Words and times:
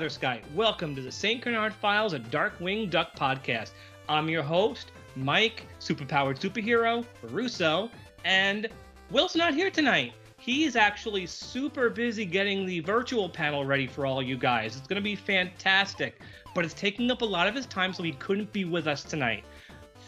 blathering. 0.00 0.40
Welcome 0.54 0.96
to 0.96 1.02
the 1.02 1.12
St. 1.12 1.42
Canard 1.42 1.74
Files, 1.74 2.14
a 2.14 2.18
Darkwing 2.18 2.88
Duck 2.88 3.14
podcast. 3.14 3.72
I'm 4.08 4.30
your 4.30 4.42
host, 4.42 4.92
Mike, 5.14 5.66
superpowered 5.78 6.38
superhero, 6.40 7.04
Russo, 7.24 7.90
and 8.24 8.66
Will's 9.10 9.36
not 9.36 9.52
here 9.52 9.70
tonight. 9.70 10.14
He's 10.38 10.74
actually 10.74 11.26
super 11.26 11.90
busy 11.90 12.24
getting 12.24 12.64
the 12.64 12.80
virtual 12.80 13.28
panel 13.28 13.66
ready 13.66 13.86
for 13.86 14.06
all 14.06 14.22
you 14.22 14.38
guys. 14.38 14.74
It's 14.74 14.86
going 14.86 14.96
to 14.96 15.02
be 15.02 15.16
fantastic, 15.16 16.22
but 16.54 16.64
it's 16.64 16.72
taking 16.72 17.10
up 17.10 17.20
a 17.20 17.26
lot 17.26 17.46
of 17.46 17.54
his 17.54 17.66
time, 17.66 17.92
so 17.92 18.02
he 18.02 18.12
couldn't 18.12 18.50
be 18.54 18.64
with 18.64 18.86
us 18.86 19.04
tonight. 19.04 19.44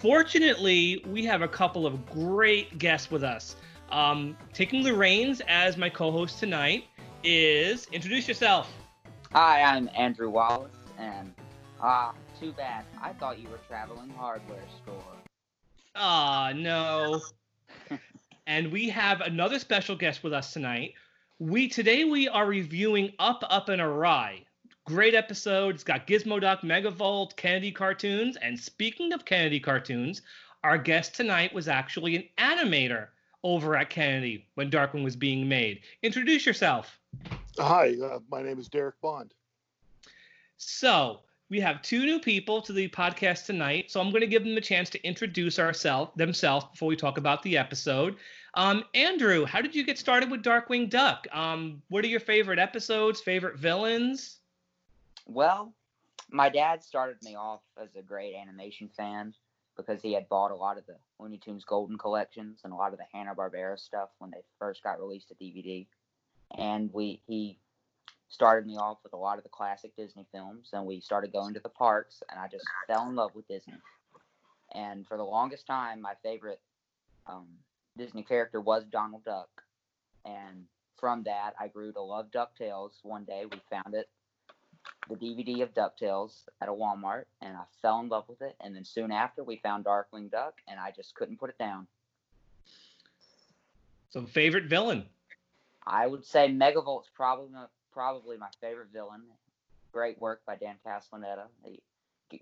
Fortunately, 0.01 1.05
we 1.07 1.23
have 1.27 1.43
a 1.43 1.49
couple 1.49 1.87
of 1.87 2.07
great 2.07 2.79
guests 2.79 3.11
with 3.11 3.23
us. 3.23 3.57
Um, 3.91 4.39
taking 4.55 4.83
the 4.83 4.95
reins 4.95 5.43
as 5.49 5.77
my 5.77 5.91
co-host 5.91 6.39
tonight 6.39 6.85
is 7.23 7.89
introduce 7.93 8.27
yourself. 8.27 8.73
Hi, 9.35 9.63
I'm 9.63 9.89
Andrew 9.97 10.29
Wallace, 10.29 10.77
and 10.99 11.33
ah, 11.81 12.13
too 12.39 12.53
bad. 12.53 12.85
I 13.01 13.15
thought 13.15 13.39
you 13.39 13.49
were 13.49 13.61
traveling 13.67 14.11
hardware 14.11 14.61
store. 14.83 15.03
Ah, 15.97 16.53
no. 16.55 17.19
and 18.47 18.71
we 18.71 18.91
have 18.91 19.23
another 19.23 19.59
special 19.59 19.97
guest 19.97 20.23
with 20.23 20.35
us 20.35 20.53
tonight. 20.53 20.93
We 21.39 21.67
today 21.67 22.05
we 22.05 22.29
are 22.29 22.45
reviewing 22.45 23.15
Up 23.19 23.43
Up 23.49 23.71
and 23.71 23.81
Awry. 23.81 24.45
Great 24.85 25.15
episode. 25.15 25.77
It's 25.77 25.85
got 25.85 26.07
Gizmo 26.07 26.39
Duck, 26.39 26.61
Megavolt, 26.61 27.35
Kennedy 27.37 27.73
cartoons. 27.73 28.37
And 28.37 28.61
speaking 28.61 29.15
of 29.15 29.25
Kennedy 29.25 29.61
cartoons, 29.61 30.21
our 30.63 30.77
guest 30.77 31.15
tonight 31.15 31.55
was 31.55 31.69
actually 31.69 32.17
an 32.17 32.25
animator 32.37 33.07
over 33.43 33.77
at 33.77 33.89
Kennedy 33.89 34.47
when 34.57 34.71
Darkwing 34.71 35.03
was 35.03 35.17
being 35.17 35.49
made. 35.49 35.81
Introduce 36.03 36.45
yourself. 36.45 36.99
Hi, 37.59 37.95
uh, 38.03 38.19
my 38.31 38.43
name 38.43 38.59
is 38.59 38.69
Derek 38.69 38.99
Bond. 39.03 39.35
So 40.57 41.21
we 41.51 41.61
have 41.61 41.83
two 41.83 42.07
new 42.07 42.19
people 42.19 42.63
to 42.63 42.73
the 42.73 42.89
podcast 42.89 43.45
tonight. 43.45 43.91
So 43.91 44.01
I'm 44.01 44.11
going 44.11 44.23
to 44.23 44.27
give 44.27 44.43
them 44.43 44.57
a 44.57 44.61
chance 44.61 44.89
to 44.91 45.07
introduce 45.07 45.59
ourselves 45.59 46.13
themselves 46.17 46.65
before 46.73 46.89
we 46.89 46.97
talk 46.97 47.19
about 47.19 47.43
the 47.43 47.59
episode. 47.59 48.17
Um, 48.55 48.85
Andrew, 48.95 49.45
how 49.45 49.61
did 49.61 49.75
you 49.75 49.85
get 49.85 49.99
started 49.99 50.31
with 50.31 50.43
Darkwing 50.43 50.89
Duck? 50.89 51.27
Um, 51.31 51.83
what 51.89 52.05
are 52.05 52.09
your 52.09 52.21
favorite 52.21 52.59
episodes, 52.59 53.21
favorite 53.21 53.59
villains? 53.59 54.39
Well, 55.27 55.75
my 56.31 56.49
dad 56.49 56.83
started 56.83 57.17
me 57.23 57.37
off 57.37 57.61
as 57.81 57.95
a 57.97 58.03
great 58.03 58.35
animation 58.35 58.89
fan 58.97 59.35
because 59.77 60.01
he 60.01 60.15
had 60.15 60.27
bought 60.31 60.53
a 60.53 60.57
lot 60.57 60.79
of 60.79 60.87
the 60.87 60.97
Looney 61.19 61.39
Tunes 61.39 61.65
Golden 61.65 61.99
collections 61.99 62.61
and 62.65 62.73
a 62.73 62.77
lot 62.77 62.93
of 62.93 62.99
the 62.99 63.05
Hanna 63.13 63.35
Barbera 63.35 63.79
stuff 63.79 64.09
when 64.19 64.31
they 64.31 64.43
first 64.59 64.83
got 64.83 65.01
released 65.01 65.29
to 65.29 65.35
DVD. 65.35 65.87
And 66.57 66.91
we 66.93 67.21
he 67.27 67.59
started 68.29 68.67
me 68.67 68.77
off 68.77 68.99
with 69.03 69.13
a 69.13 69.17
lot 69.17 69.39
of 69.39 69.45
the 69.45 69.51
classic 69.51 69.95
Disney 69.97 70.27
films, 70.33 70.71
and 70.73 70.87
we 70.87 71.01
started 71.01 71.33
going 71.33 71.55
to 71.55 71.61
the 71.61 71.69
parks, 71.69 72.23
and 72.31 72.39
I 72.39 72.49
just 72.49 72.65
fell 72.87 73.09
in 73.09 73.15
love 73.15 73.35
with 73.35 73.47
Disney. 73.49 73.75
And 74.75 75.07
for 75.07 75.17
the 75.17 75.25
longest 75.25 75.67
time, 75.67 76.01
my 76.01 76.15
favorite 76.23 76.61
um, 77.27 77.47
Disney 77.97 78.23
character 78.23 78.61
was 78.61 78.85
Donald 78.91 79.25
Duck, 79.25 79.51
and 80.25 80.65
from 80.99 81.25
that, 81.25 81.55
I 81.59 81.69
grew 81.69 81.93
to 81.93 82.01
love 82.01 82.31
Ducktales. 82.31 82.93
One 83.03 83.25
day, 83.25 83.45
we 83.51 83.61
found 83.71 83.95
it 83.95 84.09
the 85.09 85.17
DVD 85.17 85.63
of 85.63 85.75
DuckTales 85.75 86.45
at 86.61 86.69
a 86.69 86.73
Walmart 86.73 87.25
and 87.41 87.57
I 87.57 87.63
fell 87.81 88.01
in 88.01 88.09
love 88.09 88.25
with 88.29 88.43
it. 88.43 88.57
And 88.61 88.75
then 88.75 88.85
soon 88.85 89.11
after, 89.11 89.43
we 89.43 89.57
found 89.57 89.85
Darkwing 89.85 90.31
Duck 90.31 90.55
and 90.69 90.79
I 90.79 90.91
just 90.91 91.15
couldn't 91.15 91.39
put 91.39 91.51
it 91.51 91.59
down. 91.59 91.87
So, 94.11 94.25
favorite 94.27 94.65
villain? 94.65 95.07
I 95.87 96.07
would 96.07 96.25
say 96.25 96.49
Megavolt's 96.49 97.11
probably 97.15 97.49
probably 97.93 98.37
my 98.37 98.49
favorite 98.61 98.89
villain. 98.93 99.23
Great 99.93 100.21
work 100.21 100.41
by 100.47 100.57
Dan 100.57 100.77
Castellaneta. 100.87 101.45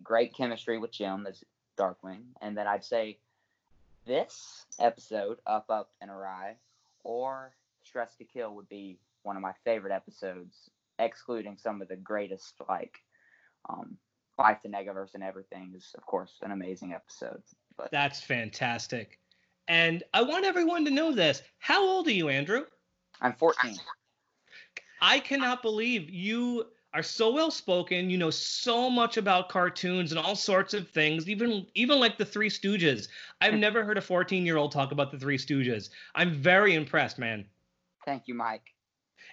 Great 0.02 0.34
chemistry 0.34 0.78
with 0.78 0.92
Jim 0.92 1.26
as 1.26 1.42
Darkwing. 1.76 2.22
And 2.40 2.56
then 2.56 2.66
I'd 2.66 2.84
say 2.84 3.18
this 4.06 4.64
episode, 4.78 5.38
Up, 5.46 5.66
Up, 5.68 5.90
and 6.00 6.10
Awry, 6.10 6.54
or 7.02 7.52
Stress 7.84 8.14
to 8.16 8.24
Kill 8.24 8.54
would 8.54 8.68
be 8.68 8.98
one 9.22 9.36
of 9.36 9.42
my 9.42 9.52
favorite 9.64 9.92
episodes 9.92 10.70
excluding 10.98 11.56
some 11.56 11.82
of 11.82 11.88
the 11.88 11.96
greatest 11.96 12.54
like 12.68 12.98
um, 13.68 13.96
Life 14.38 14.60
to 14.62 14.68
Negaverse 14.68 15.14
and 15.14 15.22
everything 15.22 15.72
is 15.76 15.92
of 15.96 16.06
course 16.06 16.38
an 16.42 16.50
amazing 16.50 16.92
episode. 16.92 17.42
But 17.76 17.90
that's 17.90 18.20
fantastic. 18.20 19.18
And 19.68 20.02
I 20.14 20.22
want 20.22 20.44
everyone 20.44 20.84
to 20.86 20.90
know 20.90 21.12
this. 21.12 21.42
How 21.58 21.84
old 21.84 22.06
are 22.08 22.12
you, 22.12 22.28
Andrew? 22.28 22.64
I'm 23.20 23.34
14. 23.34 23.76
I 25.02 25.20
cannot 25.20 25.62
believe 25.62 26.10
you 26.10 26.66
are 26.92 27.02
so 27.02 27.32
well 27.32 27.50
spoken. 27.50 28.10
You 28.10 28.18
know 28.18 28.30
so 28.30 28.90
much 28.90 29.16
about 29.16 29.48
cartoons 29.48 30.12
and 30.12 30.18
all 30.18 30.36
sorts 30.36 30.74
of 30.74 30.88
things, 30.88 31.28
even 31.28 31.66
even 31.74 32.00
like 32.00 32.18
the 32.18 32.24
Three 32.24 32.50
Stooges. 32.50 33.08
I've 33.40 33.54
never 33.58 33.84
heard 33.84 33.98
a 33.98 34.02
14 34.02 34.44
year 34.44 34.56
old 34.56 34.72
talk 34.72 34.92
about 34.92 35.10
the 35.10 35.18
Three 35.18 35.38
Stooges. 35.38 35.90
I'm 36.14 36.32
very 36.32 36.74
impressed, 36.74 37.18
man. 37.18 37.44
Thank 38.04 38.28
you, 38.28 38.34
Mike. 38.34 38.74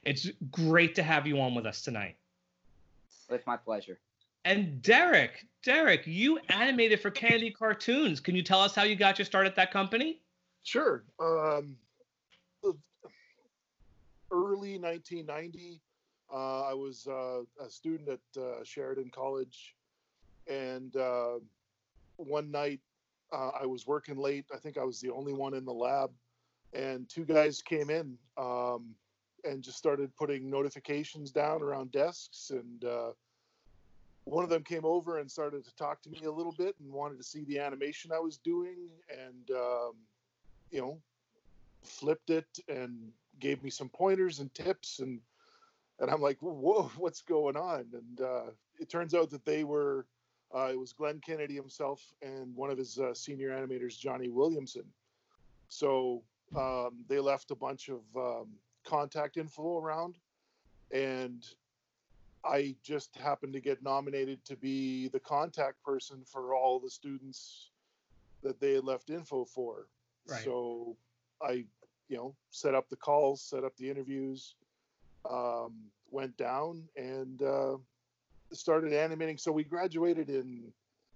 It's 0.03 0.29
great 0.51 0.95
to 0.95 1.03
have 1.03 1.27
you 1.27 1.39
on 1.39 1.55
with 1.55 1.65
us 1.65 1.81
tonight. 1.81 2.15
It's 3.29 3.47
my 3.47 3.57
pleasure. 3.57 3.99
And 4.45 4.81
Derek, 4.81 5.45
Derek, 5.63 6.07
you 6.07 6.39
animated 6.49 7.01
for 7.01 7.11
Kennedy 7.11 7.51
Cartoons. 7.51 8.21
Can 8.21 8.35
you 8.35 8.43
tell 8.43 8.61
us 8.61 8.73
how 8.73 8.83
you 8.83 8.95
got 8.95 9.17
your 9.19 9.25
start 9.25 9.45
at 9.45 9.55
that 9.55 9.71
company? 9.71 10.21
Sure. 10.63 11.03
Um, 11.19 11.75
early 14.31 14.77
1990, 14.77 15.81
uh, 16.33 16.61
I 16.61 16.73
was 16.73 17.07
uh, 17.07 17.41
a 17.63 17.69
student 17.69 18.09
at 18.09 18.41
uh, 18.41 18.63
Sheridan 18.63 19.11
College, 19.13 19.75
and 20.47 20.95
uh, 20.95 21.39
one 22.17 22.51
night 22.51 22.81
uh, 23.31 23.51
I 23.61 23.65
was 23.65 23.87
working 23.87 24.17
late. 24.17 24.45
I 24.53 24.57
think 24.57 24.77
I 24.77 24.83
was 24.83 24.99
the 24.99 25.11
only 25.11 25.33
one 25.33 25.53
in 25.53 25.65
the 25.65 25.73
lab, 25.73 26.11
and 26.73 27.07
two 27.07 27.25
guys 27.25 27.61
came 27.61 27.89
in. 27.89 28.17
Um, 28.37 28.95
and 29.43 29.63
just 29.63 29.77
started 29.77 30.15
putting 30.15 30.49
notifications 30.49 31.31
down 31.31 31.61
around 31.61 31.91
desks. 31.91 32.51
And 32.51 32.83
uh, 32.83 33.11
one 34.25 34.43
of 34.43 34.49
them 34.49 34.63
came 34.63 34.85
over 34.85 35.19
and 35.19 35.29
started 35.29 35.63
to 35.65 35.75
talk 35.75 36.01
to 36.03 36.09
me 36.09 36.21
a 36.25 36.31
little 36.31 36.51
bit 36.51 36.75
and 36.79 36.91
wanted 36.91 37.17
to 37.17 37.23
see 37.23 37.43
the 37.45 37.59
animation 37.59 38.11
I 38.11 38.19
was 38.19 38.37
doing, 38.37 38.89
and 39.09 39.57
um, 39.57 39.93
you 40.71 40.81
know, 40.81 40.97
flipped 41.83 42.29
it 42.29 42.59
and 42.67 43.11
gave 43.39 43.63
me 43.63 43.69
some 43.69 43.89
pointers 43.89 44.39
and 44.39 44.53
tips 44.53 44.99
and 44.99 45.19
and 45.99 46.11
I'm 46.11 46.21
like, 46.21 46.37
whoa, 46.41 46.91
what's 46.97 47.21
going 47.21 47.55
on? 47.55 47.85
And 47.93 48.21
uh, 48.21 48.51
it 48.79 48.89
turns 48.89 49.13
out 49.13 49.29
that 49.31 49.45
they 49.45 49.63
were, 49.63 50.05
uh, 50.55 50.69
it 50.71 50.79
was 50.79 50.93
Glenn 50.93 51.19
Kennedy 51.19 51.55
himself 51.55 52.01
and 52.21 52.55
one 52.55 52.69
of 52.69 52.77
his 52.77 52.99
uh, 52.99 53.13
senior 53.13 53.49
animators, 53.49 53.97
Johnny 53.97 54.29
Williamson. 54.29 54.83
So 55.69 56.23
um, 56.55 57.03
they 57.09 57.19
left 57.19 57.51
a 57.51 57.55
bunch 57.55 57.89
of 57.89 58.01
um, 58.15 58.47
contact 58.85 59.37
info 59.37 59.79
around, 59.79 60.15
and 60.91 61.45
I 62.45 62.75
just 62.83 63.15
happened 63.17 63.53
to 63.53 63.59
get 63.59 63.83
nominated 63.83 64.45
to 64.45 64.55
be 64.55 65.09
the 65.09 65.19
contact 65.19 65.83
person 65.83 66.23
for 66.25 66.55
all 66.55 66.79
the 66.79 66.89
students 66.89 67.71
that 68.43 68.61
they 68.61 68.75
had 68.75 68.85
left 68.85 69.09
info 69.09 69.43
for. 69.43 69.87
Right. 70.29 70.43
So 70.43 70.95
I, 71.41 71.65
you 72.09 72.17
know, 72.17 72.35
set 72.51 72.75
up 72.75 72.89
the 72.89 72.95
calls, 72.95 73.41
set 73.41 73.63
up 73.63 73.75
the 73.77 73.89
interviews, 73.89 74.55
um, 75.29 75.73
went 76.09 76.35
down 76.37 76.83
and 76.95 77.41
uh, 77.41 77.75
started 78.53 78.93
animating. 78.93 79.37
So 79.37 79.51
we 79.51 79.63
graduated 79.63 80.29
in 80.29 80.71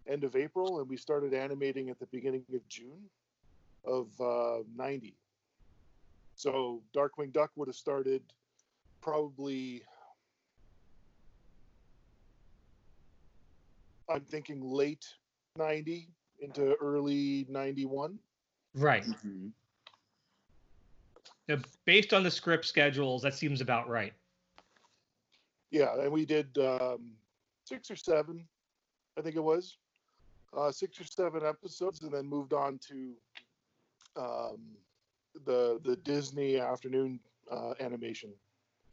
end 0.07 0.23
of 0.23 0.35
April 0.35 0.79
and 0.79 0.89
we 0.89 0.97
started 0.97 1.33
animating 1.33 1.89
at 1.89 1.99
the 1.99 2.07
beginning 2.07 2.43
of 2.53 2.67
June 2.67 3.09
of 3.85 4.07
uh, 4.19 4.63
90. 4.75 5.15
So 6.35 6.81
Darkwing 6.95 7.31
Duck 7.31 7.51
would 7.55 7.67
have 7.67 7.75
started 7.75 8.21
probably 9.01 9.83
I'm 14.09 14.21
thinking 14.21 14.61
late 14.61 15.05
90 15.57 16.09
into 16.41 16.75
early 16.81 17.45
91. 17.49 18.19
Right. 18.75 19.03
Mm-hmm. 19.03 19.47
Now, 21.51 21.61
based 21.85 22.13
on 22.13 22.23
the 22.23 22.31
script 22.31 22.65
schedules, 22.65 23.21
that 23.23 23.33
seems 23.33 23.59
about 23.59 23.89
right. 23.89 24.13
Yeah, 25.69 25.99
and 25.99 26.11
we 26.11 26.25
did 26.25 26.57
um, 26.57 27.11
six 27.65 27.91
or 27.91 27.95
seven, 27.95 28.45
I 29.17 29.21
think 29.21 29.35
it 29.35 29.43
was, 29.43 29.77
uh, 30.55 30.71
six 30.71 30.99
or 30.99 31.03
seven 31.03 31.45
episodes, 31.45 32.01
and 32.01 32.11
then 32.11 32.25
moved 32.25 32.53
on 32.53 32.79
to 32.89 33.13
um, 34.15 34.59
the 35.45 35.79
the 35.83 35.97
Disney 35.97 36.57
afternoon 36.57 37.19
uh, 37.49 37.73
animation. 37.79 38.31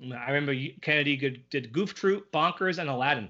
I 0.00 0.31
remember 0.31 0.55
Kennedy 0.81 1.44
did 1.50 1.72
Goof 1.72 1.94
Troop, 1.94 2.31
Bonkers, 2.32 2.78
and 2.78 2.88
Aladdin. 2.88 3.28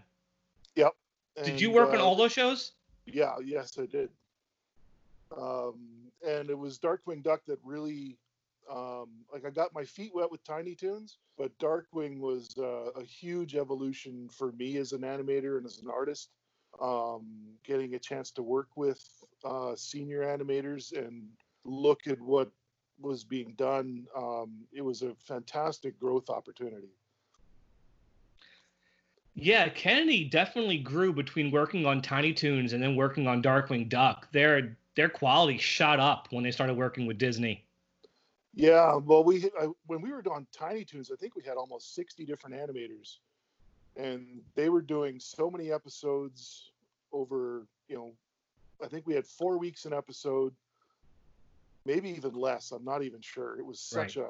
Yep. 0.77 0.95
did 1.43 1.61
you 1.61 1.71
work 1.71 1.91
uh, 1.91 1.95
on 1.95 2.01
all 2.01 2.17
those 2.17 2.33
shows? 2.33 2.73
Yeah, 3.07 3.35
yes, 3.43 3.79
I 3.79 3.87
did. 3.87 4.11
Um, 5.37 5.77
and 6.27 6.51
it 6.51 6.59
was 6.59 6.79
Darkwing 6.79 7.23
Duck 7.23 7.41
that 7.47 7.59
really 7.63 8.19
Um, 8.71 9.09
like 9.33 9.45
I 9.47 9.51
got 9.51 9.75
my 9.75 9.85
feet 9.85 10.13
wet 10.15 10.31
with 10.31 10.45
Tiny 10.45 10.75
Toons, 10.75 11.19
but 11.37 11.57
Darkwing 11.59 12.19
was 12.19 12.55
uh, 12.59 12.91
a 12.97 13.03
huge 13.03 13.57
evolution 13.57 14.29
for 14.29 14.53
me 14.53 14.77
as 14.77 14.93
an 14.93 15.03
animator 15.03 15.57
and 15.57 15.67
as 15.67 15.79
an 15.79 15.89
artist. 15.91 16.31
Um, 16.81 17.25
getting 17.65 17.95
a 17.95 17.99
chance 17.99 18.31
to 18.33 18.43
work 18.43 18.69
with 18.77 19.03
uh, 19.45 19.75
senior 19.75 20.21
animators 20.21 20.97
and 20.97 21.29
look 21.65 22.07
at 22.07 22.21
what 22.21 22.51
was 23.01 23.25
being 23.25 23.55
done, 23.57 24.07
um, 24.17 24.67
it 24.73 24.83
was 24.83 25.03
a 25.03 25.15
fantastic 25.15 25.99
growth 25.99 26.29
opportunity. 26.29 26.93
Yeah, 29.35 29.69
Kennedy 29.69 30.25
definitely 30.25 30.79
grew 30.79 31.13
between 31.13 31.53
working 31.53 31.87
on 31.87 32.03
Tiny 32.03 32.35
Toons 32.35 32.73
and 32.73 32.83
then 32.83 32.97
working 32.97 33.29
on 33.29 33.41
Darkwing 33.41 33.89
Duck. 33.89 34.31
Their 34.33 34.77
their 34.97 35.09
quality 35.09 35.59
shot 35.59 36.01
up 36.01 36.27
when 36.31 36.43
they 36.43 36.51
started 36.51 36.77
working 36.77 37.07
with 37.07 37.19
Disney. 37.19 37.65
Yeah, 38.59 38.97
well, 38.97 39.23
we 39.23 39.45
I, 39.61 39.69
when 39.87 40.01
we 40.01 40.11
were 40.11 40.21
on 40.33 40.45
Tiny 40.53 40.85
Toons, 40.85 41.13
I 41.13 41.15
think 41.15 41.37
we 41.37 41.45
had 41.45 41.57
almost 41.57 41.95
sixty 41.95 42.25
different 42.25 42.57
animators, 42.57 43.19
and 43.97 44.41
they 44.57 44.69
were 44.69 44.83
doing 44.83 45.21
so 45.21 45.49
many 45.49 45.71
episodes 45.71 46.73
over. 47.13 47.69
You 47.89 47.97
know, 47.97 48.13
I 48.85 48.89
think 48.89 49.07
we 49.07 49.15
had 49.15 49.25
four 49.25 49.59
weeks 49.59 49.85
an 49.85 49.93
episode, 49.93 50.53
maybe 51.87 52.11
even 52.11 52.35
less. 52.35 52.73
I'm 52.73 52.85
not 52.85 53.05
even 53.05 53.21
sure. 53.21 53.57
It 53.61 53.65
was 53.65 53.79
such 53.79 54.17
right. 54.17 54.27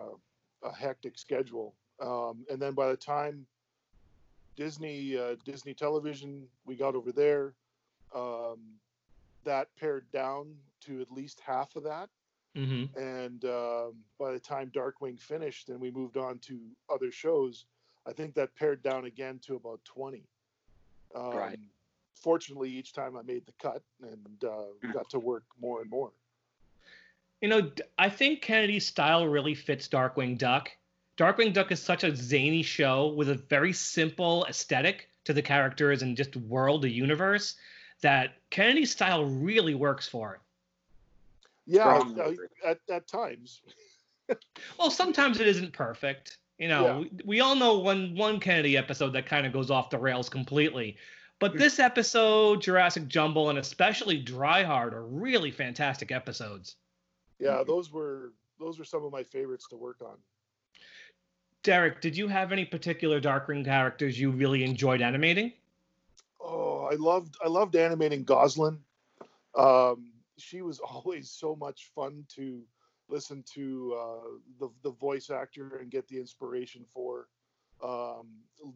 a, 0.63 0.69
a 0.69 0.75
hectic 0.75 1.17
schedule. 1.17 1.75
Um, 1.99 2.45
and 2.51 2.61
then 2.61 2.75
by 2.75 2.91
the 2.91 2.99
time 2.99 3.47
Disney 4.57 5.17
uh, 5.17 5.37
Disney 5.47 5.73
Television, 5.73 6.47
we 6.67 6.77
got 6.77 6.95
over 6.95 7.13
there. 7.13 7.55
Um, 8.15 8.59
that 9.45 9.69
pared 9.81 10.05
down 10.13 10.55
to 10.83 11.01
at 11.01 11.11
least 11.11 11.41
half 11.41 11.77
of 11.77 11.85
that. 11.85 12.11
Mm-hmm. 12.57 12.99
And 12.99 13.45
um, 13.45 13.95
by 14.19 14.33
the 14.33 14.41
time 14.41 14.71
Darkwing 14.75 15.19
finished 15.19 15.69
and 15.69 15.81
we 15.81 15.91
moved 15.91 16.17
on 16.17 16.39
to 16.41 16.59
other 16.93 17.11
shows, 17.11 17.67
I 18.07 18.13
think 18.13 18.35
that 18.35 18.55
pared 18.57 18.83
down 18.83 19.05
again 19.05 19.39
to 19.47 19.57
about 19.57 19.85
20. 19.85 20.25
Um, 21.15 21.31
right. 21.31 21.59
Fortunately, 22.15 22.71
each 22.71 22.93
time 22.93 23.17
I 23.17 23.23
made 23.23 23.47
the 23.47 23.53
cut 23.61 23.83
and 24.03 24.45
uh, 24.45 24.93
got 24.93 25.09
to 25.11 25.19
work 25.19 25.45
more 25.61 25.81
and 25.81 25.91
more. 25.91 26.11
You 27.41 27.49
know, 27.49 27.71
I 27.97 28.09
think 28.09 28.43
Kennedy's 28.43 28.87
style 28.87 29.27
really 29.29 29.55
fits 29.55 29.89
Darkwing 29.89 30.37
Duck. 30.37 30.71
Darkwing 31.17 31.53
Duck 31.53 31.71
is 31.71 31.81
such 31.81 32.03
a 32.03 32.15
zany 32.15 32.63
show 32.63 33.09
with 33.09 33.29
a 33.29 33.35
very 33.35 33.73
simple 33.73 34.45
aesthetic 34.49 35.09
to 35.25 35.33
the 35.33 35.43
characters 35.43 36.03
and 36.03 36.17
just 36.17 36.37
world, 36.37 36.83
the 36.83 36.91
universe, 36.91 37.55
that 38.01 38.35
Kennedy's 38.51 38.91
style 38.91 39.25
really 39.25 39.75
works 39.75 40.09
for 40.09 40.35
it. 40.35 40.41
Yeah, 41.69 42.03
at, 42.65 42.79
at 42.91 43.07
times. 43.07 43.61
well, 44.79 44.91
sometimes 44.91 45.39
it 45.39 45.47
isn't 45.47 45.73
perfect. 45.73 46.39
You 46.59 46.69
know, 46.69 46.87
yeah. 46.87 46.99
we, 46.99 47.11
we, 47.25 47.41
all 47.41 47.55
know 47.55 47.79
one 47.79 48.17
one 48.17 48.41
Kennedy 48.41 48.77
episode 48.77 49.13
that 49.13 49.27
kind 49.27 49.47
of 49.47 49.53
goes 49.53 49.71
off 49.71 49.91
the 49.91 49.99
rails 49.99 50.29
completely. 50.29 50.97
But 51.39 51.53
hmm. 51.53 51.59
this 51.59 51.79
episode, 51.79 52.63
Jurassic 52.63 53.07
Jumble, 53.07 53.51
and 53.51 53.59
especially 53.59 54.19
Dry 54.19 54.65
Hard 54.65 54.95
are 54.95 55.05
really 55.05 55.51
fantastic 55.51 56.11
episodes. 56.11 56.77
Yeah, 57.39 57.63
those 57.67 57.93
were 57.93 58.33
those 58.59 58.79
were 58.79 58.85
some 58.85 59.05
of 59.05 59.13
my 59.13 59.23
favorites 59.23 59.67
to 59.69 59.77
work 59.77 59.99
on. 60.01 60.17
Derek, 61.63 62.01
did 62.01 62.17
you 62.17 62.29
have 62.29 62.51
any 62.51 62.65
particular 62.65 63.21
Darkwing 63.21 63.65
characters 63.65 64.19
you 64.19 64.31
really 64.31 64.65
enjoyed 64.65 65.03
animating? 65.03 65.53
Oh, 66.41 66.89
I 66.91 66.95
loved 66.95 67.37
I 67.45 67.49
loved 67.49 67.77
animating 67.77 68.25
Gosalyn. 68.25 68.79
Um, 69.55 70.13
she 70.39 70.63
was 70.63 70.81
always 70.91 71.31
so 71.31 71.57
much 71.57 71.91
fun 71.95 72.25
to 72.37 72.63
listen 73.09 73.43
to 73.55 73.97
uh, 73.99 74.29
the 74.61 74.69
the 74.83 74.93
voice 74.93 75.31
actor 75.31 75.79
and 75.81 75.91
get 75.91 76.07
the 76.09 76.19
inspiration 76.19 76.85
for. 76.93 77.29
Um, 77.83 78.27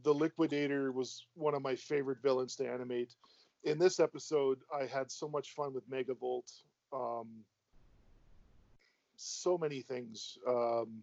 the 0.05 0.15
Liquidator 0.15 0.93
was 0.93 1.27
one 1.35 1.55
of 1.55 1.63
my 1.63 1.75
favorite 1.75 2.19
villains 2.23 2.55
to 2.57 2.69
animate. 2.69 3.15
In 3.65 3.79
this 3.79 3.99
episode, 3.99 4.59
I 4.73 4.87
had 4.87 5.11
so 5.11 5.29
much 5.29 5.55
fun 5.55 5.75
with 5.75 5.89
Megavolt. 5.91 6.53
Um, 6.93 7.29
so 9.17 9.59
many 9.59 9.81
things. 9.81 10.39
Um, 10.47 11.03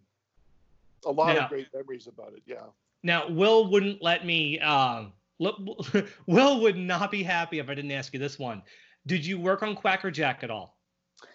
a 1.06 1.10
lot 1.10 1.34
now, 1.34 1.44
of 1.44 1.50
great 1.50 1.68
memories 1.74 2.06
about 2.06 2.32
it. 2.34 2.42
Yeah. 2.46 2.66
Now, 3.02 3.28
Will 3.28 3.70
wouldn't 3.70 4.02
let 4.02 4.24
me. 4.26 4.58
Um, 4.60 5.12
Will 6.26 6.60
would 6.60 6.76
not 6.76 7.10
be 7.10 7.22
happy 7.22 7.58
if 7.58 7.68
I 7.68 7.74
didn't 7.74 7.92
ask 7.92 8.12
you 8.12 8.18
this 8.18 8.38
one. 8.38 8.62
Did 9.10 9.26
you 9.26 9.40
work 9.40 9.64
on 9.64 9.74
Quacker 9.74 10.12
Jack 10.12 10.44
at 10.44 10.52
all? 10.52 10.78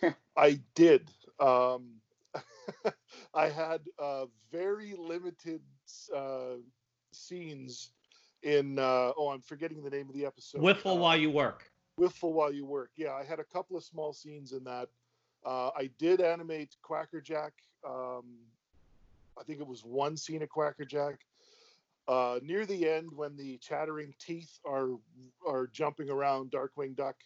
I 0.38 0.62
did. 0.76 1.12
Um, 1.42 1.96
I 3.34 3.50
had 3.50 3.82
uh, 4.02 4.28
very 4.50 4.94
limited 4.98 5.60
uh, 6.16 6.56
scenes 7.12 7.90
in. 8.44 8.80
Uh, 8.80 9.12
oh, 9.18 9.28
I'm 9.28 9.42
forgetting 9.42 9.84
the 9.84 9.90
name 9.90 10.08
of 10.08 10.16
the 10.16 10.26
episode. 10.26 10.62
Whiffle 10.62 11.00
while 11.00 11.18
you 11.18 11.30
work. 11.30 11.70
Whiffle 11.98 12.32
while 12.32 12.54
you 12.54 12.66
work. 12.66 12.92
Yeah, 12.96 13.12
I 13.12 13.26
had 13.26 13.42
a 13.42 13.44
couple 13.44 13.76
of 13.76 13.84
small 13.84 14.14
scenes 14.14 14.54
in 14.54 14.64
that. 14.64 14.88
Uh, 15.46 15.72
I 15.76 15.90
did 16.00 16.22
animate 16.22 16.78
Quacker 16.82 17.20
Jack. 17.20 17.52
Um, 17.86 18.38
I 19.38 19.44
think 19.44 19.60
it 19.60 19.68
was 19.68 19.84
one 19.84 20.16
scene 20.16 20.42
of 20.42 20.48
Quacker 20.48 20.86
Jack. 20.86 21.26
Uh, 22.08 22.40
near 22.42 22.66
the 22.66 22.88
end, 22.90 23.10
when 23.14 23.36
the 23.36 23.58
chattering 23.58 24.14
teeth 24.18 24.62
are 24.66 24.92
are 25.46 25.68
jumping 25.68 26.10
around 26.10 26.52
Darkwing 26.52 26.96
Duck 26.96 27.18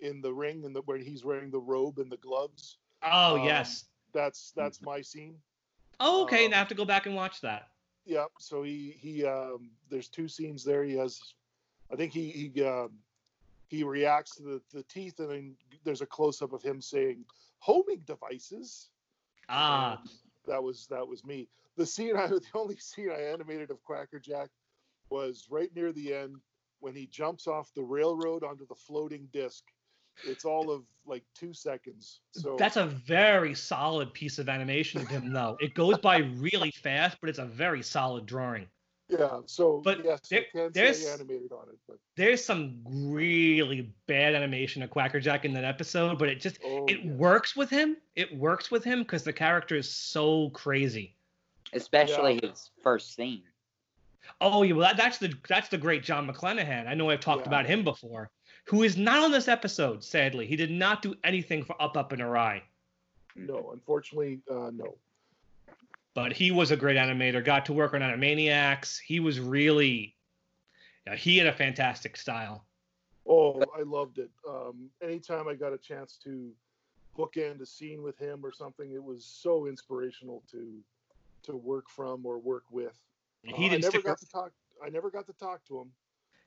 in 0.00 0.20
the 0.20 0.32
ring, 0.32 0.64
and 0.64 0.74
the, 0.74 0.80
where 0.82 0.98
he's 0.98 1.24
wearing 1.24 1.50
the 1.50 1.60
robe 1.60 1.98
and 1.98 2.10
the 2.10 2.16
gloves. 2.18 2.78
Oh 3.02 3.38
um, 3.38 3.44
yes, 3.44 3.86
that's 4.12 4.52
that's 4.56 4.82
my 4.82 5.00
scene. 5.00 5.36
Oh 5.98 6.22
okay, 6.24 6.46
um, 6.46 6.54
I 6.54 6.56
have 6.56 6.68
to 6.68 6.74
go 6.74 6.84
back 6.84 7.06
and 7.06 7.14
watch 7.14 7.40
that. 7.42 7.68
Yeah, 8.04 8.26
so 8.38 8.62
he 8.62 8.96
he 8.98 9.24
um, 9.24 9.70
there's 9.90 10.08
two 10.08 10.28
scenes 10.28 10.64
there. 10.64 10.84
He 10.84 10.94
has, 10.94 11.20
I 11.92 11.96
think 11.96 12.12
he 12.12 12.30
he 12.30 12.64
um, 12.64 12.90
he 13.68 13.84
reacts 13.84 14.36
to 14.36 14.42
the, 14.42 14.62
the 14.72 14.82
teeth, 14.84 15.20
and 15.20 15.30
then 15.30 15.56
there's 15.84 16.00
a 16.00 16.06
close 16.06 16.42
up 16.42 16.52
of 16.52 16.62
him 16.62 16.80
saying 16.80 17.24
homing 17.58 18.02
devices. 18.06 18.88
Ah. 19.48 19.98
And, 20.00 20.10
that 20.46 20.62
was 20.62 20.86
that 20.88 21.06
was 21.06 21.24
me. 21.24 21.48
The 21.76 21.86
scene 21.86 22.16
I 22.16 22.26
the 22.26 22.42
only 22.54 22.76
scene 22.76 23.10
I 23.10 23.22
animated 23.22 23.70
of 23.70 23.82
Quacker 23.84 24.18
Jack 24.18 24.48
was 25.10 25.46
right 25.50 25.74
near 25.74 25.92
the 25.92 26.14
end 26.14 26.36
when 26.80 26.94
he 26.94 27.06
jumps 27.06 27.46
off 27.46 27.72
the 27.74 27.82
railroad 27.82 28.42
onto 28.42 28.66
the 28.66 28.74
floating 28.74 29.28
disc. 29.32 29.64
It's 30.24 30.44
all 30.44 30.70
of 30.70 30.82
like 31.06 31.24
two 31.34 31.52
seconds. 31.52 32.20
So 32.32 32.56
that's 32.58 32.76
a 32.76 32.86
very 32.86 33.54
solid 33.54 34.12
piece 34.12 34.38
of 34.38 34.48
animation 34.48 35.00
of 35.00 35.08
him, 35.08 35.32
though. 35.32 35.56
It 35.60 35.74
goes 35.74 35.98
by 35.98 36.18
really 36.18 36.70
fast, 36.70 37.18
but 37.20 37.30
it's 37.30 37.38
a 37.38 37.46
very 37.46 37.82
solid 37.82 38.26
drawing. 38.26 38.66
Yeah. 39.10 39.40
So 39.46 39.80
but 39.84 40.04
yes, 40.04 40.20
there, 40.28 40.70
there's 40.70 41.04
animated 41.04 41.52
on 41.52 41.68
it, 41.68 41.78
but 41.88 41.98
there's 42.16 42.44
some 42.44 42.78
really 42.86 43.92
bad 44.06 44.34
animation 44.34 44.82
of 44.82 44.90
Quackerjack 44.90 45.44
in 45.44 45.52
that 45.54 45.64
episode, 45.64 46.18
but 46.18 46.28
it 46.28 46.40
just 46.40 46.58
oh, 46.64 46.84
it 46.86 47.04
yeah. 47.04 47.12
works 47.12 47.56
with 47.56 47.68
him. 47.70 47.96
It 48.14 48.36
works 48.36 48.70
with 48.70 48.84
him 48.84 49.00
because 49.00 49.24
the 49.24 49.32
character 49.32 49.74
is 49.74 49.90
so 49.90 50.50
crazy. 50.50 51.16
Especially 51.72 52.38
yeah. 52.42 52.50
his 52.50 52.70
first 52.82 53.14
scene. 53.16 53.42
Oh 54.40 54.62
yeah, 54.62 54.74
well 54.74 54.86
that, 54.86 54.96
that's 54.96 55.18
the 55.18 55.34
that's 55.48 55.68
the 55.68 55.78
great 55.78 56.04
John 56.04 56.28
McClenahan. 56.28 56.86
I 56.86 56.94
know 56.94 57.10
I've 57.10 57.20
talked 57.20 57.42
yeah. 57.42 57.48
about 57.48 57.66
him 57.66 57.82
before. 57.82 58.30
Who 58.70 58.82
is 58.82 58.96
not 58.96 59.22
on 59.22 59.32
this 59.32 59.48
episode? 59.48 60.02
Sadly, 60.02 60.46
he 60.46 60.56
did 60.56 60.70
not 60.70 61.02
do 61.02 61.14
anything 61.24 61.64
for 61.64 61.80
Up 61.82 61.96
Up 61.96 62.12
and 62.12 62.22
Awry. 62.22 62.62
No, 63.36 63.70
unfortunately, 63.72 64.40
uh, 64.50 64.70
no 64.72 64.96
but 66.14 66.32
he 66.32 66.50
was 66.50 66.70
a 66.70 66.76
great 66.76 66.96
animator. 66.96 67.44
Got 67.44 67.66
to 67.66 67.72
work 67.72 67.94
on 67.94 68.00
Animaniacs. 68.00 68.98
He 68.98 69.20
was 69.20 69.40
really, 69.40 70.14
yeah, 71.06 71.16
he 71.16 71.38
had 71.38 71.46
a 71.46 71.52
fantastic 71.52 72.16
style. 72.16 72.64
Oh, 73.26 73.62
I 73.76 73.82
loved 73.82 74.18
it. 74.18 74.30
Um, 74.48 74.90
anytime 75.02 75.46
I 75.46 75.54
got 75.54 75.72
a 75.72 75.78
chance 75.78 76.18
to 76.24 76.50
bookend 77.16 77.60
a 77.60 77.66
scene 77.66 78.02
with 78.02 78.18
him 78.18 78.44
or 78.44 78.52
something, 78.52 78.92
it 78.92 79.02
was 79.02 79.24
so 79.24 79.66
inspirational 79.66 80.42
to 80.50 80.78
to 81.42 81.56
work 81.56 81.88
from 81.88 82.26
or 82.26 82.38
work 82.38 82.64
with. 82.70 82.98
He 83.42 83.66
uh, 83.66 83.70
didn't 83.70 83.84
I 83.84 83.88
never 83.88 84.02
got 84.02 84.18
to 84.18 84.28
talk. 84.28 84.52
I 84.84 84.90
never 84.90 85.10
got 85.10 85.26
to 85.26 85.32
talk 85.34 85.64
to 85.68 85.80
him. 85.80 85.90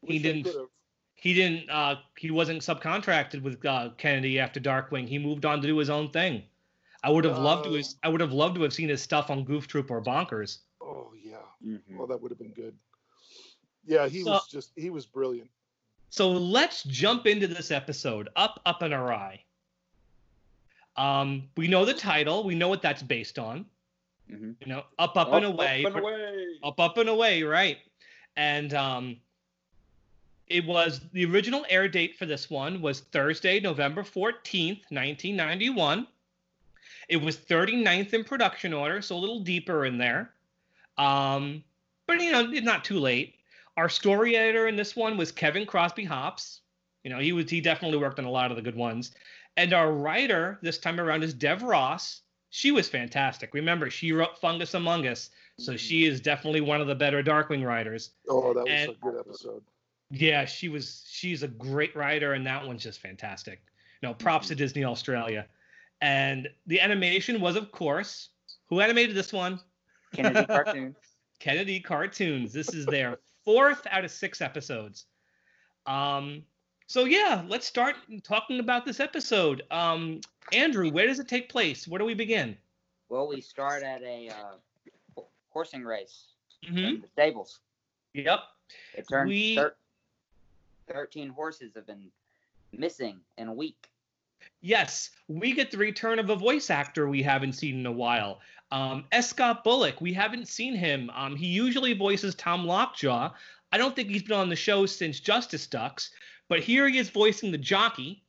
He 0.05 0.19
didn't. 0.19 0.47
He 1.15 1.33
didn't. 1.33 1.69
Uh, 1.69 1.95
he 2.17 2.31
wasn't 2.31 2.61
subcontracted 2.61 3.41
with 3.41 3.65
uh, 3.65 3.89
Kennedy 3.97 4.39
after 4.39 4.59
Darkwing. 4.59 5.07
He 5.07 5.17
moved 5.17 5.45
on 5.45 5.61
to 5.61 5.67
do 5.67 5.77
his 5.77 5.89
own 5.89 6.09
thing. 6.09 6.43
I 7.03 7.09
would 7.09 7.25
have 7.25 7.37
loved 7.37 7.65
to. 7.65 7.73
Have, 7.73 7.85
uh, 7.85 7.87
I 8.03 8.09
would 8.09 8.21
have 8.21 8.33
loved 8.33 8.55
to 8.55 8.61
have 8.63 8.73
seen 8.73 8.89
his 8.89 9.01
stuff 9.01 9.29
on 9.29 9.43
Goof 9.43 9.67
Troop 9.67 9.89
or 9.91 10.01
Bonkers. 10.01 10.59
Oh 10.81 11.11
yeah, 11.23 11.37
mm-hmm. 11.65 11.97
well 11.97 12.07
that 12.07 12.21
would 12.21 12.31
have 12.31 12.39
been 12.39 12.53
good. 12.53 12.75
Yeah, 13.85 14.07
he 14.07 14.23
so, 14.23 14.31
was 14.31 14.47
just 14.49 14.71
he 14.75 14.89
was 14.89 15.05
brilliant. 15.05 15.49
So 16.09 16.29
let's 16.29 16.83
jump 16.83 17.25
into 17.25 17.47
this 17.47 17.71
episode. 17.71 18.29
Up, 18.35 18.61
up 18.67 18.83
and 18.83 18.93
awry. 18.93 19.41
Um, 20.95 21.49
we 21.57 21.67
know 21.67 21.85
the 21.85 21.93
title. 21.95 22.43
We 22.43 22.53
know 22.53 22.67
what 22.67 22.83
that's 22.83 23.01
based 23.01 23.39
on. 23.39 23.65
Mm-hmm. 24.31 24.51
You 24.59 24.67
know, 24.67 24.83
up, 24.99 25.17
up, 25.17 25.29
up 25.29 25.33
and 25.33 25.45
away. 25.45 25.83
Up 25.83 25.95
and 25.95 26.03
away. 26.03 26.45
Up, 26.63 26.79
up 26.79 26.97
and 26.99 27.09
away. 27.09 27.41
Right. 27.41 27.77
And 28.37 28.75
um, 28.75 29.17
it 30.53 30.65
was 30.65 31.01
the 31.13 31.25
original 31.25 31.65
air 31.67 31.87
date 31.87 32.15
for 32.17 32.25
this 32.25 32.49
one 32.49 32.81
was 32.81 32.99
Thursday, 33.01 33.59
November 33.59 34.03
fourteenth, 34.03 34.79
nineteen 34.91 35.35
ninety 35.35 35.69
one. 35.69 36.07
It 37.09 37.17
was 37.17 37.35
39th 37.35 38.13
in 38.13 38.23
production 38.23 38.73
order, 38.73 39.01
so 39.01 39.15
a 39.15 39.17
little 39.17 39.41
deeper 39.41 39.85
in 39.85 39.97
there. 39.97 40.31
Um, 40.97 41.63
but 42.07 42.21
you 42.21 42.31
know, 42.31 42.43
not 42.43 42.85
too 42.85 42.99
late. 42.99 43.35
Our 43.75 43.89
story 43.89 44.37
editor 44.37 44.67
in 44.67 44.75
this 44.77 44.95
one 44.95 45.17
was 45.17 45.31
Kevin 45.31 45.65
Crosby 45.65 46.05
Hopps. 46.05 46.61
You 47.03 47.09
know, 47.09 47.19
he 47.19 47.33
was 47.33 47.49
he 47.49 47.59
definitely 47.59 47.97
worked 47.97 48.19
on 48.19 48.25
a 48.25 48.31
lot 48.31 48.51
of 48.51 48.55
the 48.57 48.63
good 48.63 48.75
ones. 48.75 49.11
And 49.57 49.73
our 49.73 49.91
writer 49.91 50.59
this 50.61 50.77
time 50.77 50.99
around 50.99 51.23
is 51.23 51.33
Dev 51.33 51.61
Ross. 51.63 52.21
She 52.51 52.71
was 52.71 52.87
fantastic. 52.87 53.53
Remember, 53.53 53.89
she 53.89 54.13
wrote 54.13 54.39
Fungus 54.39 54.73
Among 54.75 55.07
Us, 55.07 55.29
so 55.57 55.75
she 55.75 56.05
is 56.05 56.21
definitely 56.21 56.61
one 56.61 56.81
of 56.81 56.87
the 56.87 56.95
better 56.95 57.21
Darkwing 57.23 57.65
writers. 57.65 58.11
Oh, 58.29 58.53
that 58.53 58.63
was 58.63 58.69
And- 58.71 58.91
a 58.91 58.93
good 58.93 59.19
episode. 59.19 59.63
Yeah, 60.15 60.45
she 60.45 60.69
was. 60.69 61.05
She's 61.09 61.41
a 61.41 61.47
great 61.47 61.95
writer, 61.95 62.33
and 62.33 62.45
that 62.45 62.65
one's 62.65 62.83
just 62.83 62.99
fantastic. 62.99 63.63
No, 64.03 64.13
props 64.13 64.49
to 64.49 64.55
Disney 64.55 64.83
Australia. 64.83 65.47
And 66.01 66.47
the 66.67 66.79
animation 66.79 67.41
was, 67.41 67.55
of 67.55 67.71
course, 67.71 68.29
who 68.69 68.79
animated 68.79 69.15
this 69.15 69.33
one? 69.33 69.59
Kennedy 70.13 70.45
cartoons. 70.47 70.95
Kennedy 71.39 71.79
Cartoons. 71.79 72.53
This 72.53 72.73
is 72.73 72.85
their 72.85 73.17
fourth 73.43 73.87
out 73.89 74.05
of 74.05 74.11
six 74.11 74.39
episodes. 74.39 75.05
Um, 75.87 76.43
so 76.85 77.05
yeah, 77.05 77.43
let's 77.47 77.65
start 77.65 77.95
talking 78.23 78.59
about 78.59 78.85
this 78.85 78.99
episode. 78.99 79.63
Um, 79.71 80.21
Andrew, 80.51 80.91
where 80.91 81.07
does 81.07 81.19
it 81.19 81.27
take 81.27 81.49
place? 81.49 81.87
Where 81.87 81.97
do 81.99 82.05
we 82.05 82.13
begin? 82.13 82.55
Well, 83.09 83.27
we 83.27 83.41
start 83.41 83.81
at 83.83 84.01
a 84.03 84.29
uh, 84.29 84.55
ho- 85.15 85.27
horsing 85.49 85.83
race 85.83 86.25
hmm 86.67 87.01
the 87.01 87.07
stables. 87.11 87.59
Yep. 88.13 88.39
It 88.93 89.05
turns 89.09 89.27
We- 89.29 89.55
thir- 89.55 89.75
13 90.87 91.29
horses 91.29 91.73
have 91.75 91.87
been 91.87 92.11
missing 92.71 93.19
in 93.37 93.47
a 93.47 93.53
week. 93.53 93.89
Yes, 94.61 95.09
we 95.27 95.53
get 95.53 95.71
the 95.71 95.77
return 95.77 96.19
of 96.19 96.29
a 96.29 96.35
voice 96.35 96.69
actor 96.69 97.07
we 97.07 97.21
haven't 97.21 97.53
seen 97.53 97.79
in 97.79 97.85
a 97.85 97.91
while. 97.91 98.39
Um, 98.71 99.05
S. 99.11 99.29
Scott 99.29 99.63
Bullock, 99.63 100.01
we 100.01 100.13
haven't 100.13 100.47
seen 100.47 100.75
him. 100.75 101.11
Um, 101.13 101.35
he 101.35 101.47
usually 101.47 101.93
voices 101.93 102.35
Tom 102.35 102.65
Lockjaw. 102.65 103.31
I 103.71 103.77
don't 103.77 103.95
think 103.95 104.09
he's 104.09 104.23
been 104.23 104.37
on 104.37 104.49
the 104.49 104.55
show 104.55 104.85
since 104.85 105.19
Justice 105.19 105.67
Ducks, 105.67 106.11
but 106.47 106.59
here 106.59 106.87
he 106.87 106.97
is 106.97 107.09
voicing 107.09 107.51
the 107.51 107.57
jockey, 107.57 108.23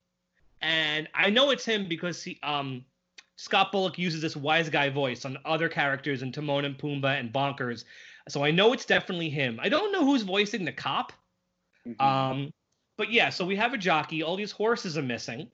and 0.63 1.09
I 1.15 1.31
know 1.31 1.51
it's 1.51 1.65
him 1.65 1.87
because 1.89 2.23
he, 2.23 2.39
um, 2.43 2.85
Scott 3.37 3.73
Bullock 3.73 3.99
uses 3.99 4.23
this 4.23 4.37
wise 4.37 4.71
guy 4.71 4.89
voice 4.89 5.25
on 5.25 5.39
other 5.45 5.69
characters 5.69 6.23
in 6.23 6.33
Timon 6.33 6.65
and 6.65 6.79
Pumbaa 6.79 7.19
and 7.19 7.33
Bonkers, 7.33 7.85
so 8.29 8.43
I 8.45 8.51
know 8.51 8.73
it's 8.73 8.87
definitely 8.87 9.29
him. 9.29 9.59
I 9.63 9.69
don't 9.69 9.93
know 9.93 10.05
who's 10.05 10.23
voicing 10.23 10.65
the 10.65 10.73
cop, 10.73 11.13
Mhm. 11.87 12.01
um, 12.01 12.53
but 12.97 13.11
yeah, 13.13 13.29
so 13.31 13.45
we 13.45 13.57
have 13.57 13.75
a 13.75 13.79
jockey. 13.79 14.23
All 14.23 14.37
these 14.37 14.53
horses 14.53 14.97
are 14.97 15.03
missing. 15.03 15.51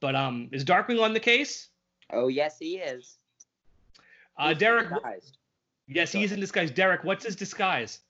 But 0.00 0.14
um, 0.14 0.48
is 0.52 0.64
Darkwing 0.64 1.02
on 1.02 1.12
the 1.12 1.20
case? 1.20 1.68
oh, 2.12 2.28
yes, 2.28 2.58
he 2.58 2.78
is. 2.78 3.18
Uh, 4.38 4.54
Derek. 4.54 4.88
disguised. 4.88 5.36
Yes, 5.86 6.12
he's 6.12 6.32
in 6.32 6.40
disguise. 6.40 6.70
Derek, 6.70 7.04
what's 7.04 7.24
his 7.24 7.36
disguise? 7.36 8.00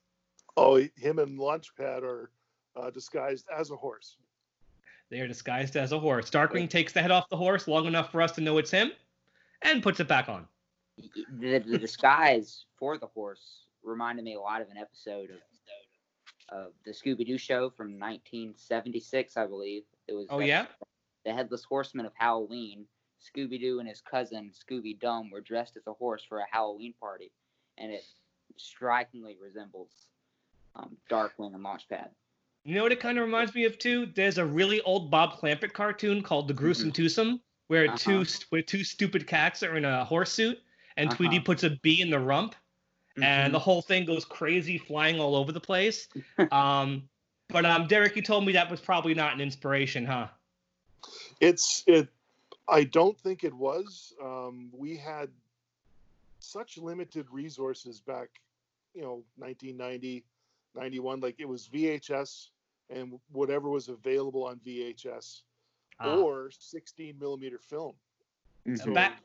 Oh, 0.56 0.76
him 0.76 1.18
and 1.18 1.38
Launchpad 1.38 2.02
are 2.02 2.30
uh, 2.76 2.90
disguised 2.90 3.46
as 3.54 3.70
a 3.70 3.76
horse. 3.76 4.16
They 5.10 5.20
are 5.20 5.26
disguised 5.26 5.76
as 5.76 5.92
a 5.92 5.98
horse. 5.98 6.30
Darkwing 6.30 6.68
takes 6.70 6.92
the 6.92 7.02
head 7.02 7.10
off 7.10 7.28
the 7.30 7.36
horse 7.36 7.66
long 7.66 7.86
enough 7.86 8.12
for 8.12 8.22
us 8.22 8.32
to 8.32 8.40
know 8.40 8.58
it's 8.58 8.70
him, 8.70 8.92
and 9.62 9.82
puts 9.82 9.98
it 9.98 10.08
back 10.08 10.28
on. 10.28 10.46
the, 11.40 11.58
the 11.58 11.78
disguise 11.78 12.64
for 12.78 12.96
the 12.98 13.06
horse 13.06 13.64
reminded 13.82 14.24
me 14.24 14.34
a 14.34 14.40
lot 14.40 14.60
of 14.60 14.68
an 14.70 14.76
episode 14.76 15.30
of 15.30 15.36
of 16.50 16.72
the 16.84 16.90
Scooby 16.92 17.26
Doo 17.26 17.38
show 17.38 17.70
from 17.70 17.98
1976, 17.98 19.36
I 19.36 19.46
believe. 19.46 19.82
It 20.08 20.14
was 20.14 20.26
Oh 20.30 20.40
yeah. 20.40 20.66
the 21.24 21.32
Headless 21.32 21.64
Horseman 21.64 22.06
of 22.06 22.12
Halloween. 22.14 22.86
Scooby 23.20 23.60
Doo 23.60 23.80
and 23.80 23.88
his 23.88 24.00
cousin 24.00 24.50
Scooby 24.52 24.98
Dum 24.98 25.30
were 25.30 25.40
dressed 25.42 25.76
as 25.76 25.86
a 25.86 25.92
horse 25.92 26.24
for 26.26 26.38
a 26.38 26.46
Halloween 26.50 26.94
party, 26.98 27.30
and 27.76 27.92
it 27.92 28.02
strikingly 28.56 29.36
resembles 29.40 29.90
um, 30.76 30.96
Darkwing 31.10 31.54
and 31.54 31.64
Launchpad. 31.64 32.08
You 32.64 32.74
know 32.74 32.82
what 32.82 32.92
it 32.92 33.00
kind 33.00 33.18
of 33.18 33.24
reminds 33.24 33.54
me 33.54 33.64
of 33.64 33.78
too? 33.78 34.06
There's 34.14 34.38
a 34.38 34.44
really 34.44 34.80
old 34.82 35.10
Bob 35.10 35.38
Clampett 35.38 35.72
cartoon 35.72 36.22
called 36.22 36.48
The 36.48 36.54
Gruesome 36.54 36.92
Twosome, 36.92 37.40
where 37.68 37.86
Uh-huh. 37.86 37.96
two 37.96 38.24
where 38.50 38.62
two 38.62 38.84
stupid 38.84 39.26
cats 39.26 39.62
are 39.62 39.76
in 39.76 39.84
a 39.84 40.04
horse 40.04 40.32
suit, 40.32 40.58
and 40.96 41.10
Tweety 41.10 41.36
Uh-huh. 41.36 41.44
puts 41.44 41.62
a 41.62 41.70
bee 41.82 42.00
in 42.00 42.10
the 42.10 42.18
rump, 42.18 42.54
and 43.20 43.52
the 43.54 43.58
Mhm. 43.58 43.62
whole 43.62 43.82
thing 43.82 44.04
goes 44.04 44.24
crazy, 44.24 44.78
flying 44.78 45.20
all 45.20 45.34
over 45.36 45.52
the 45.52 45.60
place. 45.60 46.08
um, 46.52 47.08
but 47.48 47.64
um, 47.66 47.86
Derek, 47.86 48.14
you 48.16 48.22
told 48.22 48.44
me 48.46 48.52
that 48.52 48.70
was 48.70 48.80
probably 48.80 49.14
not 49.14 49.32
an 49.34 49.40
inspiration, 49.40 50.04
huh? 50.06 50.28
It's 51.40 51.82
it. 51.86 52.08
I 52.68 52.84
don't 52.84 53.18
think 53.18 53.42
it 53.42 53.52
was. 53.54 54.14
Um, 54.22 54.70
we 54.72 54.96
had 54.96 55.28
such 56.38 56.78
limited 56.78 57.26
resources 57.30 58.00
back, 58.00 58.28
you 58.94 59.02
know, 59.02 59.22
1990, 59.36 60.22
91. 60.74 61.20
Like 61.20 61.36
it 61.38 61.48
was 61.48 61.66
VHS 61.68 62.50
and 62.90 63.18
whatever 63.32 63.68
was 63.70 63.88
available 63.88 64.44
on 64.44 64.60
VHS 64.60 65.42
Ah. 65.98 66.16
or 66.16 66.50
16 66.52 67.18
millimeter 67.18 67.58
film. 67.58 67.94
Mhm. 68.66 68.78
So- 68.78 68.94
back 68.94 69.22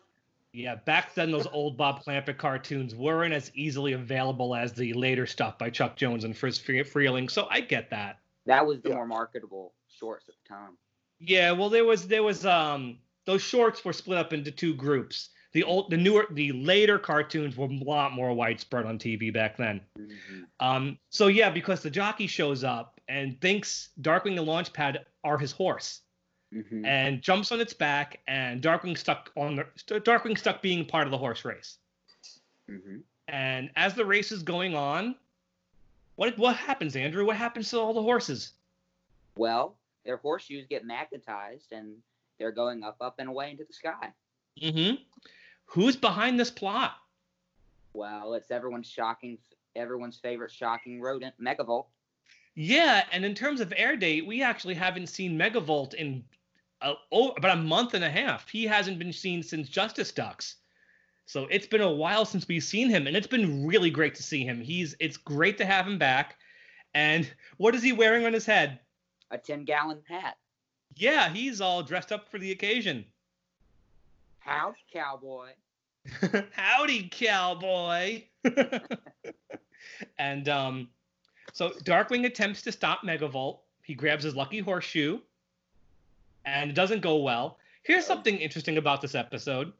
yeah 0.55 0.75
back 0.75 1.13
then 1.13 1.31
those 1.31 1.47
old 1.47 1.75
bob 1.77 2.03
clampett 2.03 2.37
cartoons 2.37 2.95
weren't 2.95 3.33
as 3.33 3.51
easily 3.55 3.93
available 3.93 4.55
as 4.55 4.73
the 4.73 4.93
later 4.93 5.25
stuff 5.25 5.57
by 5.57 5.69
chuck 5.69 5.95
jones 5.95 6.23
and 6.23 6.35
friz 6.37 6.57
freleng 6.59 7.29
so 7.29 7.47
i 7.51 7.59
get 7.59 7.89
that 7.89 8.19
That 8.45 8.65
was 8.65 8.81
the 8.81 8.89
Yeah. 8.89 8.95
more 8.95 9.07
marketable 9.07 9.73
shorts 9.99 10.29
at 10.29 10.35
the 10.43 10.49
time. 10.53 10.77
yeah 11.19 11.51
well 11.51 11.69
there 11.69 11.85
was 11.85 12.07
there 12.07 12.23
was 12.23 12.45
um 12.45 12.97
those 13.25 13.41
shorts 13.41 13.83
were 13.83 13.93
split 13.93 14.17
up 14.17 14.31
into 14.33 14.51
two 14.51 14.73
groups 14.73 15.29
the 15.51 15.63
old 15.63 15.89
the 15.91 15.97
newer 15.97 16.27
the 16.31 16.51
later 16.53 16.97
cartoons 16.99 17.57
were 17.57 17.65
a 17.67 17.83
lot 17.83 18.13
more 18.13 18.33
widespread 18.33 18.85
on 18.85 18.97
tv 18.97 19.33
back 19.33 19.57
then 19.57 19.81
Mhm. 19.99 20.45
um 20.59 20.97
so 21.09 21.27
yeah 21.27 21.49
because 21.49 21.81
the 21.81 21.89
jockey 21.89 22.27
shows 22.27 22.63
up 22.63 22.99
and 23.07 23.39
thinks 23.41 23.89
darkwing 24.01 24.37
and 24.39 24.47
launchpad 24.47 24.97
are 25.23 25.37
his 25.37 25.51
horse 25.51 26.01
Mhm. 26.53 26.85
and 26.85 27.21
jumps 27.21 27.51
on 27.51 27.59
its 27.59 27.73
back 27.73 28.21
and 28.27 28.61
darkwing 28.61 28.97
stuck 28.97 29.31
on 29.35 29.55
the 29.55 29.63
darkwing 30.01 30.37
stuck 30.37 30.61
being 30.61 30.85
part 30.85 31.07
of 31.07 31.11
the 31.11 31.17
horse 31.17 31.43
race 31.43 31.79
Mhm. 32.69 33.03
And 33.27 33.71
as 33.75 33.95
the 33.95 34.05
race 34.05 34.31
is 34.31 34.43
going 34.43 34.75
on, 34.75 35.15
what 36.15 36.37
what 36.37 36.55
happens, 36.55 36.95
Andrew? 36.95 37.25
What 37.25 37.37
happens 37.37 37.69
to 37.71 37.79
all 37.79 37.93
the 37.93 38.01
horses? 38.01 38.53
Well, 39.35 39.77
their 40.03 40.17
horseshoes 40.17 40.65
get 40.67 40.85
magnetized 40.85 41.71
and 41.71 42.01
they're 42.37 42.51
going 42.51 42.83
up, 42.83 42.97
up, 43.01 43.19
and 43.19 43.29
away 43.29 43.51
into 43.51 43.65
the 43.65 43.73
sky. 43.73 44.13
Mm-hmm. 44.61 45.03
Who's 45.65 45.95
behind 45.95 46.39
this 46.39 46.51
plot? 46.51 46.97
Well, 47.93 48.33
it's 48.33 48.51
everyone's 48.51 48.89
shocking, 48.89 49.37
everyone's 49.75 50.17
favorite 50.17 50.51
shocking 50.51 51.01
rodent, 51.01 51.39
Megavolt. 51.39 51.87
Yeah, 52.55 53.03
and 53.11 53.25
in 53.25 53.35
terms 53.35 53.59
of 53.59 53.73
air 53.75 53.97
date, 53.97 54.25
we 54.25 54.41
actually 54.41 54.75
haven't 54.75 55.07
seen 55.07 55.37
Megavolt 55.37 55.93
in 55.93 56.23
uh, 56.81 56.93
oh, 57.11 57.31
about 57.31 57.57
a 57.57 57.61
month 57.61 57.93
and 57.93 58.03
a 58.03 58.09
half. 58.09 58.47
He 58.47 58.65
hasn't 58.65 58.99
been 58.99 59.11
seen 59.11 59.43
since 59.43 59.67
Justice 59.67 60.11
Ducks. 60.11 60.55
So 61.25 61.47
it's 61.49 61.67
been 61.67 61.81
a 61.81 61.91
while 61.91 62.23
since 62.25 62.47
we've 62.47 62.63
seen 62.63 62.89
him, 62.89 63.07
and 63.07 63.17
it's 63.17 63.27
been 63.27 63.65
really 63.65 63.89
great 63.89 64.15
to 64.15 64.23
see 64.23 64.45
him. 64.45 64.61
He's 64.61 64.95
it's 64.99 65.17
great 65.17 65.57
to 65.57 65.65
have 65.65 65.87
him 65.87 65.97
back. 65.97 66.37
And 66.93 67.29
what 67.57 67.75
is 67.75 67.83
he 67.83 67.91
wearing 67.91 68.25
on 68.25 68.33
his 68.33 68.45
head? 68.45 68.79
A 69.31 69.37
10 69.37 69.65
gallon 69.65 70.01
hat. 70.07 70.37
Yeah, 70.95 71.29
he's 71.29 71.59
all 71.59 71.83
dressed 71.83 72.11
up 72.11 72.29
for 72.29 72.37
the 72.37 72.51
occasion. 72.51 73.03
Howdy, 74.39 74.85
cowboy. 74.93 75.49
Howdy, 76.51 77.09
cowboy. 77.11 78.23
and 80.19 80.47
um, 80.47 80.89
so 81.55 81.69
Darkwing 81.69 82.25
attempts 82.25 82.61
to 82.63 82.71
stop 82.73 83.03
Megavolt. 83.03 83.59
He 83.81 83.95
grabs 83.95 84.25
his 84.25 84.35
lucky 84.35 84.59
horseshoe, 84.59 85.19
and 86.43 86.69
it 86.69 86.73
doesn't 86.73 87.01
go 87.01 87.15
well. 87.15 87.59
Here's 87.83 88.05
something 88.05 88.37
interesting 88.37 88.77
about 88.77 89.01
this 89.01 89.15
episode. 89.15 89.71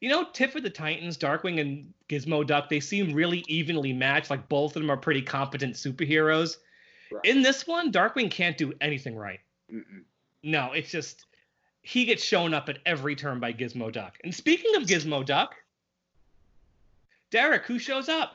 You 0.00 0.08
know, 0.08 0.24
Tiff 0.32 0.56
of 0.56 0.62
the 0.62 0.70
Titans, 0.70 1.18
Darkwing, 1.18 1.60
and 1.60 1.92
Gizmo 2.08 2.46
Duck, 2.46 2.70
they 2.70 2.80
seem 2.80 3.12
really 3.12 3.44
evenly 3.46 3.92
matched. 3.92 4.30
Like 4.30 4.48
both 4.48 4.74
of 4.74 4.80
them 4.80 4.90
are 4.90 4.96
pretty 4.96 5.20
competent 5.20 5.74
superheroes. 5.74 6.56
Right. 7.12 7.24
In 7.26 7.42
this 7.42 7.66
one, 7.66 7.92
Darkwing 7.92 8.30
can't 8.30 8.56
do 8.56 8.72
anything 8.80 9.14
right. 9.14 9.40
Mm-mm. 9.70 10.04
No, 10.42 10.72
it's 10.72 10.90
just 10.90 11.26
he 11.82 12.06
gets 12.06 12.24
shown 12.24 12.54
up 12.54 12.70
at 12.70 12.78
every 12.86 13.14
turn 13.14 13.38
by 13.38 13.52
Gizmo 13.52 13.92
Duck. 13.92 14.16
And 14.24 14.34
speaking 14.34 14.76
of 14.76 14.84
Gizmo 14.84 15.26
Duck, 15.26 15.56
Derek, 17.30 17.66
who 17.66 17.78
shows 17.78 18.08
up? 18.08 18.32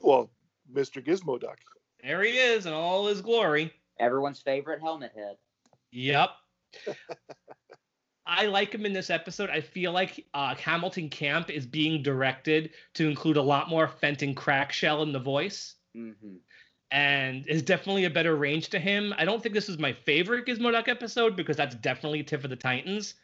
Well, 0.00 0.28
Mr. 0.74 1.04
Gizmo 1.04 1.40
Duck. 1.40 1.58
There 2.02 2.22
he 2.22 2.30
is 2.38 2.66
in 2.66 2.72
all 2.72 3.06
his 3.06 3.20
glory. 3.20 3.72
Everyone's 3.98 4.40
favorite 4.40 4.80
helmet 4.80 5.12
head. 5.14 5.36
Yep. 5.92 6.30
I 8.26 8.46
like 8.46 8.72
him 8.72 8.86
in 8.86 8.92
this 8.92 9.10
episode. 9.10 9.50
I 9.50 9.60
feel 9.60 9.92
like 9.92 10.24
uh, 10.34 10.54
Hamilton 10.54 11.08
Camp 11.08 11.50
is 11.50 11.66
being 11.66 12.02
directed 12.02 12.70
to 12.94 13.08
include 13.08 13.36
a 13.36 13.42
lot 13.42 13.68
more 13.68 13.88
Fenton 13.88 14.34
Crackshell 14.34 15.02
in 15.02 15.12
the 15.12 15.18
voice. 15.18 15.74
Mm-hmm. 15.96 16.36
and 16.92 17.44
is 17.48 17.62
definitely 17.62 18.04
a 18.04 18.10
better 18.10 18.36
range 18.36 18.68
to 18.68 18.78
him. 18.78 19.12
I 19.18 19.24
don't 19.24 19.42
think 19.42 19.56
this 19.56 19.68
is 19.68 19.76
my 19.78 19.92
favorite 19.92 20.46
Gizmo 20.46 20.70
Duck 20.70 20.86
episode 20.86 21.34
because 21.34 21.56
that's 21.56 21.74
definitely 21.74 22.22
Tiff 22.22 22.44
of 22.44 22.50
the 22.50 22.54
Titans. 22.56 23.14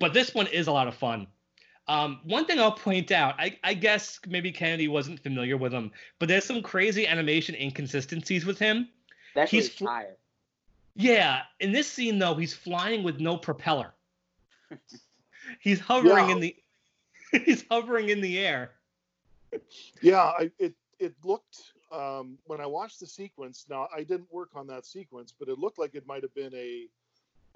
but 0.00 0.12
this 0.12 0.34
one 0.34 0.48
is 0.48 0.66
a 0.66 0.72
lot 0.72 0.88
of 0.88 0.94
fun. 0.96 1.28
Um, 1.90 2.20
one 2.22 2.44
thing 2.44 2.60
I'll 2.60 2.70
point 2.70 3.10
out, 3.10 3.34
I, 3.40 3.58
I, 3.64 3.74
guess 3.74 4.20
maybe 4.28 4.52
Kennedy 4.52 4.86
wasn't 4.86 5.18
familiar 5.18 5.56
with 5.56 5.72
him, 5.72 5.90
but 6.20 6.28
there's 6.28 6.44
some 6.44 6.62
crazy 6.62 7.04
animation 7.04 7.56
inconsistencies 7.56 8.46
with 8.46 8.60
him. 8.60 8.88
That's 9.34 9.50
he's 9.50 9.70
fl- 9.70 9.86
tire. 9.86 10.16
Yeah, 10.94 11.42
in 11.58 11.72
this 11.72 11.90
scene 11.90 12.20
though, 12.20 12.36
he's 12.36 12.54
flying 12.54 13.02
with 13.02 13.18
no 13.18 13.36
propeller. 13.36 13.92
he's 15.58 15.80
hovering 15.80 16.28
yeah. 16.28 16.32
in 16.32 16.40
the 16.40 16.56
he's 17.44 17.64
hovering 17.68 18.10
in 18.10 18.20
the 18.20 18.38
air. 18.38 18.70
Yeah, 20.00 20.22
I, 20.22 20.52
it 20.60 20.74
it 21.00 21.14
looked 21.24 21.72
um, 21.90 22.38
when 22.44 22.60
I 22.60 22.66
watched 22.66 23.00
the 23.00 23.06
sequence. 23.06 23.66
Now 23.68 23.88
I 23.92 24.04
didn't 24.04 24.32
work 24.32 24.50
on 24.54 24.68
that 24.68 24.86
sequence, 24.86 25.34
but 25.36 25.48
it 25.48 25.58
looked 25.58 25.80
like 25.80 25.96
it 25.96 26.06
might 26.06 26.22
have 26.22 26.34
been 26.36 26.54
a 26.54 26.86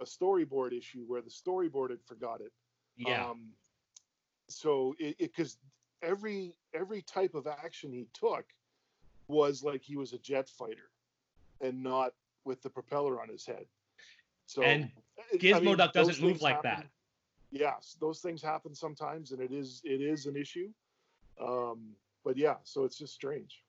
a 0.01 0.05
storyboard 0.05 0.77
issue 0.77 1.05
where 1.07 1.23
the 1.23 1.31
storyboard 1.31 1.91
had 1.91 2.03
forgot 2.05 2.41
it. 2.41 2.51
Yeah. 2.97 3.29
Um, 3.31 3.51
so 4.49 4.95
it 4.99 5.19
because 5.19 5.57
every 6.03 6.55
every 6.75 7.03
type 7.03 7.35
of 7.35 7.47
action 7.47 7.93
he 7.93 8.07
took 8.13 8.45
was 9.29 9.63
like 9.63 9.83
he 9.83 9.97
was 9.97 10.13
a 10.13 10.19
jet 10.19 10.49
fighter 10.49 10.91
and 11.61 11.83
not 11.83 12.13
with 12.45 12.63
the 12.63 12.71
propeller 12.71 13.21
on 13.21 13.29
his 13.29 13.47
head. 13.47 13.65
So 14.47 14.63
and 14.63 14.91
Gizmo 15.37 15.57
I 15.57 15.61
mean, 15.61 15.77
Duck 15.77 15.93
doesn't 15.93 16.21
move 16.21 16.43
like 16.43 16.57
happen. 16.57 16.71
that. 16.71 16.87
Yes, 17.51 17.97
those 18.01 18.21
things 18.21 18.43
happen 18.43 18.75
sometimes, 18.75 19.33
and 19.33 19.41
it 19.41 19.53
is 19.53 19.81
it 19.85 20.01
is 20.01 20.27
an 20.27 20.37
issue. 20.37 20.69
Um, 21.41 21.95
but 22.25 22.37
yeah, 22.37 22.57
so 22.65 22.85
it's 22.85 22.99
just 22.99 23.15
strange. 23.15 23.63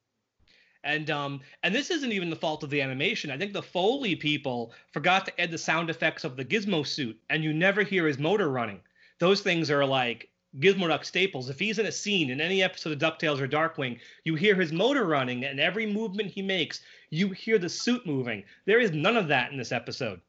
And 0.84 1.10
um, 1.10 1.42
and 1.64 1.74
this 1.74 1.90
isn't 1.90 2.12
even 2.12 2.30
the 2.30 2.36
fault 2.36 2.64
of 2.64 2.70
the 2.70 2.82
animation. 2.82 3.32
I 3.32 3.38
think 3.38 3.54
the 3.54 3.64
Foley 3.64 4.16
people 4.16 4.74
forgot 4.92 5.26
to 5.26 5.42
add 5.42 5.52
the 5.52 5.58
sound 5.58 5.90
effects 5.90 6.24
of 6.24 6.36
the 6.36 6.46
Gizmo 6.46 6.86
suit, 6.86 7.20
and 7.30 7.44
you 7.44 7.54
never 7.54 7.84
hear 7.84 8.06
his 8.06 8.20
motor 8.20 8.50
running. 8.50 8.82
Those 9.20 9.42
things 9.42 9.72
are 9.72 9.86
like 9.86 10.30
Gizmo 10.60 10.88
Duck 10.88 11.06
staples. 11.06 11.50
If 11.50 11.60
he's 11.60 11.80
in 11.80 11.86
a 11.86 11.92
scene 11.92 12.30
in 12.30 12.40
any 12.40 12.64
episode 12.64 12.94
of 12.94 13.00
DuckTales 13.00 13.40
or 13.40 13.48
Darkwing, 13.48 14.00
you 14.24 14.36
hear 14.36 14.56
his 14.56 14.72
motor 14.72 15.06
running, 15.06 15.46
and 15.46 15.60
every 15.60 15.86
movement 15.86 16.32
he 16.32 16.42
makes, 16.42 16.82
you 17.10 17.30
hear 17.30 17.58
the 17.58 17.70
suit 17.70 18.06
moving. 18.06 18.44
There 18.66 18.80
is 18.80 18.92
none 18.92 19.18
of 19.18 19.28
that 19.28 19.52
in 19.52 19.58
this 19.58 19.72
episode. 19.72 20.22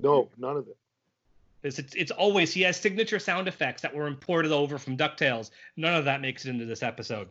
No, 0.00 0.28
none 0.38 0.56
of 0.56 0.68
it. 0.68 0.76
It's, 1.62 1.78
it's, 1.78 1.94
it's 1.94 2.10
always 2.12 2.52
he 2.52 2.62
has 2.62 2.76
signature 2.76 3.18
sound 3.18 3.48
effects 3.48 3.82
that 3.82 3.94
were 3.94 4.06
imported 4.06 4.52
over 4.52 4.78
from 4.78 4.96
DuckTales. 4.96 5.50
None 5.76 5.94
of 5.94 6.04
that 6.04 6.20
makes 6.20 6.44
it 6.44 6.50
into 6.50 6.64
this 6.64 6.82
episode. 6.82 7.28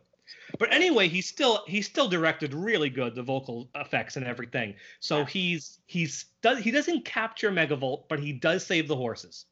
But 0.59 0.73
anyway, 0.73 1.07
he's 1.07 1.25
still 1.25 1.63
he's 1.67 1.85
still 1.85 2.09
directed 2.09 2.53
really 2.53 2.89
good 2.89 3.15
the 3.15 3.23
vocal 3.23 3.69
effects 3.75 4.17
and 4.17 4.25
everything. 4.25 4.75
So 4.99 5.23
he's 5.23 5.79
he's 5.87 6.25
does 6.41 6.59
he 6.59 6.69
doesn't 6.71 7.05
capture 7.05 7.49
Megavolt, 7.49 8.03
but 8.09 8.19
he 8.19 8.33
does 8.33 8.65
save 8.65 8.89
the 8.89 8.95
horses. 8.95 9.45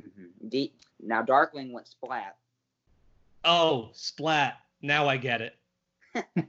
Mm-hmm. 0.00 0.64
now 1.06 1.22
Darkwing 1.22 1.72
went 1.72 1.88
splat. 1.88 2.36
Oh, 3.44 3.90
splat. 3.92 4.58
Now 4.82 5.06
I 5.08 5.16
get 5.16 5.40
it. 5.40 5.56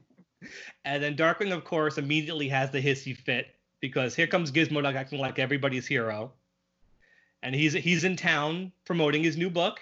and 0.85 1.03
then 1.03 1.15
Darkwing, 1.15 1.53
of 1.53 1.63
course, 1.63 1.97
immediately 1.97 2.47
has 2.49 2.71
the 2.71 2.81
hissy 2.81 3.15
fit 3.15 3.55
because 3.81 4.15
here 4.15 4.27
comes 4.27 4.51
Gizmo 4.51 4.93
acting 4.93 5.19
like 5.19 5.39
everybody's 5.39 5.87
hero, 5.87 6.31
and 7.43 7.53
he's 7.53 7.73
he's 7.73 8.03
in 8.03 8.15
town 8.15 8.71
promoting 8.85 9.23
his 9.23 9.37
new 9.37 9.49
book. 9.49 9.79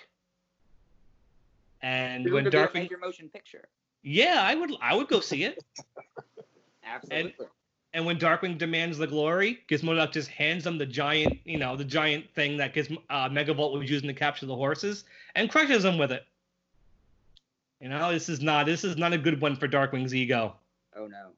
And 1.82 2.32
when 2.32 2.46
Darkwing 2.46 2.90
your 2.90 3.00
motion 3.00 3.30
picture. 3.30 3.68
Yeah, 4.04 4.42
I 4.44 4.56
would 4.56 4.72
I 4.82 4.96
would 4.96 5.08
go 5.08 5.20
see 5.20 5.44
it. 5.44 5.64
Absolutely. 6.86 7.36
And, 7.40 7.50
and 7.94 8.06
when 8.06 8.18
Darkwing 8.18 8.58
demands 8.58 8.98
the 8.98 9.08
glory, 9.08 9.60
Gizmo 9.70 9.96
Duck 9.96 10.12
just 10.12 10.30
hands 10.30 10.66
him 10.66 10.78
the 10.78 10.86
giant, 10.86 11.40
you 11.46 11.58
know, 11.58 11.76
the 11.76 11.86
giant 11.86 12.26
thing 12.34 12.58
that 12.58 12.74
Gizmo, 12.74 12.98
uh, 13.10 13.30
Megavolt 13.30 13.78
was 13.78 13.90
using 13.90 14.08
to 14.08 14.14
capture 14.14 14.46
the 14.46 14.56
horses, 14.56 15.06
and 15.36 15.50
crushes 15.50 15.86
him 15.86 15.98
with 15.98 16.12
it. 16.12 16.26
You 17.80 17.90
know, 17.90 18.12
this 18.12 18.30
is 18.30 18.42
not 18.42 18.66
this 18.66 18.84
is 18.84 18.98
not 18.98 19.14
a 19.14 19.18
good 19.18 19.42
one 19.42 19.56
for 19.56 19.68
Darkwing's 19.68 20.16
ego. 20.16 20.56
Oh 20.96 21.08
no. 21.08 21.32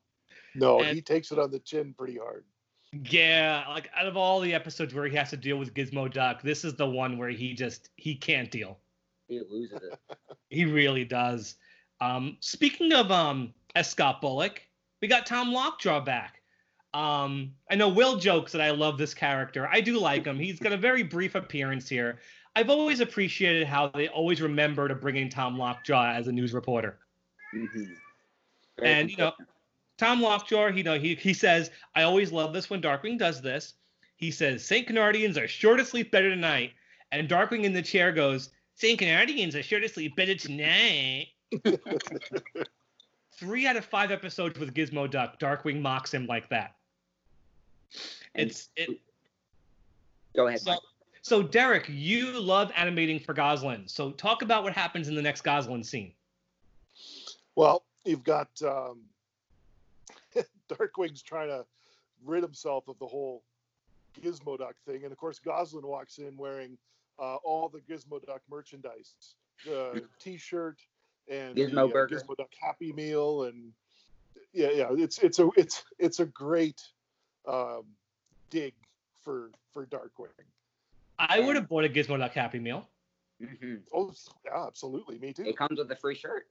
No, 0.58 0.80
and, 0.80 0.96
he 0.96 1.02
takes 1.02 1.32
it 1.32 1.40
on 1.40 1.52
the 1.52 1.60
chin 1.60 1.94
pretty 1.98 2.18
hard. 2.18 2.46
Yeah, 2.94 3.66
like 3.68 3.90
out 3.94 4.08
of 4.08 4.16
all 4.16 4.40
the 4.40 4.54
episodes 4.54 4.94
where 4.94 5.06
he 5.06 5.16
has 5.18 5.32
to 5.32 5.38
deal 5.38 5.58
with 5.58 5.74
Gizmo 5.74 6.12
Duck, 6.12 6.42
this 6.42 6.64
is 6.64 6.76
the 6.76 6.88
one 6.88 7.18
where 7.18 7.30
he 7.30 7.54
just 7.54 7.90
he 7.98 8.16
can't 8.16 8.50
deal. 8.50 8.78
He 9.28 9.42
loses 9.50 9.82
it. 9.82 10.18
he 10.50 10.64
really 10.64 11.04
does. 11.04 11.56
Um, 12.00 12.38
speaking 12.40 12.94
of 12.94 13.12
um, 13.12 13.54
S. 13.76 13.90
Scott 13.90 14.22
Bullock, 14.22 14.62
we 15.02 15.10
got 15.10 15.26
Tom 15.26 15.52
Lockjaw 15.52 16.00
back. 16.02 16.35
Um, 16.96 17.52
I 17.70 17.76
know 17.76 17.90
Will 17.90 18.16
jokes 18.16 18.54
that 18.54 18.62
I 18.62 18.72
love 18.72 18.98
this 18.98 19.14
character. 19.14 19.68
I 19.70 19.82
do 19.82 20.00
like 20.00 20.24
him. 20.24 20.40
He's 20.40 20.60
got 20.60 20.72
a 20.72 20.78
very 20.78 21.04
brief 21.04 21.36
appearance 21.36 21.90
here. 21.90 22.20
I've 22.56 22.70
always 22.70 23.02
appreciated 23.02 23.68
how 23.68 23.90
they 23.90 24.08
always 24.08 24.42
remember 24.42 24.88
to 24.88 24.96
bring 24.96 25.18
in 25.18 25.28
Tom 25.28 25.58
Lockjaw 25.58 26.14
as 26.14 26.30
a 26.30 26.32
news 26.32 26.54
reporter. 26.54 27.00
Mm-hmm. 27.54 27.92
And 28.82 29.12
you 29.12 29.18
know, 29.18 29.34
Tom 29.98 30.22
Lockjaw, 30.22 30.68
you 30.68 30.84
know, 30.84 30.98
he 30.98 31.16
he 31.16 31.34
says, 31.34 31.70
I 31.96 32.04
always 32.04 32.32
love 32.32 32.54
this 32.54 32.70
when 32.70 32.82
Darkwing 32.82 33.20
does 33.20 33.42
this. 33.42 33.74
He 34.16 34.32
says, 34.32 34.64
St. 34.66 34.88
Canardians 34.88 35.36
are 35.36 35.50
sure 35.50 35.76
to 35.76 35.84
sleep 35.84 36.12
better 36.12 36.30
tonight. 36.30 36.72
And 37.12 37.28
Darkwing 37.28 37.66
in 37.66 37.74
the 37.74 37.82
chair 37.82 38.14
goes, 38.14 38.52
St. 38.76 38.98
Canardians 38.98 39.54
are 39.54 39.64
sure 39.64 39.82
to 39.82 39.90
sleep 39.90 40.16
better 40.16 40.36
tonight. 40.36 41.28
Three 43.38 43.68
out 43.68 43.76
of 43.76 43.84
five 43.84 44.12
episodes 44.12 44.58
with 44.58 44.74
Gizmo 44.74 45.12
Duck, 45.12 45.42
Darkwing 45.42 45.82
mocks 45.82 46.14
him 46.14 46.26
like 46.26 46.48
that. 46.52 46.76
It's 48.34 48.70
it. 48.76 49.00
Go 50.36 50.48
ahead. 50.48 50.62
So, 50.62 50.76
so, 51.22 51.42
Derek, 51.42 51.86
you 51.90 52.40
love 52.40 52.72
animating 52.76 53.20
for 53.20 53.34
Gosalyn. 53.34 53.90
So 53.90 54.12
talk 54.12 54.42
about 54.42 54.64
what 54.64 54.74
happens 54.74 55.08
in 55.08 55.16
the 55.16 55.22
next 55.22 55.44
Gosalyn 55.44 55.84
scene. 55.84 56.12
Well, 57.56 57.84
you've 58.04 58.24
got 58.24 58.50
um, 58.64 59.02
Darkwing's 60.70 61.22
trying 61.22 61.50
to 61.50 61.66
rid 62.24 62.44
himself 62.44 62.88
of 62.88 63.00
the 63.00 63.08
whole 63.08 63.44
Gizmo 64.22 64.58
Duck 64.58 64.76
thing, 64.86 65.04
and 65.04 65.12
of 65.12 65.18
course 65.18 65.40
Gosalyn 65.46 65.84
walks 65.84 66.18
in 66.18 66.38
wearing 66.38 66.78
uh, 67.20 67.36
all 67.38 67.70
the 67.70 67.80
Gizmo 67.82 68.24
Duck 68.26 68.42
merchandise, 68.50 69.16
the 69.66 70.04
T-shirt 70.20 70.80
and 71.30 71.56
Gizmo 71.56 71.88
the, 71.88 71.94
Burger, 71.94 72.18
uh, 72.18 72.20
Gizmo 72.20 72.38
Duck 72.38 72.52
Happy 72.62 72.94
Meal, 72.94 73.44
and 73.44 73.72
yeah, 74.54 74.70
yeah, 74.72 74.88
it's 74.92 75.18
it's 75.20 75.40
a 75.40 75.50
it's 75.58 75.84
it's 75.98 76.20
a 76.20 76.26
great 76.26 76.82
um, 77.48 77.84
dig 78.50 78.74
for 79.22 79.52
for 79.72 79.86
Darkwing. 79.86 80.30
I 81.18 81.40
would 81.40 81.56
have 81.56 81.70
bought 81.70 81.86
a 81.86 81.90
Gizmo 81.90 82.18
Duck 82.18 82.34
Happy 82.34 82.60
Meal. 82.60 82.88
Mm-hmm. 83.42 83.76
Oh, 83.94 84.12
yeah, 84.46 84.66
absolutely, 84.66 85.18
me 85.20 85.34
too. 85.34 85.46
It 85.46 85.58
comes 85.58 85.78
with 85.78 85.92
a 85.92 85.96
free 85.96 86.16
shirt. 86.16 86.48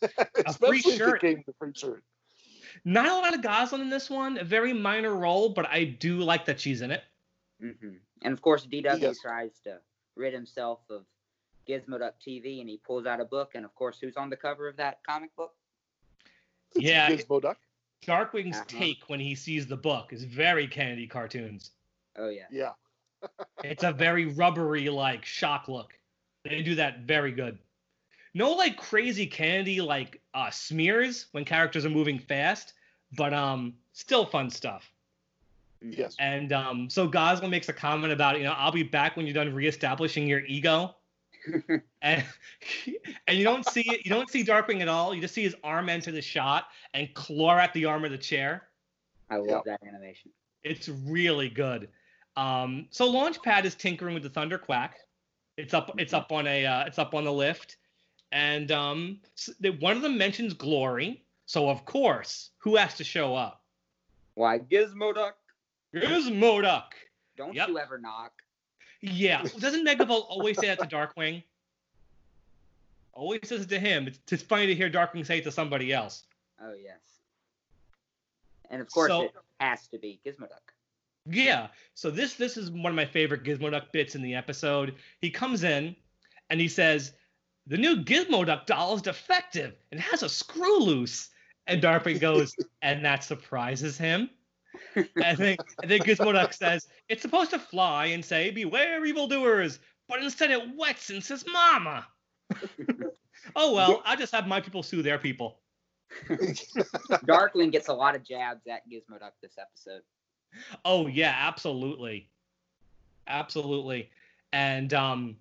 a 0.46 0.52
free 0.52 0.80
shirt. 0.80 1.20
came 1.20 1.38
with 1.38 1.48
a 1.48 1.58
free 1.58 1.72
shirt. 1.74 2.02
Not 2.84 3.06
a 3.06 3.14
lot 3.14 3.34
of 3.34 3.40
Gosalyn 3.40 3.80
in 3.80 3.90
this 3.90 4.08
one. 4.08 4.38
A 4.38 4.44
very 4.44 4.72
minor 4.72 5.14
role, 5.14 5.50
but 5.50 5.68
I 5.68 5.84
do 5.84 6.18
like 6.18 6.46
that 6.46 6.60
she's 6.60 6.80
in 6.80 6.90
it. 6.90 7.02
Mm-hmm. 7.62 7.96
And 8.22 8.32
of 8.32 8.40
course, 8.40 8.66
DW 8.66 9.00
yes. 9.00 9.18
tries 9.20 9.58
to 9.64 9.78
rid 10.16 10.32
himself 10.32 10.80
of 10.90 11.04
Gizmo 11.68 11.98
Duck 11.98 12.14
TV, 12.26 12.60
and 12.60 12.68
he 12.68 12.78
pulls 12.84 13.06
out 13.06 13.20
a 13.20 13.24
book. 13.24 13.52
And 13.54 13.64
of 13.64 13.74
course, 13.74 13.98
who's 14.00 14.16
on 14.16 14.30
the 14.30 14.36
cover 14.36 14.68
of 14.68 14.76
that 14.76 15.00
comic 15.06 15.34
book? 15.36 15.52
yeah, 16.74 17.10
Gizmo 17.10 17.40
Duck. 17.40 17.58
Darkwing's 18.06 18.56
uh-huh. 18.56 18.64
take 18.68 19.04
when 19.08 19.20
he 19.20 19.34
sees 19.34 19.66
the 19.66 19.76
book 19.76 20.12
is 20.12 20.24
very 20.24 20.66
Kennedy 20.66 21.06
cartoons. 21.06 21.70
Oh 22.16 22.28
yeah. 22.28 22.46
Yeah. 22.50 22.72
it's 23.64 23.84
a 23.84 23.92
very 23.92 24.26
rubbery, 24.26 24.88
like 24.88 25.24
shock 25.24 25.68
look. 25.68 25.94
They 26.44 26.62
do 26.62 26.74
that 26.74 27.00
very 27.00 27.32
good. 27.32 27.58
No 28.34 28.52
like 28.52 28.76
crazy 28.76 29.26
Kennedy 29.26 29.80
like 29.80 30.20
uh, 30.34 30.50
smears 30.50 31.26
when 31.32 31.44
characters 31.44 31.84
are 31.84 31.90
moving 31.90 32.18
fast, 32.18 32.72
but 33.16 33.32
um 33.32 33.74
still 33.92 34.26
fun 34.26 34.50
stuff. 34.50 34.90
Yes. 35.80 36.16
And 36.18 36.52
um 36.52 36.90
so 36.90 37.08
Gosalyn 37.08 37.50
makes 37.50 37.68
a 37.68 37.72
comment 37.72 38.12
about, 38.12 38.38
you 38.38 38.44
know, 38.44 38.54
I'll 38.56 38.72
be 38.72 38.82
back 38.82 39.16
when 39.16 39.26
you're 39.26 39.34
done 39.34 39.54
reestablishing 39.54 40.26
your 40.26 40.40
ego. 40.46 40.96
and 42.02 42.24
and 43.26 43.38
you 43.38 43.44
don't 43.44 43.66
see 43.66 43.82
it. 43.82 44.04
You 44.04 44.10
don't 44.10 44.30
see 44.30 44.44
Darkwing 44.44 44.80
at 44.80 44.88
all. 44.88 45.14
You 45.14 45.20
just 45.20 45.34
see 45.34 45.42
his 45.42 45.56
arm 45.62 45.88
enter 45.88 46.12
the 46.12 46.22
shot 46.22 46.66
and 46.94 47.12
claw 47.14 47.58
at 47.58 47.72
the 47.72 47.84
arm 47.84 48.04
of 48.04 48.10
the 48.10 48.18
chair. 48.18 48.68
I 49.30 49.36
love 49.36 49.64
that 49.64 49.80
animation. 49.86 50.30
It's 50.62 50.88
really 50.88 51.48
good. 51.48 51.88
Um, 52.36 52.86
so 52.90 53.10
Launchpad 53.10 53.64
is 53.64 53.74
tinkering 53.74 54.14
with 54.14 54.22
the 54.22 54.28
Thunder 54.28 54.58
Quack. 54.58 54.98
It's 55.56 55.74
up. 55.74 55.94
It's 55.98 56.12
up 56.12 56.32
on 56.32 56.46
a. 56.46 56.64
Uh, 56.64 56.84
it's 56.84 56.98
up 56.98 57.14
on 57.14 57.24
the 57.24 57.32
lift, 57.32 57.76
and 58.30 58.70
um, 58.72 59.20
so 59.34 59.52
they, 59.60 59.70
one 59.70 59.96
of 59.96 60.02
them 60.02 60.16
mentions 60.16 60.54
Glory. 60.54 61.24
So 61.46 61.68
of 61.68 61.84
course, 61.84 62.50
who 62.58 62.76
has 62.76 62.94
to 62.94 63.04
show 63.04 63.34
up? 63.34 63.62
Why 64.34 64.58
Gizmo 64.58 65.14
Duck? 65.14 65.36
Gizmo 65.94 66.62
Don't 67.36 67.54
yep. 67.54 67.68
you 67.68 67.78
ever 67.78 67.98
knock? 67.98 68.41
Yeah. 69.02 69.42
Doesn't 69.58 69.86
Megavolt 69.86 70.26
always 70.28 70.58
say 70.58 70.68
that 70.68 70.78
to 70.78 70.86
Darkwing? 70.86 71.42
Always 73.12 73.40
says 73.44 73.62
it 73.62 73.68
to 73.70 73.78
him. 73.78 74.06
It's, 74.06 74.18
it's 74.30 74.42
funny 74.42 74.66
to 74.68 74.74
hear 74.74 74.88
Darkwing 74.88 75.26
say 75.26 75.38
it 75.38 75.44
to 75.44 75.50
somebody 75.50 75.92
else. 75.92 76.24
Oh 76.60 76.72
yes. 76.72 77.00
And 78.70 78.80
of 78.80 78.90
course, 78.90 79.10
so, 79.10 79.22
it 79.22 79.32
has 79.60 79.86
to 79.88 79.98
be 79.98 80.18
Gizmoduck. 80.24 80.72
Yeah. 81.26 81.68
So 81.94 82.10
this 82.10 82.34
this 82.34 82.56
is 82.56 82.70
one 82.70 82.86
of 82.86 82.94
my 82.94 83.04
favorite 83.04 83.44
Gizmoduck 83.44 83.92
bits 83.92 84.14
in 84.14 84.22
the 84.22 84.34
episode. 84.34 84.94
He 85.20 85.30
comes 85.30 85.64
in 85.64 85.94
and 86.48 86.60
he 86.60 86.68
says, 86.68 87.12
"The 87.66 87.76
new 87.76 87.96
Gizmoduck 87.96 88.66
doll 88.66 88.94
is 88.94 89.02
defective 89.02 89.74
and 89.90 90.00
has 90.00 90.22
a 90.22 90.28
screw 90.28 90.78
loose." 90.78 91.28
And 91.66 91.82
Darkwing 91.82 92.18
goes, 92.18 92.56
and 92.82 93.04
that 93.04 93.24
surprises 93.24 93.98
him. 93.98 94.30
I 95.22 95.34
think 95.34 95.60
I 95.82 95.86
think 95.86 96.04
Gizmoduck 96.04 96.52
says 96.58 96.86
it's 97.08 97.22
supposed 97.22 97.50
to 97.50 97.58
fly 97.58 98.06
and 98.06 98.24
say, 98.24 98.50
"Beware 98.50 99.04
evildoers," 99.04 99.78
but 100.08 100.22
instead 100.22 100.50
it 100.50 100.62
wets 100.76 101.10
and 101.10 101.22
says, 101.22 101.44
"Mama." 101.50 102.06
oh 103.56 103.74
well, 103.74 104.02
I'll 104.04 104.16
just 104.16 104.34
have 104.34 104.46
my 104.46 104.60
people 104.60 104.82
sue 104.82 105.02
their 105.02 105.18
people. 105.18 105.60
Darkwing 106.28 107.72
gets 107.72 107.88
a 107.88 107.94
lot 107.94 108.14
of 108.14 108.24
jabs 108.24 108.66
at 108.66 108.82
Gizmoduck 108.88 109.32
this 109.40 109.56
episode. 109.58 110.02
Oh 110.84 111.06
yeah, 111.06 111.34
absolutely, 111.38 112.28
absolutely. 113.26 114.10
And 114.52 114.92
um, 114.92 115.36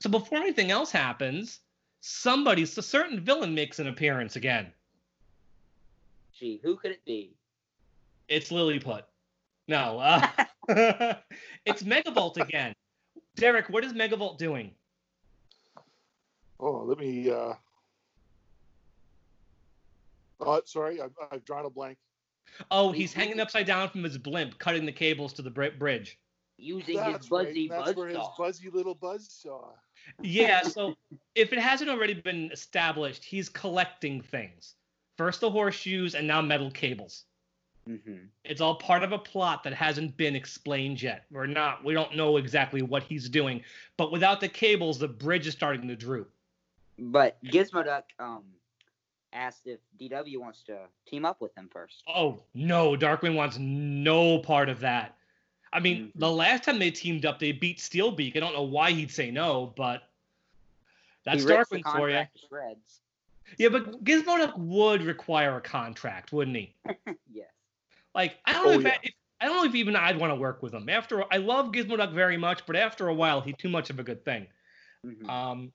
so 0.00 0.10
before 0.10 0.38
anything 0.38 0.72
else 0.72 0.90
happens, 0.90 1.60
somebody, 2.00 2.62
a 2.62 2.66
certain 2.66 3.20
villain 3.20 3.54
makes 3.54 3.78
an 3.78 3.86
appearance 3.86 4.34
again. 4.34 4.72
Gee, 6.36 6.60
who 6.62 6.76
could 6.76 6.90
it 6.90 7.04
be? 7.04 7.37
It's 8.28 8.50
Lilliput. 8.50 9.02
No, 9.66 9.98
uh, 10.00 10.28
it's 11.66 11.82
Megavolt 11.82 12.36
again. 12.38 12.74
Derek, 13.36 13.68
what 13.68 13.84
is 13.84 13.92
Megavolt 13.92 14.38
doing? 14.38 14.72
Oh, 16.60 16.84
let 16.84 16.98
me. 16.98 17.30
Uh... 17.30 17.54
Oh, 20.40 20.60
sorry, 20.64 21.00
I've, 21.00 21.12
I've 21.30 21.44
drawn 21.44 21.66
a 21.66 21.70
blank. 21.70 21.98
Oh, 22.70 22.92
he's 22.92 23.12
hanging 23.12 23.40
upside 23.40 23.66
down 23.66 23.90
from 23.90 24.02
his 24.02 24.18
blimp, 24.18 24.58
cutting 24.58 24.86
the 24.86 24.92
cables 24.92 25.32
to 25.34 25.42
the 25.42 25.50
br- 25.50 25.66
bridge. 25.78 26.18
Using 26.56 26.96
That's 26.96 27.18
his 27.18 27.28
buzzy 27.28 27.68
right. 27.68 27.78
That's 27.78 27.88
buzz 27.90 27.96
where 27.96 28.08
his 28.08 28.16
saw. 28.16 28.34
buzzy 28.36 28.70
little 28.70 28.94
buzz 28.94 29.28
saw. 29.30 29.70
Yeah, 30.22 30.62
so 30.62 30.94
if 31.34 31.52
it 31.52 31.58
hasn't 31.58 31.90
already 31.90 32.14
been 32.14 32.50
established, 32.52 33.24
he's 33.24 33.48
collecting 33.48 34.20
things. 34.20 34.74
First 35.16 35.40
the 35.40 35.50
horseshoes 35.50 36.14
and 36.14 36.26
now 36.26 36.40
metal 36.42 36.70
cables. 36.70 37.24
Hmm 37.88 38.16
It's 38.44 38.60
all 38.60 38.74
part 38.76 39.02
of 39.02 39.12
a 39.12 39.18
plot 39.18 39.62
that 39.64 39.72
hasn't 39.72 40.16
been 40.16 40.36
explained 40.36 41.00
yet. 41.00 41.24
We're 41.30 41.46
not 41.46 41.84
we 41.84 41.94
don't 41.94 42.14
know 42.16 42.36
exactly 42.36 42.82
what 42.82 43.02
he's 43.02 43.28
doing, 43.28 43.62
but 43.96 44.12
without 44.12 44.40
the 44.40 44.48
cables, 44.48 44.98
the 44.98 45.08
bridge 45.08 45.46
is 45.46 45.54
starting 45.54 45.88
to 45.88 45.96
droop. 45.96 46.30
But 46.98 47.42
Gizmoduck 47.44 48.04
um 48.18 48.44
asked 49.32 49.66
if 49.66 49.80
DW 49.98 50.38
wants 50.38 50.62
to 50.64 50.78
team 51.06 51.24
up 51.24 51.40
with 51.40 51.56
him 51.56 51.68
first. 51.72 52.02
Oh 52.06 52.42
no, 52.54 52.96
Darkwing 52.96 53.34
wants 53.34 53.58
no 53.58 54.38
part 54.38 54.68
of 54.68 54.80
that. 54.80 55.14
I 55.72 55.80
mean, 55.80 56.06
Mhm. 56.06 56.12
the 56.20 56.30
last 56.30 56.64
time 56.64 56.78
they 56.78 56.90
teamed 56.90 57.26
up, 57.26 57.38
they 57.38 57.52
beat 57.52 57.78
Steelbeak. 57.78 58.36
I 58.36 58.40
don't 58.40 58.54
know 58.54 58.62
why 58.62 58.92
he'd 58.92 59.10
say 59.10 59.30
no, 59.30 59.72
but 59.76 60.02
that's 61.24 61.42
he 61.42 61.46
rips 61.46 61.68
the 61.68 61.78
Darkwing 61.82 61.92
for 61.92 62.10
you. 62.10 62.26
Yeah, 63.56 63.68
but 63.70 64.04
Gizmoduck 64.04 64.56
would 64.58 65.02
require 65.02 65.56
a 65.56 65.60
contract, 65.60 66.32
wouldn't 66.32 66.56
he? 66.56 66.74
yes. 67.32 67.48
Like, 68.18 68.36
I 68.44 68.52
don't 68.52 68.64
know 68.64 68.70
Oh, 68.72 68.78
if, 68.80 68.82
yeah. 68.82 68.88
I, 68.90 68.98
if 69.04 69.14
I 69.40 69.46
don't 69.46 69.56
know 69.58 69.64
if 69.64 69.74
even 69.76 69.94
I'd 69.94 70.18
want 70.18 70.32
to 70.32 70.34
work 70.34 70.60
with 70.60 70.74
him. 70.74 70.88
After 70.88 71.22
I 71.32 71.36
love 71.36 71.66
Gizmoduck 71.70 72.12
very 72.12 72.36
much, 72.36 72.66
but 72.66 72.74
after 72.74 73.06
a 73.06 73.14
while, 73.14 73.40
he's 73.40 73.54
too 73.56 73.68
much 73.68 73.90
of 73.90 74.00
a 74.00 74.02
good 74.02 74.24
thing. 74.24 74.48
Mhm. 75.06 75.28
Um, 75.30 75.72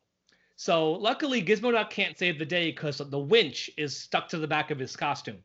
so 0.57 0.91
luckily, 0.91 1.41
Gizmoduck 1.41 1.89
can't 1.89 2.17
save 2.19 2.37
the 2.37 2.45
day 2.45 2.71
because 2.71 2.97
the 2.97 3.17
winch 3.17 3.69
is 3.77 3.95
stuck 3.97 4.27
to 4.29 4.37
the 4.37 4.47
back 4.47 4.69
of 4.71 4.77
his 4.77 4.95
costume. 4.97 5.37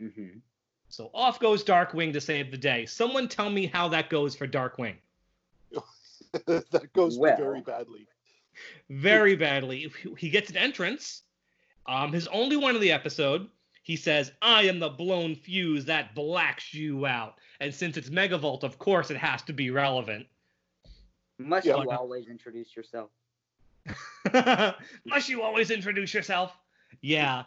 Mhm. 0.00 0.40
So 0.88 1.10
off 1.12 1.38
goes 1.38 1.62
Darkwing 1.62 2.14
to 2.14 2.20
save 2.22 2.50
the 2.50 2.56
day. 2.56 2.86
Someone 2.86 3.28
tell 3.28 3.50
me 3.50 3.66
how 3.66 3.86
that 3.88 4.08
goes 4.08 4.34
for 4.34 4.48
Darkwing. 4.48 4.96
that 6.46 6.90
goes 6.94 7.18
Well. 7.18 7.36
very 7.36 7.60
badly. 7.60 8.06
Very 8.88 9.36
badly. 9.36 9.92
He 10.16 10.30
gets 10.30 10.48
an 10.48 10.56
entrance. 10.56 11.24
Um, 11.86 12.12
his 12.12 12.26
only 12.28 12.56
one 12.56 12.74
of 12.74 12.80
the 12.80 12.92
episode. 12.92 13.50
He 13.88 13.96
says, 13.96 14.32
"I 14.42 14.64
am 14.64 14.80
the 14.80 14.90
blown 14.90 15.34
fuse 15.34 15.86
that 15.86 16.14
blacks 16.14 16.74
you 16.74 17.06
out." 17.06 17.38
And 17.58 17.74
since 17.74 17.96
it's 17.96 18.10
Megavolt, 18.10 18.62
of 18.62 18.78
course, 18.78 19.10
it 19.10 19.16
has 19.16 19.40
to 19.44 19.54
be 19.54 19.70
relevant. 19.70 20.26
Must 21.38 21.66
Yeah. 21.66 21.82
you 21.82 21.90
always 21.90 22.28
introduce 22.28 22.76
yourself? 22.76 23.10
Must 25.06 25.28
you 25.30 25.40
always 25.40 25.70
introduce 25.70 26.12
yourself? 26.12 26.52
Yeah. 27.00 27.44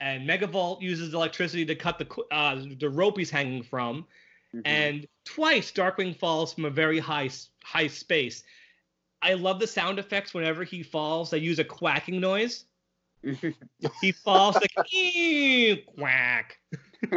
And 0.00 0.28
Megavolt 0.28 0.82
uses 0.82 1.14
electricity 1.14 1.64
to 1.66 1.76
cut 1.76 2.00
the 2.00 2.08
uh, 2.32 2.64
the 2.76 2.90
rope 2.90 3.16
he's 3.16 3.30
hanging 3.30 3.62
from, 3.62 4.08
Mhm. 4.52 4.62
and 4.64 5.08
twice 5.24 5.70
Darkwing 5.70 6.18
falls 6.18 6.52
from 6.52 6.64
a 6.64 6.70
very 6.70 6.98
high 6.98 7.30
high 7.62 7.86
space. 7.86 8.42
I 9.22 9.34
love 9.34 9.60
the 9.60 9.68
sound 9.68 10.00
effects 10.00 10.34
whenever 10.34 10.64
he 10.64 10.82
falls. 10.82 11.30
They 11.30 11.38
use 11.38 11.60
a 11.60 11.64
quacking 11.64 12.18
noise. 12.18 12.64
He 14.00 14.12
falls 14.12 14.56
like 14.56 14.92
"Ee, 14.92 15.84
quack. 15.96 16.58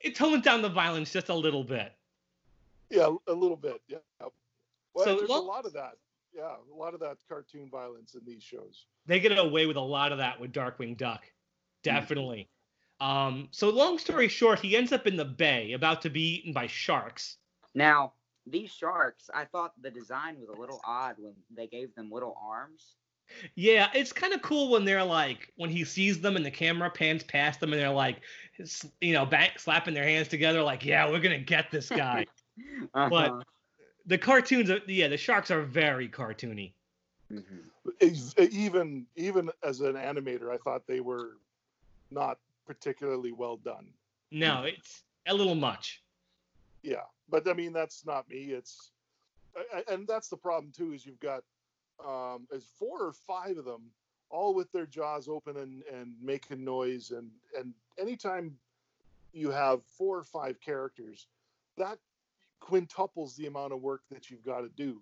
it 0.00 0.14
tones 0.14 0.42
down 0.44 0.62
the 0.62 0.68
violence 0.68 1.12
just 1.12 1.28
a 1.28 1.34
little 1.34 1.64
bit. 1.64 1.92
Yeah, 2.90 3.14
a 3.28 3.32
little 3.32 3.56
bit. 3.56 3.80
Yeah. 3.88 3.98
Well, 4.20 5.04
So, 5.04 5.16
there's 5.16 5.28
well- 5.28 5.40
a 5.40 5.42
lot 5.42 5.66
of 5.66 5.72
that. 5.74 5.92
Yeah, 6.32 6.54
a 6.72 6.76
lot 6.76 6.94
of 6.94 7.00
that 7.00 7.16
cartoon 7.28 7.68
violence 7.70 8.14
in 8.14 8.20
these 8.24 8.42
shows. 8.42 8.86
They 9.06 9.18
get 9.18 9.36
away 9.36 9.66
with 9.66 9.76
a 9.76 9.80
lot 9.80 10.12
of 10.12 10.18
that 10.18 10.40
with 10.40 10.52
Darkwing 10.52 10.96
Duck. 10.96 11.24
Definitely. 11.82 12.48
Um, 13.00 13.48
so 13.50 13.68
long 13.70 13.98
story 13.98 14.28
short, 14.28 14.60
he 14.60 14.76
ends 14.76 14.92
up 14.92 15.08
in 15.08 15.16
the 15.16 15.24
bay, 15.24 15.72
about 15.72 16.02
to 16.02 16.10
be 16.10 16.36
eaten 16.36 16.52
by 16.52 16.66
sharks. 16.68 17.38
now, 17.74 18.12
these 18.46 18.70
sharks, 18.70 19.28
I 19.34 19.44
thought 19.44 19.72
the 19.80 19.90
design 19.90 20.38
was 20.40 20.48
a 20.48 20.60
little 20.60 20.80
odd 20.84 21.16
when 21.18 21.34
they 21.54 21.66
gave 21.66 21.94
them 21.94 22.10
little 22.10 22.36
arms. 22.42 22.96
Yeah, 23.54 23.88
it's 23.94 24.12
kind 24.12 24.32
of 24.32 24.42
cool 24.42 24.70
when 24.70 24.84
they're 24.84 25.04
like 25.04 25.52
when 25.56 25.70
he 25.70 25.84
sees 25.84 26.20
them 26.20 26.36
and 26.36 26.44
the 26.44 26.50
camera 26.50 26.90
pans 26.90 27.22
past 27.22 27.60
them 27.60 27.72
and 27.72 27.80
they're 27.80 27.90
like, 27.90 28.20
you 29.00 29.12
know, 29.12 29.24
back 29.24 29.58
slapping 29.58 29.94
their 29.94 30.04
hands 30.04 30.28
together, 30.28 30.62
like, 30.62 30.84
yeah, 30.84 31.08
we're 31.08 31.20
gonna 31.20 31.38
get 31.38 31.70
this 31.70 31.88
guy. 31.88 32.26
Uh-huh. 32.92 33.40
the 34.04 34.18
cartoons, 34.18 34.68
are, 34.68 34.80
yeah, 34.86 35.08
the 35.08 35.16
sharks 35.16 35.50
are 35.50 35.62
very 35.62 36.08
cartoony. 36.08 36.72
Mhm. 37.32 38.50
Even 38.52 39.06
even 39.16 39.50
as 39.62 39.80
an 39.80 39.94
animator, 39.94 40.52
I 40.52 40.58
thought 40.58 40.86
they 40.86 41.00
were 41.00 41.38
not 42.10 42.38
particularly 42.66 43.32
well 43.32 43.56
done. 43.56 43.86
No, 44.30 44.64
it's 44.64 45.04
a 45.26 45.32
little 45.34 45.54
much. 45.54 46.02
Yeah, 46.82 47.04
but 47.30 47.48
I 47.48 47.54
mean 47.54 47.72
that's 47.72 48.04
not 48.04 48.28
me. 48.28 48.52
It's 48.52 48.90
I- 49.56 49.78
I- 49.78 49.92
and 49.94 50.06
that's 50.06 50.28
the 50.28 50.36
problem 50.36 50.72
too. 50.72 50.92
Is 50.92 51.06
you've 51.06 51.20
got 51.20 51.44
um, 52.06 52.46
as 52.54 52.64
four 52.78 53.02
or 53.02 53.12
five 53.12 53.58
of 53.58 53.64
them 53.64 53.90
all 54.30 54.54
with 54.54 54.70
their 54.72 54.86
jaws 54.86 55.28
open 55.28 55.56
and 55.56 55.82
and 55.92 56.14
making 56.22 56.64
noise 56.64 57.10
and 57.10 57.30
and 57.58 57.74
anytime 57.98 58.56
you 59.32 59.50
have 59.50 59.84
four 59.84 60.18
or 60.18 60.24
five 60.24 60.60
characters, 60.60 61.26
that 61.76 61.98
quintuples 62.60 63.36
the 63.36 63.46
amount 63.46 63.72
of 63.72 63.80
work 63.80 64.02
that 64.10 64.30
you've 64.30 64.44
got 64.44 64.60
to 64.60 64.68
do, 64.70 65.00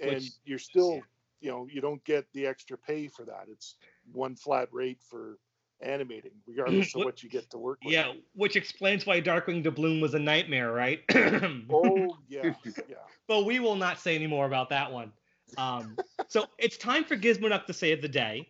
and 0.00 0.14
Which- 0.14 0.32
you're 0.44 0.58
still 0.58 1.02
you 1.40 1.50
know 1.50 1.66
you 1.70 1.80
don't 1.80 2.02
get 2.04 2.26
the 2.32 2.46
extra 2.46 2.76
pay 2.78 3.08
for 3.08 3.24
that. 3.24 3.46
It's 3.48 3.76
one 4.12 4.34
flat 4.36 4.68
rate 4.72 5.00
for 5.02 5.38
animating, 5.80 6.32
regardless 6.46 6.94
of 6.94 7.00
What- 7.00 7.04
what 7.06 7.22
you 7.22 7.28
get 7.28 7.50
to 7.50 7.58
work 7.58 7.78
with. 7.84 7.92
Yeah, 7.92 8.14
which 8.34 8.56
explains 8.56 9.04
why 9.04 9.20
Darkwing 9.20 9.62
Doubloon 9.62 10.00
was 10.00 10.14
a 10.14 10.18
nightmare, 10.18 10.72
right? 10.72 11.04
Oh 11.70 12.16
yeah, 12.28 12.54
yeah. 12.88 12.96
but 13.26 13.44
we 13.44 13.60
will 13.60 13.76
not 13.76 14.00
say 14.00 14.14
any 14.14 14.26
more 14.26 14.46
about 14.46 14.70
that 14.70 14.90
one. 14.90 15.12
Um, 15.56 15.96
so 16.28 16.46
it's 16.58 16.76
time 16.76 17.04
for 17.04 17.16
Gizmoduck 17.16 17.66
to 17.66 17.72
save 17.72 18.02
the 18.02 18.08
day. 18.08 18.48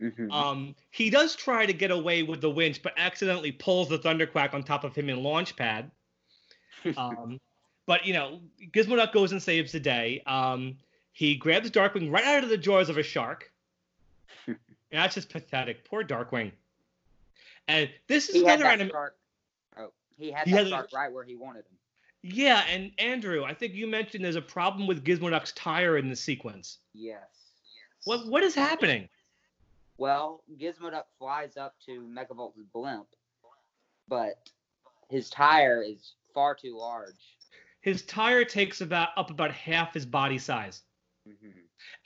Mhm. 0.00 0.30
Um, 0.32 0.74
he 0.90 1.08
does 1.10 1.36
try 1.36 1.66
to 1.66 1.72
get 1.72 1.90
away 1.92 2.22
with 2.24 2.40
the 2.40 2.50
winch, 2.50 2.82
but 2.82 2.92
accidentally 2.96 3.52
pulls 3.52 3.88
the 3.88 3.98
Thunderquack 3.98 4.52
on 4.52 4.62
top 4.64 4.82
of 4.84 4.94
him 4.94 5.08
in 5.08 5.18
Launchpad. 5.18 5.90
Um, 6.96 7.40
but 7.86 8.04
you 8.04 8.12
know, 8.12 8.40
Gizmoduck 8.72 9.12
goes 9.12 9.30
and 9.32 9.42
saves 9.42 9.70
the 9.72 9.80
day. 9.80 10.22
Um, 10.26 10.76
he 11.12 11.36
grabs 11.36 11.70
Darkwing 11.70 12.10
right 12.10 12.24
out 12.24 12.42
of 12.42 12.50
the 12.50 12.58
jaws 12.58 12.88
of 12.88 12.98
a 12.98 13.02
shark. 13.04 13.52
and 14.46 14.56
that's 14.90 15.14
just 15.14 15.28
pathetic. 15.30 15.84
Poor 15.88 16.02
Darkwing. 16.02 16.50
And 17.68 17.88
this 18.08 18.28
is 18.28 18.34
he 18.34 18.44
had 18.44 18.60
another 18.60 18.64
that 18.76 18.80
anim- 18.80 19.12
Oh, 19.78 19.92
he 20.18 20.32
had 20.32 20.46
He 20.46 20.50
that 20.52 20.56
had 20.58 20.66
a- 20.66 20.70
shark 20.70 20.90
right 20.92 21.12
where 21.12 21.24
he 21.24 21.36
wanted 21.36 21.60
him. 21.66 21.76
Yeah, 22.26 22.64
and 22.70 22.90
Andrew, 22.98 23.44
I 23.44 23.52
think 23.52 23.74
you 23.74 23.86
mentioned 23.86 24.24
there's 24.24 24.34
a 24.34 24.40
problem 24.40 24.86
with 24.86 25.04
Gizmoduck's 25.04 25.52
tire 25.52 25.98
in 25.98 26.08
the 26.08 26.16
sequence. 26.16 26.78
Yes. 26.94 27.20
What 28.04 28.26
what 28.28 28.42
is 28.42 28.54
happening? 28.54 29.10
Well, 29.98 30.42
Gizmoduck 30.58 31.04
flies 31.18 31.58
up 31.58 31.74
to 31.84 32.00
Megavolt's 32.00 32.58
blimp, 32.72 33.08
but 34.08 34.48
his 35.10 35.28
tire 35.28 35.82
is 35.82 36.14
far 36.32 36.54
too 36.54 36.78
large. 36.78 37.36
His 37.82 38.00
tire 38.02 38.46
takes 38.46 38.80
about 38.80 39.10
up 39.18 39.28
about 39.30 39.52
half 39.52 39.92
his 39.92 40.06
body 40.06 40.38
size, 40.38 40.80
hmm 41.26 41.50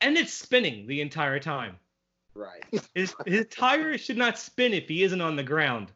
and 0.01 0.17
it's 0.17 0.33
spinning 0.33 0.89
the 0.89 1.01
entire 1.01 1.39
time. 1.39 1.77
Right. 2.35 2.65
His 2.93 3.15
his 3.25 3.47
tire 3.47 3.97
should 3.97 4.19
not 4.19 4.37
spin 4.37 4.75
if 4.75 4.89
he 4.89 5.05
isn't 5.05 5.21
on 5.21 5.37
the 5.37 5.45
ground. 5.45 5.93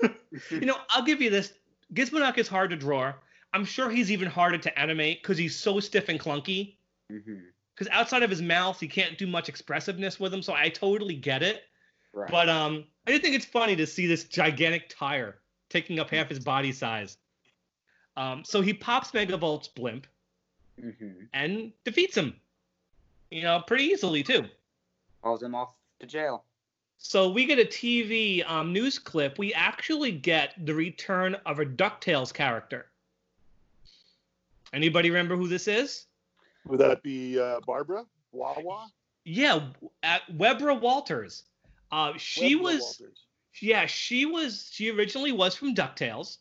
you 0.50 0.60
know, 0.60 0.78
I'll 0.88 1.04
give 1.04 1.20
you 1.20 1.28
this. 1.28 1.52
Gizmoduck 1.94 2.38
is 2.38 2.48
hard 2.48 2.70
to 2.70 2.76
draw. 2.76 3.14
I'm 3.54 3.64
sure 3.64 3.90
he's 3.90 4.12
even 4.12 4.28
harder 4.28 4.58
to 4.58 4.78
animate 4.78 5.22
because 5.22 5.38
he's 5.38 5.56
so 5.56 5.80
stiff 5.80 6.08
and 6.08 6.20
clunky. 6.20 6.74
Because 7.08 7.88
outside 7.90 8.22
of 8.22 8.30
his 8.30 8.42
mouth, 8.42 8.78
he 8.78 8.88
can't 8.88 9.16
do 9.16 9.26
much 9.26 9.48
expressiveness 9.48 10.20
with 10.20 10.34
him. 10.34 10.42
So 10.42 10.52
I 10.52 10.68
totally 10.68 11.14
get 11.14 11.42
it. 11.42 11.64
Right. 12.12 12.30
But 12.30 12.48
um, 12.48 12.84
I 13.06 13.12
do 13.12 13.18
think 13.18 13.34
it's 13.34 13.46
funny 13.46 13.76
to 13.76 13.86
see 13.86 14.06
this 14.06 14.24
gigantic 14.24 14.88
tire 14.88 15.38
taking 15.70 15.98
up 15.98 16.10
half 16.10 16.28
his 16.28 16.40
body 16.40 16.72
size. 16.72 17.16
Um, 18.16 18.44
so 18.44 18.60
he 18.60 18.74
pops 18.74 19.12
Megavolt's 19.12 19.68
blimp 19.68 20.06
hmm 20.80 21.24
and 21.32 21.72
defeats 21.84 22.16
him. 22.16 22.34
You 23.30 23.42
know, 23.42 23.62
pretty 23.66 23.84
easily 23.84 24.22
too. 24.22 24.46
Hauls 25.22 25.42
him 25.42 25.54
off 25.54 25.74
to 26.00 26.06
jail. 26.06 26.44
So 26.98 27.30
we 27.30 27.46
get 27.46 27.60
a 27.60 27.64
TV 27.64 28.48
um, 28.48 28.72
news 28.72 28.98
clip. 28.98 29.38
We 29.38 29.54
actually 29.54 30.12
get 30.12 30.54
the 30.66 30.74
return 30.74 31.36
of 31.46 31.60
a 31.60 31.64
Ducktales 31.64 32.34
character. 32.34 32.86
Anybody 34.72 35.08
remember 35.08 35.36
who 35.36 35.48
this 35.48 35.68
is? 35.68 36.06
Would 36.66 36.80
that 36.80 37.02
be 37.02 37.40
uh, 37.40 37.60
Barbara 37.66 38.04
Wawa? 38.32 38.88
Yeah, 39.24 39.60
at 40.02 40.22
Webra 40.36 40.74
Walters. 40.74 41.44
Uh, 41.90 42.12
she 42.16 42.56
Webber 42.56 42.64
was. 42.64 42.80
Walters. 42.80 43.24
Yeah, 43.62 43.86
she 43.86 44.26
was. 44.26 44.68
She 44.72 44.90
originally 44.90 45.32
was 45.32 45.56
from 45.56 45.74
Ducktales. 45.74 46.38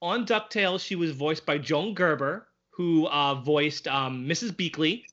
On 0.00 0.24
Ducktales, 0.24 0.80
she 0.80 0.94
was 0.94 1.10
voiced 1.10 1.44
by 1.44 1.58
Joan 1.58 1.92
Gerber, 1.92 2.48
who 2.70 3.06
uh, 3.08 3.34
voiced 3.34 3.88
um, 3.88 4.26
Mrs. 4.26 4.52
Beakley 4.52 5.04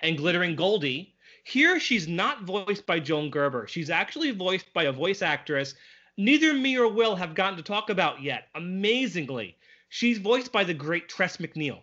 and 0.00 0.18
Glittering 0.18 0.56
Goldie. 0.56 1.13
Here, 1.44 1.78
she's 1.78 2.08
not 2.08 2.42
voiced 2.42 2.86
by 2.86 2.98
Joan 3.00 3.30
Gerber. 3.30 3.66
She's 3.66 3.90
actually 3.90 4.30
voiced 4.30 4.72
by 4.72 4.84
a 4.84 4.92
voice 4.92 5.22
actress 5.22 5.74
neither 6.16 6.54
me 6.54 6.78
or 6.78 6.88
Will 6.88 7.16
have 7.16 7.34
gotten 7.34 7.56
to 7.56 7.62
talk 7.62 7.90
about 7.90 8.22
yet. 8.22 8.48
Amazingly, 8.54 9.56
she's 9.88 10.18
voiced 10.18 10.52
by 10.52 10.64
the 10.64 10.74
great 10.74 11.08
Tress 11.08 11.36
MacNeille. 11.38 11.82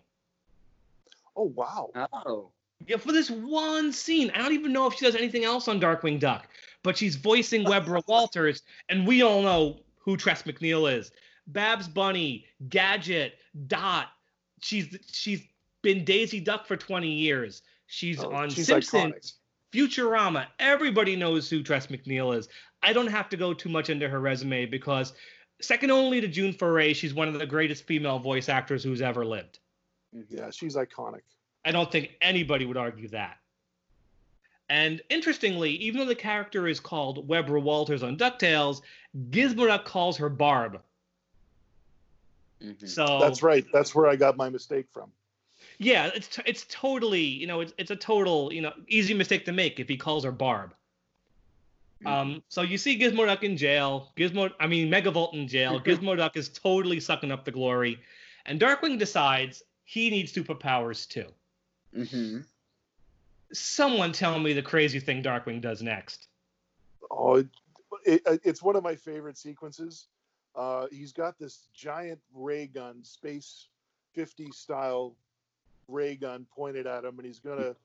Oh 1.36 1.54
wow! 1.56 1.92
Oh. 2.12 2.50
Yeah, 2.88 2.98
for 2.98 3.12
this 3.12 3.30
one 3.30 3.94
scene. 3.94 4.32
I 4.34 4.40
don't 4.40 4.54
even 4.54 4.74
know 4.74 4.88
if 4.88 4.96
she 4.96 5.06
does 5.06 5.16
anything 5.16 5.44
else 5.46 5.68
on 5.68 5.80
Darkwing 5.80 6.20
Duck, 6.20 6.48
but 6.82 6.98
she's 6.98 7.16
voicing 7.16 7.64
Webra 7.64 8.02
Walters, 8.08 8.64
and 8.90 9.06
we 9.06 9.22
all 9.22 9.44
know 9.44 9.80
who 10.00 10.18
Tress 10.18 10.44
MacNeille 10.44 10.98
is. 10.98 11.12
Babs 11.48 11.88
Bunny, 11.88 12.46
Gadget, 12.70 13.36
Dot. 13.68 14.08
She's 14.62 14.98
she's 15.12 15.44
been 15.84 16.04
Daisy 16.04 16.40
Duck 16.40 16.66
for 16.68 16.76
20 16.76 17.08
years. 17.08 17.62
She's 17.88 18.24
Oh, 18.24 18.32
on 18.32 18.50
she's 18.50 18.68
Simpsons, 18.68 19.36
Futurama. 19.72 20.48
Everybody 20.60 21.16
knows 21.16 21.50
who 21.50 21.64
Tress 21.64 21.88
MacNeille 21.88 22.38
is. 22.38 22.50
I 22.84 22.94
don't 22.94 23.08
have 23.08 23.30
to 23.30 23.38
go 23.38 23.54
too 23.54 23.70
much 23.70 23.90
into 23.90 24.10
her 24.10 24.20
resume 24.20 24.66
because 24.66 25.14
second 25.62 25.92
only 25.92 26.22
to 26.22 26.28
June 26.28 26.54
Foray, 26.54 26.94
she's 26.94 27.14
one 27.14 27.28
of 27.28 27.38
the 27.38 27.46
greatest 27.46 27.86
female 27.86 28.20
voice 28.20 28.50
actors 28.50 28.84
who's 28.84 29.02
ever 29.02 29.26
lived. 29.26 29.60
Yeah, 30.30 30.50
she's 30.50 30.76
iconic. 30.76 31.22
I 31.64 31.72
don't 31.72 31.92
think 31.92 32.12
anybody 32.22 32.66
would 32.66 32.78
argue 32.78 33.08
that. 33.10 33.38
And 34.70 35.02
interestingly, 35.10 35.72
even 35.72 36.00
though 36.00 36.06
the 36.06 36.16
character 36.16 36.68
is 36.68 36.80
called 36.80 37.28
Webra 37.28 37.62
Walters 37.62 38.04
on 38.04 38.18
DuckTales, 38.18 38.82
Gizmoduck 39.30 39.86
calls 39.86 40.18
her 40.18 40.30
Barb. 40.30 40.82
Mhm. 42.62 42.88
So 42.88 43.20
That's 43.20 43.44
right. 43.44 43.66
That's 43.74 43.94
where 43.94 44.08
I 44.08 44.16
got 44.16 44.38
my 44.38 44.50
mistake 44.50 44.88
from. 44.92 45.12
Yeah, 45.82 46.12
it's 46.14 46.28
t- 46.28 46.44
it's 46.46 46.66
totally 46.70 47.24
you 47.24 47.48
know 47.48 47.62
it's 47.62 47.74
it's 47.78 47.90
a 47.90 47.96
total 47.96 48.54
you 48.54 48.62
know 48.62 48.72
easy 48.88 49.16
mistake 49.16 49.46
to 49.46 49.52
make 49.52 49.80
if 49.80 49.90
he 49.90 49.98
calls 49.98 50.24
her 50.24 50.32
Barb. 50.32 50.76
Um, 52.04 52.42
so 52.50 52.64
you 52.64 52.80
see 52.80 52.98
Gizmoduck 53.00 53.44
in 53.44 53.58
jail. 53.58 54.12
Gizmo, 54.18 54.52
I 54.60 54.68
mean 54.68 54.92
Megavolt 54.92 55.34
in 55.34 55.48
jail. 55.48 55.80
Gizmoduck 55.80 56.36
is 56.36 56.50
totally 56.50 57.00
sucking 57.00 57.32
up 57.32 57.46
the 57.46 57.52
glory, 57.52 58.00
and 58.46 58.60
Darkwing 58.60 58.98
decides 58.98 59.64
he 59.84 60.10
needs 60.10 60.32
superpowers 60.32 61.08
too. 61.08 61.28
Mhm. 61.96 62.46
Someone 63.54 64.12
tell 64.12 64.40
me 64.40 64.54
the 64.54 64.62
crazy 64.62 65.00
thing 65.00 65.24
Darkwing 65.24 65.62
does 65.62 65.82
next. 65.82 66.28
Oh, 67.10 67.36
it, 67.38 67.48
it, 68.06 68.42
it's 68.44 68.62
one 68.62 68.76
of 68.76 68.84
my 68.84 68.96
favorite 68.96 69.38
sequences. 69.38 70.08
Uh, 70.56 70.88
he's 70.92 71.12
got 71.12 71.38
this 71.40 71.68
giant 71.74 72.20
ray 72.34 72.68
gun, 72.68 73.04
space 73.04 73.68
50 74.14 74.52
style 74.52 75.16
ray 75.92 76.16
gun 76.16 76.46
pointed 76.54 76.88
at 76.88 77.06
him, 77.06 77.20
and 77.20 77.26
he's 77.26 77.40
gonna 77.40 77.76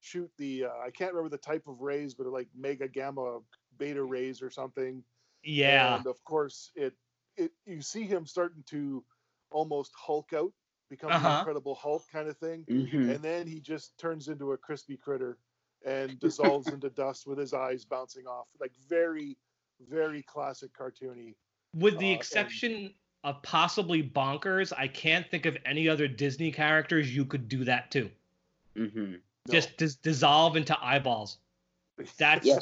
shoot 0.00 0.30
the. 0.38 0.64
Uh, 0.66 0.78
I 0.80 0.90
can't 0.90 1.12
remember 1.14 1.30
the 1.30 1.38
type 1.38 1.66
of 1.68 1.80
rays, 1.80 2.14
but 2.14 2.26
like 2.26 2.48
mega 2.54 2.88
gamma 2.88 3.40
beta 3.78 4.02
rays 4.04 4.42
or 4.42 4.50
something. 4.50 5.04
Yeah. 5.42 5.98
And 5.98 6.06
of 6.06 6.22
course, 6.24 6.72
it 6.76 6.94
it 7.36 7.52
you 7.66 7.82
see 7.82 8.04
him 8.04 8.26
starting 8.26 8.64
to 8.68 9.04
almost 9.50 9.92
Hulk 9.96 10.32
out, 10.32 10.52
become 10.90 11.16
Uh-huh. 11.16 11.18
the 11.18 11.28
Incredible 11.28 11.74
Hulk 11.74 12.06
kind 12.10 12.28
of 12.28 12.38
thing, 12.38 12.66
Mhm. 12.68 13.08
and 13.08 13.24
then 13.24 13.46
he 13.46 13.60
just 13.60 13.98
turns 13.98 14.28
into 14.28 14.52
a 14.52 14.58
crispy 14.58 14.96
critter 14.96 15.38
and 15.84 16.18
dissolves 16.20 16.70
into 16.70 16.90
dust 16.90 17.26
with 17.26 17.38
his 17.38 17.52
eyes 17.54 17.84
bouncing 17.84 18.26
off. 18.26 18.48
Like 18.60 18.72
very, 18.88 19.38
very 19.80 20.22
classic 20.22 20.72
cartoony. 20.72 21.36
With 21.74 21.98
the 21.98 22.12
Uh, 22.12 22.12
exception 22.12 22.94
of 23.24 23.42
possibly 23.42 24.02
Bonkers, 24.02 24.72
I 24.76 24.88
can't 24.88 25.28
think 25.30 25.46
of 25.46 25.56
any 25.64 25.88
other 25.88 26.08
Disney 26.08 26.50
characters 26.50 27.14
you 27.14 27.24
could 27.24 27.48
do 27.48 27.64
that 27.64 27.90
to. 27.92 28.10
Mhm. 28.76 29.20
No. 29.46 29.52
Just 29.52 29.76
dis- 29.76 29.96
dissolve 29.96 30.56
into 30.56 30.76
eyeballs. 30.84 31.38
That's 32.18 32.46
Yeah. 32.46 32.58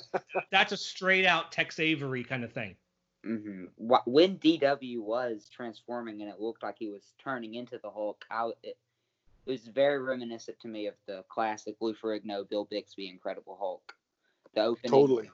that's 0.50 0.72
a 0.72 0.76
straight 0.76 1.24
out 1.24 1.52
Tex 1.52 1.78
Avery 1.78 2.24
kind 2.24 2.44
of 2.44 2.52
thing. 2.52 2.76
hmm 3.24 3.66
When 3.76 4.38
DW 4.38 5.00
was 5.00 5.48
transforming 5.48 6.20
and 6.20 6.30
it 6.30 6.40
looked 6.40 6.62
like 6.62 6.76
he 6.78 6.88
was 6.88 7.12
turning 7.18 7.54
into 7.54 7.78
the 7.78 7.90
Hulk, 7.90 8.24
how 8.28 8.50
it, 8.50 8.58
it 8.62 8.76
was 9.46 9.66
very 9.68 9.98
reminiscent 9.98 10.58
to 10.60 10.68
me 10.68 10.86
of 10.86 10.94
the 11.06 11.24
classic 11.28 11.76
Lou 11.80 11.94
Ferrigno, 11.94 12.48
Bill 12.48 12.64
Bixby, 12.64 13.08
Incredible 13.08 13.56
Hulk. 13.58 13.94
The 14.54 14.62
opening. 14.62 14.90
Totally. 14.90 15.30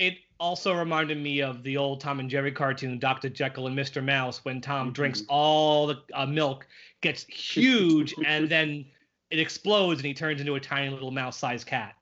It 0.00 0.16
also 0.38 0.72
reminded 0.74 1.18
me 1.18 1.42
of 1.42 1.62
the 1.62 1.76
old 1.76 2.00
Tom 2.00 2.20
and 2.20 2.30
Jerry 2.30 2.50
cartoon, 2.52 2.98
Dr. 2.98 3.28
Jekyll 3.28 3.66
and 3.66 3.78
Mr. 3.78 4.02
Mouse, 4.02 4.42
when 4.46 4.62
Tom 4.62 4.88
Mhm. 4.88 4.94
drinks 4.94 5.22
all 5.28 5.86
the 5.88 6.02
uh, 6.14 6.24
milk, 6.24 6.66
gets 7.02 7.26
huge, 7.26 8.14
and 8.26 8.48
then 8.48 8.86
it 9.30 9.38
explodes 9.38 10.00
and 10.00 10.06
he 10.06 10.14
turns 10.14 10.40
into 10.40 10.54
a 10.54 10.60
tiny 10.60 10.88
little 10.88 11.10
mouse-sized 11.10 11.66
cat. 11.66 11.96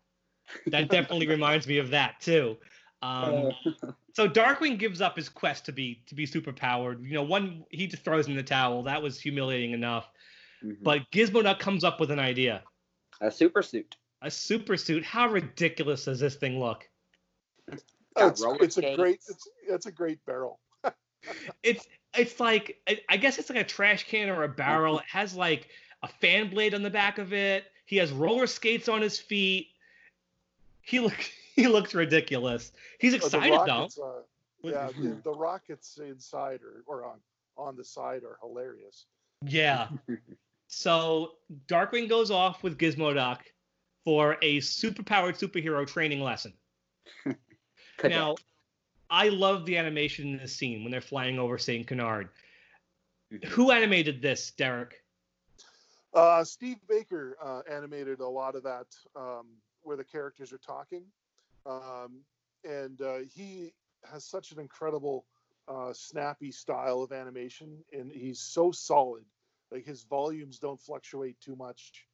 That 0.68 0.88
definitely 0.90 1.26
reminds 1.26 1.66
me 1.66 1.78
of 1.78 1.90
that 1.90 2.20
too. 2.20 2.56
Um, 3.02 3.50
so 4.14 4.28
Darkwing 4.28 4.78
gives 4.78 5.00
up 5.00 5.16
his 5.16 5.28
quest 5.28 5.64
to 5.64 5.72
be 5.72 6.00
to 6.06 6.14
be 6.14 6.24
superpowered. 6.24 7.02
You 7.04 7.14
know, 7.14 7.24
one 7.24 7.64
he 7.70 7.88
just 7.88 8.04
throws 8.04 8.28
in 8.28 8.36
the 8.36 8.44
towel. 8.44 8.84
That 8.84 9.02
was 9.02 9.20
humiliating 9.20 9.72
enough. 9.72 10.08
Mhm. 10.64 10.84
But 10.84 11.10
Gizmoduck 11.10 11.58
comes 11.58 11.82
up 11.82 11.98
with 11.98 12.12
an 12.12 12.20
idea. 12.20 12.62
a 13.20 13.32
super 13.32 13.62
suit. 13.62 13.96
A 14.22 14.30
super 14.30 14.76
suit. 14.76 15.04
How 15.04 15.26
ridiculous 15.28 16.04
does 16.04 16.20
this 16.20 16.36
thing 16.36 16.60
look? 16.60 16.88
Oh, 18.16 18.28
it's, 18.28 18.42
it's 18.42 18.78
a 18.78 18.96
great. 18.96 19.20
It's 19.28 19.48
it's 19.66 19.86
a 19.86 19.92
great 19.92 20.24
barrel. 20.26 20.60
It's 21.64 21.86
it's 22.16 22.38
like 22.38 22.80
I, 22.88 23.00
I 23.08 23.16
guess 23.16 23.38
it's 23.38 23.50
like 23.50 23.58
a 23.58 23.64
trash 23.64 24.04
can 24.06 24.28
or 24.28 24.44
a 24.44 24.48
barrel. 24.48 25.00
It 25.00 25.04
has 25.10 25.34
like 25.34 25.68
a 26.02 26.08
fan 26.08 26.48
blade 26.48 26.74
on 26.74 26.82
the 26.82 26.90
back 26.90 27.18
of 27.18 27.32
it. 27.32 27.64
He 27.86 27.96
has 27.96 28.12
roller 28.12 28.46
skates 28.46 28.88
on 28.88 29.02
his 29.02 29.18
feet. 29.18 29.68
He 30.80 31.00
look 31.00 31.16
he 31.56 31.66
looks 31.66 31.94
ridiculous. 31.94 32.72
He's 33.00 33.12
the 33.12 33.18
excited 33.18 33.60
though. 33.66 33.88
uh, 34.02 34.22
yeah, 34.62 34.90
the, 34.96 35.20
the 35.24 35.32
rockets 35.32 35.98
inside 35.98 36.60
or, 36.62 36.84
or 36.86 37.04
on 37.04 37.18
on 37.56 37.76
the 37.76 37.84
side 37.84 38.22
are 38.22 38.38
hilarious. 38.40 39.06
Yeah. 39.44 39.88
So 40.68 41.32
Darkwing 41.66 42.10
goes 42.10 42.30
off 42.30 42.62
with 42.62 42.76
Gizmoduck 42.76 43.38
for 44.04 44.36
a 44.42 44.58
superpowered 44.58 45.38
superhero 45.38 45.86
training 45.86 46.20
lesson. 46.20 46.52
Cadet. 47.98 48.16
Now, 48.16 48.36
I 49.10 49.28
love 49.28 49.66
the 49.66 49.76
animation 49.76 50.28
in 50.28 50.38
this 50.38 50.56
scene 50.56 50.82
when 50.82 50.90
they're 50.90 51.00
flying 51.00 51.38
over 51.38 51.58
St. 51.58 51.86
Canard. 51.86 52.30
Mhm. 53.32 53.44
Who 53.44 53.70
animated 53.70 54.22
this, 54.22 54.52
Derek? 54.52 55.04
Uh, 56.14 56.42
Steve 56.42 56.78
Baker 56.88 57.36
uh, 57.42 57.60
animated 57.70 58.20
a 58.20 58.28
lot 58.28 58.54
of 58.54 58.62
that 58.62 58.86
um, 59.14 59.46
where 59.82 59.96
the 59.96 60.04
characters 60.04 60.52
are 60.52 60.58
talking, 60.58 61.04
um, 61.66 62.20
and 62.64 63.00
uh, 63.02 63.18
he 63.30 63.74
has 64.10 64.24
such 64.24 64.52
an 64.52 64.58
incredible, 64.58 65.26
uh, 65.68 65.92
snappy 65.92 66.50
style 66.50 67.02
of 67.02 67.12
animation, 67.12 67.84
and 67.92 68.10
he's 68.10 68.40
so 68.40 68.72
solid. 68.72 69.24
Like 69.70 69.84
his 69.84 70.04
volumes 70.04 70.58
don't 70.58 70.80
fluctuate 70.80 71.38
too 71.40 71.56
much, 71.56 72.06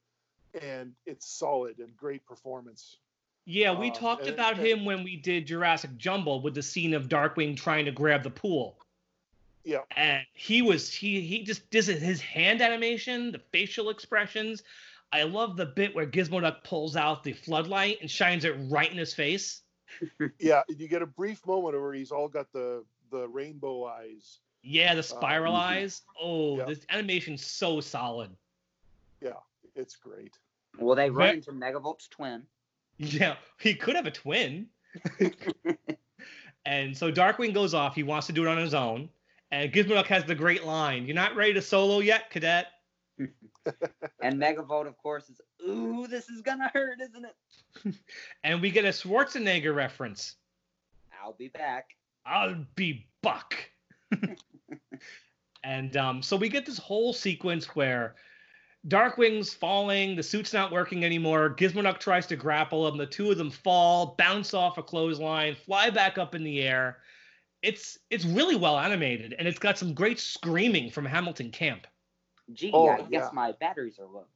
and 0.60 0.92
it's 1.06 1.28
solid 1.28 1.78
and 1.78 1.96
great 1.96 2.26
performance. 2.26 2.98
Yeah, 3.46 3.78
we 3.78 3.88
Um, 3.88 3.92
talked 3.94 4.22
and- 4.22 4.30
about 4.34 4.58
and- 4.58 4.66
him 4.66 4.84
when 4.84 5.04
we 5.04 5.16
did 5.16 5.46
Jurassic 5.46 5.96
Jumble 5.98 6.40
with 6.40 6.54
the 6.54 6.62
scene 6.62 6.94
of 6.94 7.08
Darkwing 7.08 7.56
trying 7.56 7.84
to 7.84 7.92
grab 7.92 8.22
the 8.22 8.30
pool. 8.30 8.78
Yeah. 9.64 9.82
And 9.96 10.26
he 10.34 10.62
was 10.62 10.92
he 10.92 11.20
he 11.22 11.42
just 11.42 11.68
does 11.70 11.88
it- 11.88 12.00
his 12.02 12.20
hand 12.20 12.60
animation, 12.62 13.32
the 13.32 13.38
facial 13.38 13.90
expressions. 13.90 14.62
I 15.12 15.22
love 15.22 15.56
the 15.56 15.66
bit 15.66 15.94
where 15.94 16.06
Gizmoduck 16.06 16.64
pulls 16.64 16.96
out 16.96 17.22
the 17.22 17.32
floodlight 17.32 18.00
and 18.00 18.10
shines 18.10 18.44
it 18.44 18.52
right 18.68 18.90
in 18.90 18.96
his 18.98 19.14
face. 19.14 19.62
Yeah, 20.40 20.62
you 20.68 20.88
get 20.88 21.02
a 21.02 21.06
brief 21.06 21.46
moment 21.46 21.78
where 21.80 21.92
he's 21.92 22.10
all 22.10 22.28
got 22.28 22.52
the 22.52 22.84
the 23.10 23.28
rainbow 23.28 23.84
eyes, 23.84 24.40
Yeah, 24.62 24.94
the 24.94 25.02
spiral 25.02 25.52
mhm. 25.54 25.58
eyes. 25.58 26.02
Oh, 26.20 26.56
Yeah. 26.58 26.64
this 26.64 26.84
animation's 26.88 27.44
so 27.46 27.80
solid. 27.80 28.34
Yeah, 29.20 29.38
it's 29.76 29.94
great. 29.94 30.36
Well, 30.78 30.96
they 30.96 31.10
run 31.10 31.36
into 31.36 31.52
Megavolt's 31.52 32.08
twin. 32.08 32.44
Yeah, 32.98 33.36
he 33.58 33.74
could 33.74 33.96
have 33.96 34.06
a 34.06 34.10
twin. 34.10 34.66
And 36.66 36.96
so 36.96 37.12
Darkwing 37.12 37.52
goes 37.52 37.74
off. 37.74 37.94
He 37.94 38.02
wants 38.02 38.26
to 38.28 38.32
do 38.32 38.44
it 38.44 38.48
on 38.48 38.58
his 38.58 38.74
own. 38.74 39.08
And 39.50 39.72
Gizmoduck 39.72 40.06
has 40.06 40.24
the 40.24 40.34
great 40.34 40.64
line 40.64 41.06
You're 41.06 41.14
not 41.14 41.36
ready 41.36 41.54
to 41.54 41.62
solo 41.62 42.00
yet, 42.00 42.30
cadet? 42.30 42.68
And 44.20 44.38
Megavolt, 44.38 44.86
of 44.86 44.98
course, 44.98 45.30
is 45.30 45.40
ooh, 45.66 46.06
this 46.06 46.28
is 46.28 46.42
gonna 46.42 46.70
hurt, 46.74 46.98
isn't 47.00 47.24
it? 47.24 47.94
And 48.44 48.60
we 48.60 48.70
get 48.70 48.84
a 48.84 48.88
Schwarzenegger 48.88 49.74
reference. 49.74 50.36
I'll 51.22 51.32
be 51.32 51.48
back. 51.48 51.96
I'll 52.26 52.56
be 52.74 53.06
Buck. 53.22 53.54
and 55.64 55.96
um, 55.96 56.22
so 56.22 56.36
we 56.36 56.50
get 56.50 56.66
this 56.66 56.76
whole 56.76 57.14
sequence 57.14 57.74
where 57.74 58.16
Darkwing's 58.86 59.54
falling, 59.54 60.14
the 60.14 60.22
suit's 60.22 60.52
not 60.52 60.70
working 60.70 61.04
anymore. 61.04 61.54
Gizmoduck 61.56 61.98
tries 61.98 62.26
to 62.26 62.36
grapple 62.36 62.86
him. 62.86 62.98
The 62.98 63.06
two 63.06 63.30
of 63.30 63.38
them 63.38 63.50
fall, 63.50 64.14
bounce 64.18 64.52
off 64.52 64.76
a 64.76 64.82
clothesline, 64.82 65.54
fly 65.54 65.88
back 65.90 66.18
up 66.18 66.34
in 66.34 66.44
the 66.44 66.62
air. 66.62 66.98
It's 67.62 67.98
it's 68.10 68.26
really 68.26 68.56
well 68.56 68.78
animated, 68.78 69.34
and 69.38 69.48
it's 69.48 69.58
got 69.58 69.78
some 69.78 69.94
great 69.94 70.20
screaming 70.20 70.90
from 70.90 71.06
Hamilton 71.06 71.50
Camp. 71.50 71.86
Gee, 72.52 72.70
Oh, 72.74 72.88
I 72.90 73.00
guess 73.02 73.32
my 73.32 73.52
batteries 73.52 73.98
are 73.98 74.06
low. 74.06 74.26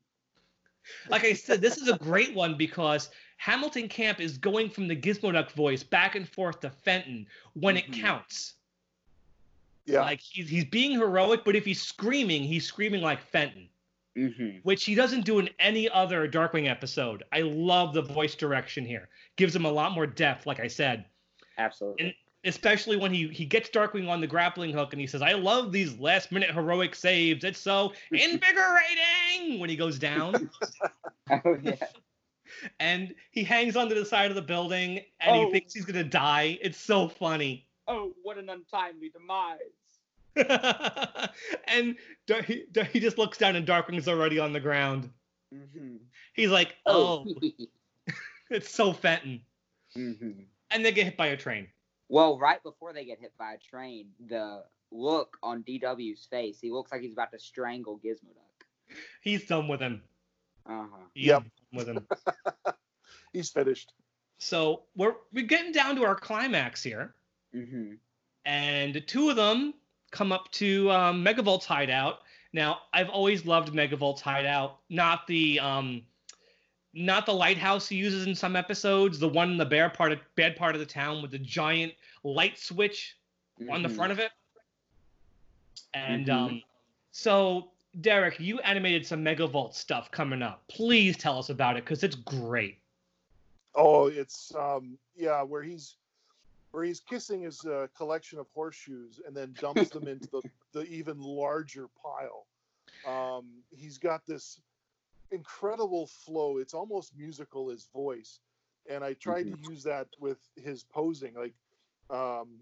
Like 1.11 1.25
I 1.25 1.35
said, 1.35 1.61
this 1.61 1.77
is 1.77 1.89
a 1.89 1.99
great 1.99 2.35
one 2.35 2.57
because 2.57 3.11
Hamilton 3.37 3.87
Camp 3.89 4.19
is 4.19 4.39
going 4.39 4.71
from 4.71 4.89
the 4.89 4.97
Gizmoduck 4.97 5.51
voice 5.51 5.83
back 5.83 6.15
and 6.15 6.27
forth 6.27 6.61
to 6.61 6.71
Fenton 6.71 7.27
when 7.53 7.77
it 7.77 7.91
Mhm. 7.91 8.01
counts. 8.01 8.55
Yeah. 9.85 10.01
Like 10.01 10.21
he's 10.21 10.49
he's 10.49 10.65
being 10.65 10.93
heroic, 10.93 11.45
but 11.45 11.55
if 11.55 11.67
he's 11.67 11.83
screaming, 11.83 12.45
he's 12.45 12.67
screaming 12.67 13.03
like 13.03 13.21
Fenton, 13.21 13.69
Mm-hmm. 14.19 14.59
which 14.65 14.85
he 14.85 14.95
doesn't 14.95 15.25
do 15.25 15.39
in 15.39 15.49
any 15.61 15.89
other 15.89 16.29
Darkwing 16.29 16.69
episode. 16.69 17.23
I 17.33 17.43
love 17.43 17.95
the 17.95 18.03
voice 18.03 18.35
direction 18.35 18.85
here. 18.85 19.09
Gives 19.37 19.55
him 19.55 19.65
a 19.65 19.71
lot 19.71 19.93
more 19.93 20.07
depth, 20.07 20.45
like 20.47 20.59
I 20.61 20.67
said. 20.67 21.05
Absolutely. 21.59 22.05
And- 22.07 22.15
Especially 22.45 22.97
when 22.97 23.13
he 23.13 23.27
he 23.29 23.45
gets 23.45 23.69
Darkwing 23.69 24.09
on 24.09 24.21
the 24.21 24.27
grappling 24.27 24.73
hook 24.73 24.93
and 24.93 25.01
he 25.01 25.09
says, 25.09 25.23
"I 25.23 25.33
love 25.33 25.73
these 25.73 25.99
last 25.99 26.31
minute 26.31 26.53
heroic 26.53 26.95
saves. 26.95 27.43
It's 27.43 27.59
so 27.59 27.93
invigorating." 28.13 29.59
When 29.59 29.69
he 29.69 29.75
goes 29.77 29.99
down, 29.99 30.49
oh 31.31 31.59
yeah. 31.63 31.75
and 32.81 33.13
he 33.33 33.43
hangs 33.43 33.77
onto 33.77 33.95
the 33.95 34.05
side 34.07 34.31
of 34.31 34.37
the 34.37 34.43
building 34.43 35.01
and 35.21 35.37
Oh. 35.37 35.47
he 35.47 35.53
thinks 35.53 35.75
he's 35.75 35.85
gonna 35.85 36.05
die. 36.05 36.59
It's 36.63 36.79
so 36.79 37.09
funny. 37.09 37.67
Oh, 37.89 38.13
what 38.23 38.39
an 38.39 38.49
untimely 38.49 39.09
demise. 39.11 39.59
and 41.69 41.97
Dar- 42.27 42.43
he, 42.43 42.65
Dar- 42.73 42.85
he 42.85 43.01
just 43.01 43.19
looks 43.19 43.39
down 43.39 43.57
and 43.57 43.67
Darkwing's 43.67 44.09
already 44.09 44.39
on 44.39 44.53
the 44.53 44.61
ground. 44.61 45.11
Mm-hmm. 45.55 45.97
He's 46.35 46.51
like, 46.51 46.77
Oh. 46.87 47.25
oh, 47.29 47.49
it's 48.51 48.71
so 48.71 48.93
Fenton. 48.93 49.41
mm-hmm. 49.97 50.31
And 50.71 50.85
they 50.85 50.93
get 50.93 51.05
hit 51.05 51.17
by 51.17 51.29
a 51.29 51.37
train. 51.37 51.69
Well, 52.09 52.39
right 52.39 52.63
before 52.63 52.93
they 52.93 53.05
get 53.05 53.19
hit 53.21 53.33
by 53.39 53.55
a 53.55 53.59
train, 53.59 54.09
the 54.29 54.63
look 54.91 55.37
on 55.43 55.63
DW's 55.63 56.27
face, 56.27 56.59
he 56.61 56.71
looks 56.71 56.91
like 56.93 57.01
he's 57.03 57.13
about 57.13 57.33
to 57.33 57.39
strangle 57.39 57.99
Gizmoduck. 58.05 58.97
He's 59.23 59.45
done 59.47 59.69
with 59.69 59.81
him. 59.81 60.03
Uh 60.67 60.85
huh. 60.91 61.05
He's 61.15 61.27
Yep. 61.27 61.43
done 61.43 61.51
with 61.73 61.89
him. 61.89 62.07
He's 63.33 63.51
finished. 63.51 63.93
so 64.39 64.85
we're 64.97 65.15
we're 65.33 65.45
getting 65.47 65.73
down 65.73 65.97
to 65.97 66.05
our 66.05 66.15
climax 66.15 66.83
here, 66.83 67.15
Mm-hmm. 67.55 67.95
and 68.47 68.95
the 68.95 69.01
two 69.01 69.29
of 69.31 69.37
them 69.37 69.75
come 70.11 70.33
up 70.33 70.51
to 70.53 70.91
um, 70.91 71.25
Megavolt's 71.25 71.67
hideout. 71.67 72.21
Now, 72.53 72.81
I've 72.93 73.11
always 73.11 73.45
loved 73.45 73.73
Megavolt's 73.73 74.21
hideout, 74.21 74.79
not 74.89 75.27
the 75.27 75.61
um, 75.61 76.03
not 76.95 77.27
the 77.27 77.35
lighthouse 77.35 77.89
he 77.89 77.97
uses 77.97 78.27
in 78.27 78.35
some 78.35 78.57
episodes, 78.57 79.19
the 79.19 79.29
one 79.29 79.51
in 79.51 79.57
the 79.57 79.67
bare 79.67 79.91
part 79.91 80.13
of 80.13 80.19
bad 80.35 80.57
part 80.57 80.75
of 80.75 80.81
the 80.81 80.87
town 80.87 81.21
with 81.21 81.31
the 81.31 81.39
giant 81.39 81.93
light 82.25 82.59
switch 82.59 83.17
on 83.71 83.83
the 83.83 83.89
front 83.89 84.13
of 84.13 84.19
it. 84.19 84.33
And 85.95 86.27
Mhm. 86.27 86.33
um, 86.33 86.63
so, 87.11 87.73
Derek, 88.01 88.41
you 88.41 88.61
animated 88.61 89.07
some 89.07 89.25
Megavolt 89.25 89.75
stuff 89.75 90.11
coming 90.11 90.43
up. 90.43 90.67
Please 90.69 91.17
tell 91.17 91.39
us 91.39 91.51
about 91.51 91.77
it 91.77 91.85
because 91.85 92.03
it's 92.03 92.17
great. 92.17 92.79
Oh, 93.75 94.07
it's 94.07 94.55
um 94.55 94.99
yeah, 95.15 95.43
where 95.43 95.63
he's 95.63 95.97
where 96.71 96.85
he's 96.85 97.01
kissing 97.01 97.43
his 97.43 97.65
uh, 97.65 97.87
collection 97.97 98.39
of 98.39 98.49
horseshoes 98.55 99.21
and 99.27 99.37
then 99.37 99.57
dumps 99.59 99.91
them 99.91 100.07
into 100.07 100.29
the, 100.31 100.43
the 100.73 100.83
even 100.87 101.19
larger 101.21 101.89
pile. 102.03 102.47
Um, 103.05 103.63
he's 103.71 103.99
got 103.99 104.27
this 104.27 104.61
incredible 105.31 106.07
flow. 106.07 106.59
It's 106.59 106.75
almost 106.75 107.17
musical 107.17 107.69
his 107.69 107.87
voice, 107.93 108.41
and 108.89 109.05
I 109.05 109.15
tried 109.15 109.45
to 109.45 109.53
use 109.53 109.83
that 109.85 110.09
with 110.19 110.39
his 110.57 110.85
posing, 110.85 111.35
like 111.35 111.55
um, 112.11 112.59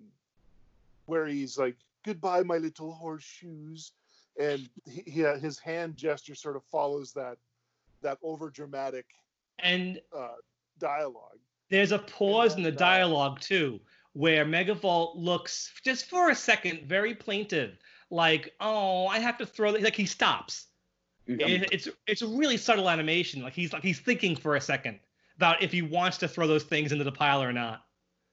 where 1.06 1.26
he's 1.26 1.58
like, 1.58 1.76
"Goodbye, 2.04 2.42
my 2.42 2.58
little 2.58 2.92
horseshoes," 2.92 3.92
and 4.38 4.68
he, 4.84 5.02
he 5.06 5.20
his 5.40 5.58
hand 5.58 5.96
gesture 5.96 6.34
sort 6.34 6.56
of 6.56 6.64
follows 6.64 7.12
that 7.14 7.38
that 8.02 8.18
over 8.22 8.50
dramatic 8.50 9.06
And 9.58 10.00
uh, 10.16 10.36
dialogue. 10.78 11.40
there's 11.70 11.92
a 11.92 11.98
pause 11.98 12.56
in 12.56 12.62
the 12.62 12.72
uh, 12.76 12.76
dialogue 12.76 13.40
too, 13.40 13.80
where 14.16 14.46
Megavolt 14.46 15.12
looks 15.16 15.70
just 15.84 16.08
for 16.08 16.30
a 16.30 16.34
second 16.34 16.88
very 16.88 17.14
plaintive, 17.14 17.76
like, 18.08 18.54
"Oh, 18.60 19.06
I 19.08 19.18
have 19.18 19.36
to 19.38 19.46
throw." 19.46 19.72
th-" 19.72 19.84
Like 19.84 19.94
he 19.94 20.06
stops. 20.06 20.66
It- 21.26 21.68
it's 21.70 21.88
it's 22.06 22.22
a 22.22 22.26
really 22.26 22.56
subtle 22.56 22.88
animation. 22.88 23.42
Like 23.42 23.52
he's 23.52 23.72
like 23.74 23.82
he's 23.82 24.00
thinking 24.00 24.34
for 24.34 24.56
a 24.56 24.60
second 24.60 25.00
about 25.36 25.62
if 25.62 25.70
he 25.70 25.82
wants 25.82 26.16
to 26.18 26.28
throw 26.28 26.46
those 26.46 26.62
things 26.64 26.92
into 26.92 27.04
the 27.04 27.12
pile 27.12 27.42
or 27.42 27.52
not. 27.52 27.84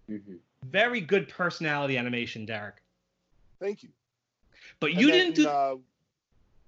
Mm-hmm. 0.10 0.36
Very 0.63 1.02
good 1.02 1.28
personality 1.28 1.98
animation, 1.98 2.46
Derek. 2.46 2.76
Thank 3.60 3.84
you. 3.84 3.89
But 4.80 4.91
And 4.91 5.02
you 5.02 5.08
then, 5.08 5.19
didn't 5.19 5.36
do. 5.36 5.48
Uh, 5.50 5.76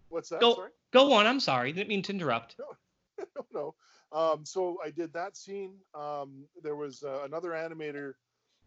what's 0.09 0.27
that? 0.29 0.41
Go- 0.41 0.55
Sorry. 0.55 0.71
Go 0.91 1.13
on. 1.13 1.25
I'm 1.25 1.39
sorry. 1.39 1.71
Didn't 1.71 1.87
mean 1.89 2.01
to 2.03 2.11
interrupt. 2.11 2.57
no, 2.59 3.45
no. 3.53 3.75
Um, 4.11 4.43
so 4.45 4.77
I 4.83 4.89
did 4.89 5.13
that 5.13 5.37
scene. 5.37 5.75
Um, 5.93 6.43
there 6.61 6.75
was 6.75 7.03
uh, 7.03 7.21
another 7.23 7.51
animator. 7.51 8.13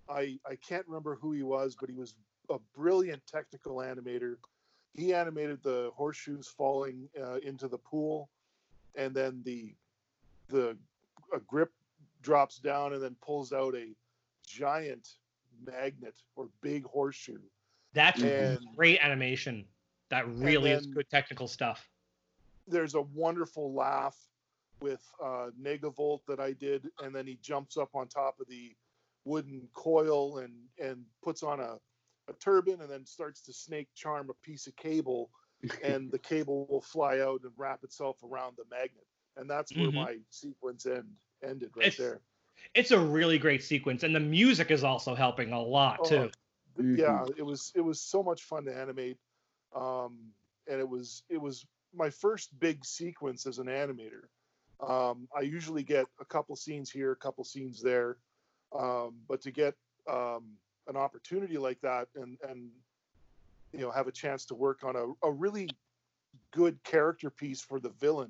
I 0.09 0.39
I 0.47 0.57
can't 0.57 0.87
remember 0.87 1.17
who 1.17 1.33
he 1.33 1.43
was, 1.43 1.77
but 1.79 1.89
he 1.89 1.95
was 1.97 2.15
a 2.51 2.59
brilliant 2.77 3.27
technical 3.27 3.77
animator. 3.77 4.37
He 4.95 5.13
animated 5.15 5.63
the 5.63 5.91
horseshoes 5.95 6.49
falling 6.49 7.09
uh, 7.21 7.37
into 7.37 7.69
the 7.69 7.79
pool, 7.79 8.31
and 8.95 9.15
then 9.15 9.43
the 9.45 9.75
the 10.49 10.77
a 11.35 11.41
grip 11.41 11.73
drops 12.23 12.59
down 12.59 12.95
and 12.95 13.03
then 13.03 13.15
pulls 13.25 13.53
out 13.53 13.75
a 13.75 13.95
giant 14.47 15.09
magnet 15.65 16.15
or 16.37 16.49
big 16.63 16.85
horseshoe. 16.85 17.39
That's 17.93 18.23
And- 18.23 18.59
great 18.77 18.99
animation. 19.01 19.67
That 20.11 20.27
really 20.29 20.71
is 20.71 20.87
good 20.87 21.09
technical 21.11 21.47
stuff. 21.49 21.87
there's 22.67 22.95
a 22.95 23.03
wonderful 23.03 23.73
laugh 23.75 24.17
with 24.81 25.03
uh, 25.23 25.51
Megavolt 25.61 26.21
that 26.29 26.39
I 26.41 26.53
did, 26.53 26.89
and 27.03 27.15
then 27.15 27.27
he 27.27 27.37
jumps 27.43 27.77
up 27.77 27.95
on 27.95 28.09
top 28.09 28.41
of 28.41 28.47
the 28.49 28.75
wooden 29.25 29.69
coil 29.75 30.39
and 30.39 30.55
and 30.79 31.05
puts 31.23 31.43
on 31.43 31.61
a, 31.61 31.79
a 32.29 32.33
turban 32.41 32.81
and 32.81 32.91
then 32.91 33.05
starts 33.07 33.43
to 33.43 33.53
snake 33.53 33.89
charm 33.95 34.31
a 34.31 34.35
piece 34.35 34.67
of 34.67 34.77
cable, 34.77 35.31
and 35.85 36.11
the 36.11 36.19
cable 36.19 36.67
will 36.69 36.81
fly 36.83 37.21
out 37.21 37.43
and 37.43 37.53
wrap 37.57 37.85
itself 37.85 38.23
around 38.23 38.57
the 38.57 38.65
magnet, 38.71 39.07
and 39.37 39.49
that's 39.49 39.77
where 39.77 39.91
Mhm. 39.91 40.05
my 40.05 40.19
sequence 40.31 40.87
end 40.87 41.09
ended 41.43 41.71
right 41.77 41.87
It's- 41.87 41.99
there. 41.99 42.21
It's 42.75 42.91
a 42.91 42.99
really 42.99 43.39
great 43.39 43.63
sequence, 43.63 44.03
and 44.03 44.15
the 44.15 44.21
music 44.21 44.71
is 44.73 44.83
also 44.85 45.15
helping 45.15 45.53
a 45.53 45.61
lot 45.61 46.03
Oh, 46.03 46.09
too. 46.09 46.31
yeah 46.77 47.27
it 47.37 47.43
was 47.43 47.73
it 47.75 47.81
was 47.81 48.01
so 48.01 48.23
much 48.23 48.45
fun 48.45 48.65
to 48.65 48.75
animate 48.75 49.19
um 49.75 50.33
and 50.69 50.79
it 50.81 50.89
was 50.89 51.25
it 51.29 51.39
was 51.39 51.67
my 51.93 52.09
first 52.09 52.57
big 52.61 52.85
sequence 52.85 53.47
as 53.47 53.59
an 53.59 53.67
animator 53.67 54.29
um 54.81 55.29
i 55.37 55.41
usually 55.41 55.83
get 55.83 56.07
a 56.21 56.25
couple 56.25 56.55
scenes 56.55 56.91
here 56.91 57.11
a 57.11 57.17
couple 57.17 57.43
scenes 57.43 57.83
there 57.83 58.19
um 58.77 59.15
but 59.29 59.41
to 59.41 59.51
get 59.51 59.75
um 60.11 60.45
an 60.87 60.97
opportunity 60.97 61.59
like 61.59 61.81
that 61.81 62.09
and 62.17 62.39
and 62.49 62.71
you 63.73 63.81
know 63.81 63.91
have 63.91 64.07
a 64.09 64.13
chance 64.13 64.45
to 64.47 64.55
work 64.55 64.83
on 64.85 64.97
a, 64.97 65.27
a 65.27 65.31
really 65.31 65.69
good 66.53 66.83
character 66.85 67.31
piece 67.31 67.61
for 67.61 67.79
the 67.81 67.91
villain 68.01 68.29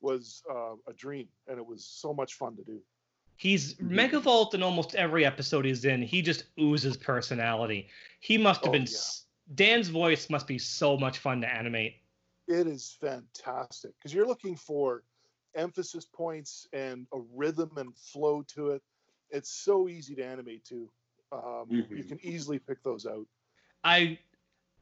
was 0.00 0.42
uh, 0.50 0.74
a 0.88 0.92
dream 0.94 1.28
and 1.48 1.58
it 1.58 1.66
was 1.66 1.84
so 1.84 2.12
much 2.12 2.34
fun 2.34 2.56
to 2.56 2.62
do 2.64 2.80
He's. 3.36 3.74
Megavolt 3.74 4.54
in 4.54 4.62
almost 4.62 4.94
every 4.94 5.24
episode 5.24 5.64
he's 5.64 5.84
in. 5.84 6.00
He 6.00 6.22
just 6.22 6.44
oozes 6.60 6.96
personality. 6.96 7.88
He 8.20 8.38
must 8.38 8.60
have 8.64 8.68
Oh, 8.68 8.72
been. 8.72 8.82
yeah. 8.88 8.98
Dan's 9.56 9.88
voice 9.88 10.30
must 10.30 10.46
be 10.46 10.58
so 10.58 10.96
much 10.96 11.18
fun 11.18 11.40
to 11.40 11.48
animate. 11.52 11.94
it 12.46 12.66
is 12.68 12.96
fantastic 13.00 13.92
because 13.98 14.14
you're 14.14 14.26
looking 14.26 14.54
for 14.54 15.02
emphasis 15.56 16.04
points 16.04 16.68
and 16.72 17.06
a 17.12 17.18
rhythm 17.34 17.70
and 17.78 17.96
flow 17.96 18.42
to 18.54 18.70
it. 18.70 18.82
It's 19.32 19.50
so 19.50 19.88
easy 19.88 20.14
to 20.16 20.22
animate 20.24 20.64
too. 20.64 20.90
Um, 21.32 21.66
You 21.70 21.82
Mhm. 21.84 22.08
can 22.08 22.20
easily 22.22 22.58
pick 22.58 22.82
those 22.82 23.06
out. 23.06 23.26
I 23.84 24.18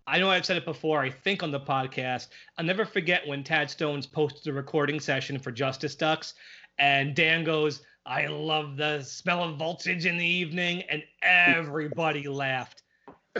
I 0.06 0.18
know 0.18 0.28
I've 0.28 0.44
said 0.44 0.56
it 0.56 0.64
before, 0.64 1.00
I 1.00 1.10
think 1.10 1.44
on 1.44 1.52
the 1.52 1.60
podcast. 1.60 2.28
I'll 2.58 2.64
never 2.64 2.84
forget 2.84 3.24
when 3.28 3.44
Tad 3.44 3.70
Stones 3.70 4.08
posted 4.08 4.48
a 4.48 4.52
recording 4.52 4.98
session 4.98 5.38
for 5.38 5.52
Justice 5.52 5.94
Ducks, 5.94 6.34
and 6.78 7.14
Dan 7.14 7.44
goes, 7.44 7.84
I 8.06 8.26
love 8.26 8.76
the 8.76 9.02
smell 9.02 9.44
of 9.44 9.56
voltage 9.56 10.06
in 10.06 10.16
the 10.16 10.26
evening, 10.26 10.82
and 10.84 11.04
everybody 11.22 12.26
laughed. 12.28 12.82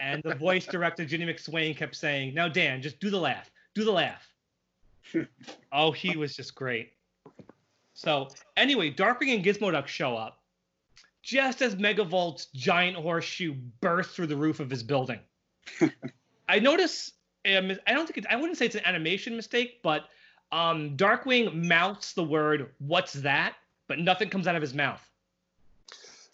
And 0.01 0.23
the 0.23 0.35
voice 0.35 0.67
director, 0.67 1.05
Ginny 1.05 1.27
McSwain, 1.27 1.77
kept 1.77 1.97
saying, 1.97 2.35
Now, 2.35 2.47
Dan, 2.47 2.83
just 2.83 3.01
do 3.01 3.11
the 3.11 3.19
laugh. 3.19 3.51
Do 3.75 3.83
the 3.85 3.91
laugh. 3.93 4.33
oh, 5.73 5.91
he 5.91 6.17
was 6.17 6.37
just 6.37 6.55
great. 6.55 6.93
So, 7.95 8.29
anyway, 8.57 8.93
Darkwing 8.93 9.35
and 9.35 9.45
Gizmoduck 9.45 9.89
show 9.89 10.17
up 10.17 10.40
just 11.23 11.63
as 11.63 11.77
Megavolt's 11.77 12.47
giant 12.55 12.97
horseshoe 12.97 13.55
bursts 13.81 14.15
through 14.15 14.29
the 14.29 14.37
roof 14.37 14.61
of 14.61 14.71
his 14.71 14.83
building. 14.83 15.21
I 16.49 16.59
notice. 16.59 17.13
Um, 17.47 17.73
I 17.87 17.93
don't 17.93 18.07
think 18.07 18.19
it, 18.19 18.27
I 18.29 18.37
wouldn't 18.37 18.59
say 18.59 18.67
it's 18.67 18.75
an 18.75 18.85
animation 18.85 19.35
mistake, 19.35 19.81
but 19.83 20.05
um, 20.53 20.97
Darkwing 20.97 21.55
mouths 21.67 22.13
the 22.13 22.25
word 22.25 22.73
"What's 22.79 23.15
that?" 23.15 23.55
but 23.89 23.99
nothing 23.99 24.31
comes 24.31 24.47
out 24.47 24.55
of 24.55 24.63
his 24.63 24.73
mouth. 24.73 25.05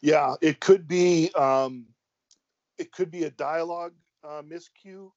Yeah, 0.03 0.35
it 0.43 0.61
could 0.61 0.87
be. 0.87 1.31
Um, 1.35 1.87
it 2.79 2.93
could 2.93 3.11
be 3.11 3.25
a 3.25 3.31
dialogue 3.31 3.95
uh, 4.23 4.43
miscue. 4.43 5.11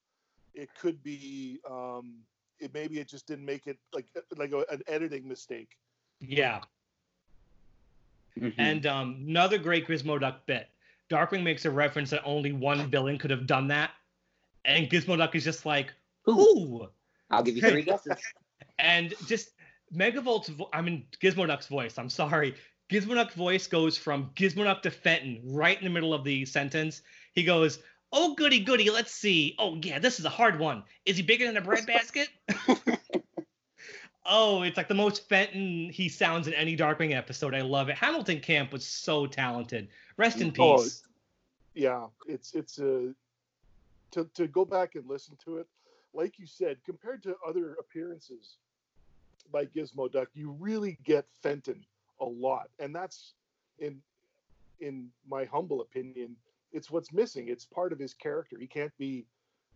It 0.54 0.70
could 0.80 1.04
be. 1.04 1.60
Um, 1.70 2.20
it 2.60 2.74
maybe 2.74 3.00
it 3.00 3.08
just 3.08 3.28
didn't 3.28 3.46
make 3.46 3.68
it 3.68 3.78
like 3.94 4.06
like 4.38 4.52
a, 4.52 4.66
an 4.72 4.82
editing 4.88 5.28
mistake. 5.28 5.78
Yeah. 6.20 6.62
Mm-hmm. 8.38 8.60
And 8.60 8.86
um, 8.86 9.24
another 9.28 9.58
great 9.58 9.88
Gizmoduck 9.88 10.36
bit. 10.46 10.68
Darkwing 11.10 11.44
makes 11.44 11.66
a 11.66 11.72
reference 11.72 12.12
that 12.12 12.22
only 12.24 12.52
one 12.52 12.90
villain 12.90 13.18
could 13.18 13.32
have 13.32 13.48
done 13.48 13.68
that, 13.70 13.92
and 14.66 14.90
Gizmoduck 14.90 15.34
is 15.34 15.44
just 15.44 15.66
like, 15.66 15.92
"Who?" 16.24 16.88
I'll 17.32 17.44
give 17.44 17.56
you 17.56 17.62
three 17.62 17.82
guesses. 17.84 18.18
and 18.78 19.14
just 19.26 19.50
Megavolt's, 19.94 20.50
vo- 20.50 20.70
I 20.72 20.82
mean 20.82 21.06
Gizmoduck's 21.22 21.68
voice. 21.68 21.98
I'm 21.98 22.10
sorry, 22.10 22.56
Gizmoduck's 22.92 23.34
voice 23.34 23.66
goes 23.66 23.98
from 23.98 24.30
Gizmoduck 24.36 24.82
to 24.84 24.92
Fenton 24.92 25.42
right 25.44 25.78
in 25.78 25.84
the 25.84 25.90
middle 25.90 26.14
of 26.14 26.24
the 26.24 26.46
sentence. 26.46 27.02
He 27.34 27.44
goes, 27.44 27.80
"Oh 28.12 28.36
goody 28.36 28.60
goody, 28.60 28.92
let's 28.92 29.12
see. 29.12 29.56
Oh 29.58 29.80
yeah, 29.82 29.98
this 29.98 30.20
is 30.20 30.26
a 30.26 30.30
hard 30.30 30.60
one. 30.60 30.84
Is 31.06 31.18
he 31.18 31.24
bigger 31.24 31.48
than 31.48 31.58
a 31.58 31.62
bread 31.62 31.88
basket?" 31.88 32.30
oh, 34.30 34.62
it's 34.62 34.78
like 34.78 34.88
the 34.88 34.94
most 34.96 35.28
Fenton 35.28 35.90
he 35.90 36.08
sounds 36.08 36.48
in 36.48 36.54
any 36.54 36.78
Darkwing 36.78 37.16
episode. 37.16 37.54
I 37.54 37.62
love 37.62 37.90
it. 37.90 37.98
Hamilton 37.98 38.40
Camp 38.40 38.72
was 38.72 38.86
so 38.86 39.26
talented. 39.26 39.90
Rest 40.18 40.40
in 40.40 40.54
oh, 40.60 40.78
peace. 40.78 41.04
Yeah, 41.74 42.06
it's 42.28 42.54
it's 42.54 42.80
a 42.80 43.14
to 44.12 44.30
to 44.34 44.48
go 44.48 44.64
back 44.66 44.96
and 44.96 45.08
listen 45.08 45.38
to 45.46 45.58
it. 45.58 45.68
Like 46.14 46.40
you 46.40 46.48
said, 46.48 46.78
compared 46.86 47.22
to 47.24 47.36
other 47.48 47.76
appearances 47.80 48.58
by 49.52 49.66
Gizmo 49.66 50.12
Duck, 50.12 50.30
you 50.34 50.52
really 50.60 50.98
get 51.04 51.26
Fenton 51.42 51.84
a 52.22 52.26
lot, 52.26 52.70
and 52.80 52.96
that's 52.96 53.34
in 53.80 54.02
in 54.80 55.10
my 55.28 55.46
humble 55.46 55.82
opinion, 55.82 56.36
it's 56.72 56.90
what's 56.90 57.12
missing. 57.12 57.48
It's 57.50 57.66
part 57.66 57.92
of 57.92 58.00
his 58.00 58.14
character. 58.14 58.58
He 58.60 58.68
can't 58.68 58.96
be 58.98 59.26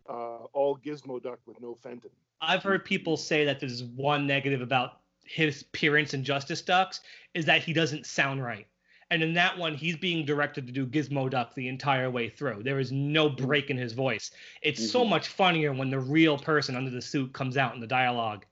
uh, 0.08 0.44
all 0.52 0.78
Gizmo 0.78 1.22
Duck 1.22 1.38
with 1.46 1.60
no 1.60 1.76
Fenton. 1.82 2.10
I've 2.46 2.62
heard 2.62 2.84
people 2.84 3.16
say 3.16 3.44
that 3.44 3.60
there's 3.60 3.82
one 3.82 4.26
negative 4.26 4.60
about 4.60 5.00
his 5.24 5.62
appearance 5.62 6.14
in 6.14 6.24
Justice 6.24 6.62
Ducks 6.62 7.00
is 7.34 7.44
that 7.46 7.62
he 7.62 7.72
doesn't 7.72 8.06
sound 8.06 8.42
right. 8.42 8.66
And 9.10 9.22
in 9.22 9.34
that 9.34 9.56
one, 9.56 9.74
he's 9.74 9.96
being 9.96 10.24
directed 10.24 10.66
to 10.66 10.72
do 10.72 10.86
Gizmo 10.86 11.30
Duck 11.30 11.54
the 11.54 11.68
entire 11.68 12.10
way 12.10 12.28
through. 12.28 12.62
There 12.62 12.80
is 12.80 12.90
no 12.90 13.28
break 13.28 13.70
in 13.70 13.76
his 13.76 13.92
voice. 13.92 14.30
It's 14.62 14.80
mm-hmm. 14.80 14.90
so 14.90 15.04
much 15.04 15.28
funnier 15.28 15.72
when 15.72 15.90
the 15.90 16.00
real 16.00 16.38
person 16.38 16.74
under 16.74 16.90
the 16.90 17.02
suit 17.02 17.32
comes 17.32 17.56
out 17.56 17.74
in 17.74 17.80
the 17.80 17.86
dialogue. 17.86 18.44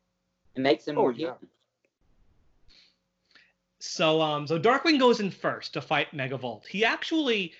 It 0.55 0.61
makes 0.61 0.87
him 0.87 0.99
oh, 0.99 1.03
more 1.03 1.13
human. 1.13 1.37
So, 3.79 4.21
um, 4.21 4.47
so 4.47 4.59
Darkwing 4.61 5.01
goes 5.01 5.21
in 5.21 5.31
first 5.31 5.73
to 5.73 5.81
fight 5.81 6.15
Megavolt. 6.15 6.67
He 6.67 6.85
actually 6.85 7.53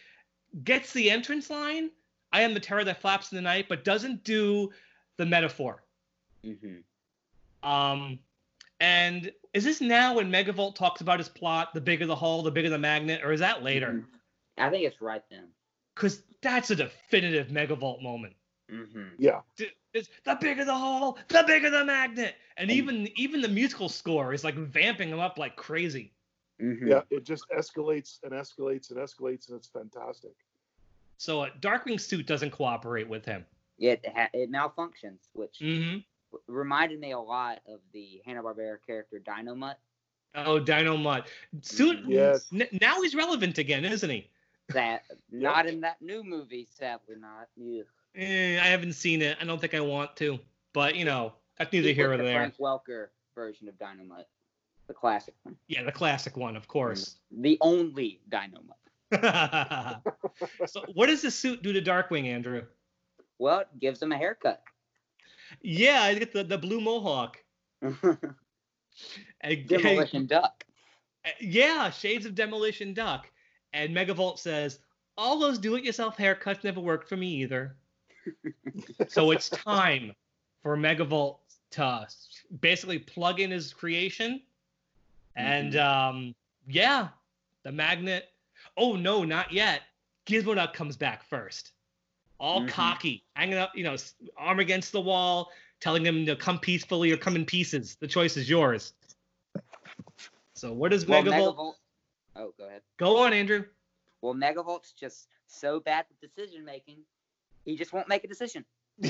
gets 0.63 0.93
the 0.93 1.11
entrance 1.11 1.51
line. 1.51 1.91
I 2.33 2.43
am 2.43 2.55
the 2.55 2.61
terror 2.61 2.85
that 2.85 3.01
flaps 3.01 3.33
in 3.33 3.37
the 3.37 3.43
night, 3.43 3.67
but 3.69 3.85
doesn't 3.85 4.23
do 4.23 4.71
the 5.17 5.27
metaphor. 5.27 5.83
Mm-hmm. 6.45 7.69
Um, 7.69 8.19
and 8.81 9.31
is 9.55 9.65
this 9.65 9.81
now 9.81 10.15
when 10.15 10.31
Megavolt 10.31 10.75
talks 10.75 11.01
about 11.01 11.19
his 11.19 11.29
plot? 11.29 11.73
The 11.73 11.81
bigger 11.81 12.07
the 12.07 12.17
hull, 12.17 12.43
the 12.43 12.51
bigger 12.51 12.69
the 12.69 12.79
magnet, 12.79 13.23
or 13.23 13.33
is 13.33 13.41
that 13.41 13.63
later? 13.63 13.89
Mm-hmm. 13.89 14.63
I 14.65 14.71
think 14.71 14.85
it's 14.85 15.01
right 15.01 15.23
then. 15.31 15.49
Because 15.95 16.23
that's 16.43 16.71
a 16.71 16.77
definitive 16.77 17.49
Megavolt 17.49 18.03
moment. 18.03 18.35
Mm-hmm. 18.71 19.09
Yeah. 19.19 19.41
It's 19.95 20.09
the 20.25 20.37
bigger 20.41 20.65
the 20.65 20.75
hull, 20.75 21.19
the 21.29 21.45
bigger 21.47 21.71
the 21.71 21.85
magnet, 21.85 22.35
and 22.57 22.71
mm-hmm. 22.71 22.79
even 22.79 23.09
even 23.17 23.41
the 23.43 23.49
musical 23.49 23.89
score 23.89 24.33
is 24.33 24.43
like 24.43 24.55
vamping 24.55 25.11
him 25.11 25.21
up 25.21 25.39
like 25.39 25.55
crazy. 25.57 26.13
Mm-hmm. 26.61 26.89
Yeah, 26.89 27.03
it 27.11 27.25
just 27.25 27.45
escalates 27.57 28.19
and 28.23 28.33
escalates 28.33 28.91
and 28.91 28.99
escalates, 28.99 29.49
and 29.49 29.59
it's 29.59 29.69
fantastic. 29.69 30.33
So 31.19 31.43
uh, 31.43 31.51
Darkwing's 31.61 32.07
suit 32.07 32.27
doesn't 32.27 32.51
cooperate 32.53 33.09
with 33.09 33.27
him. 33.27 33.45
It 33.79 34.05
ha- 34.15 34.31
it 34.33 34.51
malfunctions, 34.51 35.29
which 35.35 35.59
mm-hmm 35.61 35.99
reminded 36.47 37.01
me 37.01 37.13
a 37.13 37.19
lot 37.19 37.61
of 37.69 37.81
the 37.93 38.21
Hanna 38.25 38.43
Barbera 38.43 38.77
character 38.87 39.21
Dynomutt. 39.25 39.77
Oh, 40.35 40.61
Dynomutt. 40.61 41.27
Soon, 41.61 41.99
mm-hmm. 41.99 42.11
yes. 42.11 42.47
N- 42.53 42.69
now 42.81 43.03
he's 43.03 43.15
relevant 43.15 43.59
again, 43.59 43.85
isn't 43.85 44.09
he? 44.09 44.29
That 44.73 45.05
not 45.31 45.67
in 45.67 45.81
that 45.83 46.01
new 46.01 46.25
movie, 46.25 46.67
sadly 46.71 47.17
not. 47.19 47.49
Eh, 48.15 48.59
I 48.61 48.67
haven't 48.67 48.95
seen 48.95 49.23
it. 49.23 49.37
I 49.41 49.45
don't 49.45 49.61
think 49.61 49.75
I 49.75 49.81
want 49.81 50.17
to, 50.17 50.39
but 50.73 50.97
you 50.97 51.05
know, 51.05 51.35
that's 51.59 51.73
neither 51.73 51.93
here 51.93 52.09
nor 52.09 52.17
the 52.17 52.25
there. 52.25 52.39
Frank 52.39 52.57
Welker 52.59 53.09
version 53.35 53.69
of 53.69 53.75
Dynomutt, 53.79 54.25
the 54.87 54.95
classic 54.95 55.35
one. 55.43 55.57
Yeah, 55.69 55.83
the 55.83 55.93
classic 55.93 56.37
one, 56.37 56.57
of 56.57 56.69
course. 56.69 57.17
Mm-hmm. 57.33 57.43
The 57.43 57.59
only 57.61 58.21
Dynomutt. 58.31 58.77
so, 60.67 60.85
what 60.95 61.07
does 61.07 61.23
the 61.23 61.31
suit 61.31 61.63
do 61.63 61.73
to 61.73 61.83
Darkwing, 61.83 62.27
Andrew? 62.27 62.63
Well, 63.39 63.61
it 63.61 63.69
gives 63.81 64.01
him 64.01 64.13
a 64.13 64.17
haircut. 64.17 64.63
Yeah, 65.61 66.03
I 66.03 66.15
get 66.15 66.33
the, 66.33 66.45
the 66.45 66.59
blue 66.59 66.81
mohawk. 66.81 67.43
Demolition 69.67 70.27
Duck. 70.27 70.65
Yeah, 71.41 71.89
Shades 71.91 72.27
of 72.27 72.35
Demolition 72.35 72.95
Duck. 72.95 73.31
And 73.73 73.95
Megavolt 73.95 74.41
says, 74.41 74.81
all 75.17 75.39
those 75.39 75.57
do-it-yourself 75.57 76.17
haircuts 76.17 76.65
never 76.65 76.81
worked 76.81 77.09
for 77.09 77.17
me 77.17 77.29
either. 77.43 77.77
so 79.07 79.31
it's 79.31 79.49
time 79.51 80.17
for 80.65 80.77
Megavolt 80.77 81.37
to 81.71 82.09
basically 82.61 82.99
plug 82.99 83.39
in 83.39 83.53
his 83.53 83.73
creation. 83.73 84.43
And 85.37 85.75
mm-hmm. 85.75 86.17
um, 86.17 86.35
yeah, 86.67 87.09
the 87.63 87.71
magnet. 87.71 88.31
Oh 88.77 88.97
no, 88.97 89.23
not 89.23 89.53
yet. 89.53 89.83
Gizmoduck 90.27 90.73
comes 90.73 90.97
back 90.97 91.23
first 91.23 91.71
all 92.43 92.59
mm-hmm. 92.59 92.69
cocky, 92.71 93.25
hanging 93.37 93.57
up, 93.57 93.71
you 93.75 93.85
know, 93.85 93.97
arm 94.37 94.59
against 94.59 94.91
the 94.91 95.01
wall, 95.01 95.51
telling 95.81 96.05
him 96.05 96.27
to 96.27 96.35
come 96.35 96.59
peacefully 96.59 97.13
or 97.13 97.17
come 97.17 97.37
in 97.37 97.47
pieces. 97.47 97.97
The 98.01 98.09
choice 98.09 98.37
is 98.37 98.51
yours. 98.51 98.93
So 100.55 100.73
what 100.73 100.91
does 100.91 101.07
well, 101.07 101.23
Megavolt? 101.23 101.57
Megavolt? 101.57 101.75
Oh, 102.35 102.55
go 102.59 102.67
ahead. 102.67 102.83
Go 102.99 103.17
on, 103.19 103.33
Andrew. 103.33 103.65
Well, 104.21 104.35
Megavolt's 104.35 104.93
just 104.93 105.29
so 105.47 105.81
bad 105.81 106.05
with 106.09 106.35
decision 106.35 106.65
making, 106.65 106.99
he 107.65 107.77
just 107.77 107.93
won't 107.93 108.09
make 108.09 108.25
a 108.25 108.29
decision. 108.29 108.65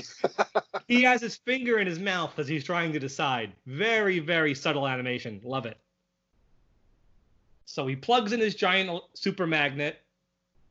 he 0.87 1.03
has 1.03 1.23
his 1.23 1.37
finger 1.37 1.79
in 1.79 1.87
his 1.87 1.99
mouth 1.99 2.39
as 2.39 2.47
he's 2.47 2.65
trying 2.65 2.93
to 2.93 2.99
decide. 2.99 3.53
Very, 3.67 4.19
very 4.19 4.55
subtle 4.55 4.87
animation. 4.87 5.41
Love 5.43 5.65
it. 5.65 5.79
So 7.65 7.87
he 7.87 7.97
plugs 7.97 8.33
in 8.33 8.41
his 8.41 8.55
giant 8.55 9.03
super 9.15 9.47
magnet, 9.47 10.03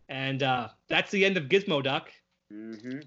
and 0.09 0.43
uh, 0.43 0.69
that's 0.87 1.09
the 1.09 1.25
end 1.25 1.37
of 1.37 1.45
Gizmo 1.45 1.81
Duck. 1.81 2.11
Mm-hmm. 2.51 2.99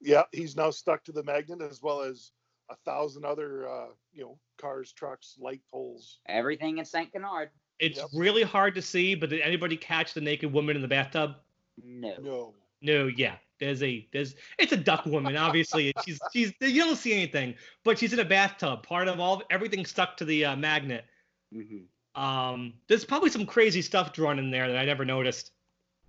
Yeah, 0.00 0.22
he's 0.32 0.56
now 0.56 0.70
stuck 0.70 1.04
to 1.04 1.12
the 1.12 1.22
magnet 1.22 1.60
as 1.62 1.82
well 1.82 2.02
as 2.02 2.32
a 2.70 2.76
thousand 2.84 3.24
other, 3.24 3.68
uh, 3.68 3.88
you 4.12 4.22
know, 4.22 4.38
cars, 4.58 4.92
trucks, 4.92 5.36
light 5.38 5.62
poles. 5.70 6.18
Everything 6.28 6.78
in 6.78 6.84
Saint 6.84 7.12
Canard. 7.12 7.50
It's 7.78 7.98
yep. 7.98 8.08
really 8.14 8.42
hard 8.42 8.74
to 8.74 8.82
see, 8.82 9.14
but 9.14 9.30
did 9.30 9.40
anybody 9.40 9.76
catch 9.76 10.14
the 10.14 10.20
naked 10.20 10.52
woman 10.52 10.76
in 10.76 10.82
the 10.82 10.88
bathtub? 10.88 11.36
No. 11.82 12.14
No. 12.20 12.54
No, 12.82 13.06
yeah. 13.06 13.36
There's 13.58 13.82
a 13.82 14.06
there's 14.12 14.34
it's 14.58 14.72
a 14.72 14.76
duck 14.76 15.06
woman, 15.06 15.36
obviously. 15.36 15.92
she's 16.04 16.18
she's 16.32 16.52
you 16.60 16.84
don't 16.84 16.96
see 16.96 17.12
anything, 17.12 17.54
but 17.84 17.98
she's 17.98 18.12
in 18.12 18.18
a 18.18 18.24
bathtub. 18.24 18.82
Part 18.82 19.08
of 19.08 19.18
all 19.18 19.42
everything 19.48 19.86
stuck 19.86 20.16
to 20.18 20.26
the 20.26 20.44
uh, 20.44 20.56
magnet. 20.56 21.06
Mm-hmm. 21.54 22.22
Um, 22.22 22.74
there's 22.88 23.04
probably 23.04 23.30
some 23.30 23.46
crazy 23.46 23.80
stuff 23.80 24.12
drawn 24.12 24.38
in 24.38 24.50
there 24.50 24.68
that 24.68 24.76
I 24.76 24.84
never 24.84 25.06
noticed. 25.06 25.52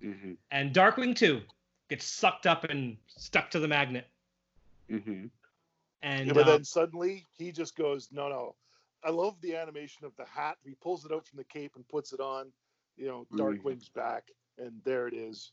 Mm-hmm. 0.04 0.34
And 0.52 0.74
Darkwing 0.74 1.16
too 1.16 1.42
gets 1.90 2.06
sucked 2.06 2.46
up 2.46 2.64
and 2.66 2.98
stuck 3.08 3.52
to 3.52 3.60
the 3.60 3.68
magnet. 3.68 4.08
Mm-hmm. 4.92 5.28
And 6.02 6.28
yeah, 6.28 6.34
but 6.34 6.48
uh, 6.48 6.52
then 6.52 6.64
suddenly 6.64 7.26
he 7.38 7.52
just 7.52 7.76
goes, 7.76 8.10
no, 8.12 8.30
no. 8.30 8.56
I 9.04 9.10
love 9.10 9.36
the 9.42 9.56
animation 9.56 10.06
of 10.06 10.16
the 10.18 10.26
hat. 10.26 10.58
He 10.64 10.76
pulls 10.76 11.06
it 11.06 11.12
out 11.12 11.26
from 11.28 11.38
the 11.38 11.44
cape 11.44 11.74
and 11.76 11.88
puts 11.88 12.14
it 12.14 12.20
on. 12.20 12.52
You 12.98 13.08
know, 13.08 13.28
Darkwing's 13.34 13.90
mm-hmm. 13.90 14.00
back, 14.00 14.24
and 14.58 14.82
there 14.84 15.08
it 15.08 15.14
is. 15.14 15.52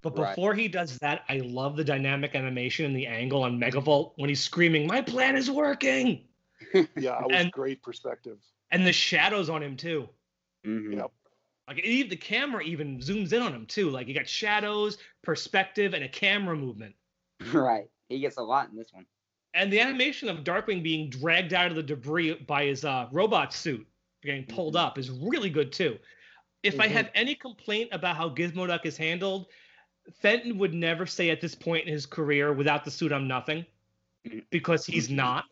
But 0.00 0.18
Right. 0.18 0.30
before 0.30 0.54
he 0.54 0.68
does 0.68 0.98
that, 0.98 1.24
I 1.28 1.38
love 1.38 1.76
the 1.76 1.84
dynamic 1.84 2.34
animation 2.34 2.86
and 2.86 2.96
the 2.96 3.06
angle 3.06 3.42
on 3.42 3.58
Megavolt 3.58 4.12
when 4.16 4.28
he's 4.28 4.40
screaming, 4.40 4.86
"My 4.86 5.02
plan 5.02 5.36
is 5.36 5.50
working!" 5.50 6.26
Yeah, 6.96 7.20
it 7.20 7.26
was 7.26 7.32
And- 7.32 7.52
great 7.52 7.82
perspective. 7.82 8.38
and 8.70 8.86
the 8.86 8.92
shadows 8.92 9.48
on 9.50 9.62
him 9.62 9.76
too. 9.76 10.08
Mhm. 10.64 10.96
Yep. 10.96 11.12
Like 11.66 11.78
even 11.84 12.10
the 12.10 12.16
camera 12.16 12.62
even 12.62 12.98
zooms 12.98 13.32
in 13.32 13.40
on 13.42 13.54
him 13.54 13.66
too. 13.66 13.90
Like 13.90 14.06
you 14.06 14.14
got 14.14 14.28
shadows, 14.28 14.98
perspective, 15.22 15.94
and 15.94 16.04
a 16.04 16.08
camera 16.08 16.56
movement. 16.56 16.94
Right. 17.52 17.88
He 18.08 18.20
gets 18.20 18.36
a 18.36 18.42
lot 18.42 18.70
in 18.70 18.76
this 18.76 18.92
one. 18.92 19.06
And 19.54 19.72
the 19.72 19.80
animation 19.80 20.28
of 20.28 20.44
Darkwing 20.44 20.82
being 20.82 21.08
dragged 21.10 21.52
out 21.54 21.68
of 21.70 21.76
the 21.76 21.82
debris 21.82 22.34
by 22.46 22.64
his 22.66 22.84
uh, 22.84 23.08
robot 23.12 23.52
suit, 23.52 23.86
getting 24.22 24.44
pulled 24.44 24.76
up, 24.76 24.98
is 24.98 25.10
really 25.10 25.48
good 25.50 25.72
too. 25.72 25.98
If 26.62 26.80
I 26.80 26.86
Mhm. 26.88 26.92
have 26.92 27.10
any 27.14 27.34
complaint 27.34 27.90
about 27.92 28.16
how 28.16 28.28
Gizmoduck 28.28 28.84
is 28.84 28.96
handled, 28.96 29.46
Fenton 30.20 30.58
would 30.58 30.74
never 30.74 31.06
say 31.06 31.30
at 31.30 31.40
this 31.40 31.54
point 31.54 31.86
in 31.86 31.92
his 31.92 32.04
career, 32.04 32.52
"Without 32.52 32.84
the 32.84 32.90
suit, 32.90 33.12
I'm 33.12 33.26
nothing," 33.28 33.64
Mhm. 34.26 34.44
because 34.50 34.84
he's 34.86 35.08
not. 35.08 35.46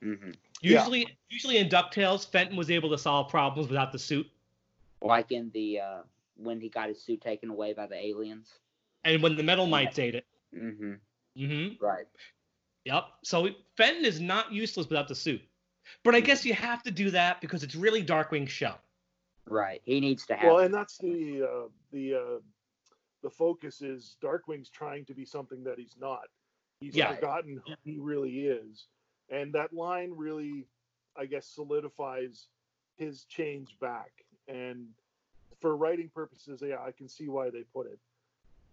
hmm 0.00 0.32
Yeah. 0.62 0.78
Usually, 0.78 1.18
usually 1.28 1.56
in 1.58 1.68
Ducktales, 1.68 2.28
Fenton 2.30 2.56
was 2.56 2.70
able 2.70 2.90
to 2.90 2.98
solve 2.98 3.30
problems 3.30 3.68
without 3.68 3.92
the 3.92 3.98
suit. 3.98 4.26
Like 5.02 5.32
in 5.32 5.50
the 5.52 5.80
uh, 5.80 6.02
when 6.36 6.60
he 6.60 6.68
got 6.68 6.88
his 6.88 7.02
suit 7.02 7.20
taken 7.20 7.50
away 7.50 7.72
by 7.72 7.86
the 7.86 7.96
aliens. 7.96 8.48
And 9.04 9.22
when 9.22 9.36
the 9.36 9.42
Metal 9.42 9.66
Mites 9.66 9.98
ate 9.98 10.14
it, 10.14 10.26
hmm 10.54 10.94
mm-hmm. 11.36 11.84
Right. 11.84 12.06
Yep. 12.84 13.04
So 13.24 13.48
Fenton 13.76 14.04
is 14.04 14.20
not 14.20 14.52
useless 14.52 14.88
without 14.88 15.08
the 15.08 15.14
suit. 15.14 15.42
But 16.04 16.14
I 16.14 16.20
guess 16.20 16.44
you 16.44 16.54
have 16.54 16.82
to 16.84 16.90
do 16.90 17.10
that 17.10 17.40
because 17.40 17.62
it's 17.62 17.74
really 17.74 18.04
Darkwing's 18.04 18.50
show. 18.50 18.74
Right. 19.46 19.82
He 19.84 20.00
needs 20.00 20.26
to 20.26 20.34
have. 20.34 20.46
Well, 20.52 20.58
and 20.60 20.72
that's 20.72 20.98
the 20.98 21.42
uh, 21.42 21.68
the 21.92 22.14
uh, 22.14 22.40
the 23.22 23.30
focus 23.30 23.82
is 23.82 24.16
Darkwing's 24.22 24.70
trying 24.70 25.04
to 25.06 25.14
be 25.14 25.24
something 25.24 25.64
that 25.64 25.78
he's 25.78 25.96
not. 25.98 26.28
He's 26.80 26.96
Yeah. 26.96 27.14
forgotten 27.14 27.60
who 27.64 27.74
he 27.84 27.98
really 27.98 28.46
is, 28.46 28.86
and 29.28 29.52
that 29.54 29.72
line 29.72 30.12
really, 30.16 30.66
I 31.16 31.26
guess, 31.26 31.46
solidifies 31.46 32.48
his 32.96 33.24
change 33.24 33.78
back. 33.80 34.24
And 34.52 34.86
for 35.60 35.76
writing 35.76 36.10
purposes, 36.14 36.62
yeah, 36.62 36.76
I 36.84 36.92
can 36.92 37.08
see 37.08 37.28
why 37.28 37.48
they 37.50 37.62
put 37.74 37.86
it. 37.86 37.98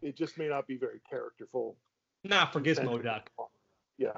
It 0.01 0.17
just 0.17 0.37
may 0.37 0.47
not 0.47 0.67
be 0.67 0.75
very 0.75 0.99
characterful. 1.09 1.75
Not 2.23 2.51
for 2.51 2.59
Gizmo 2.59 3.01
Duck. 3.01 3.29
Yeah. 3.97 4.11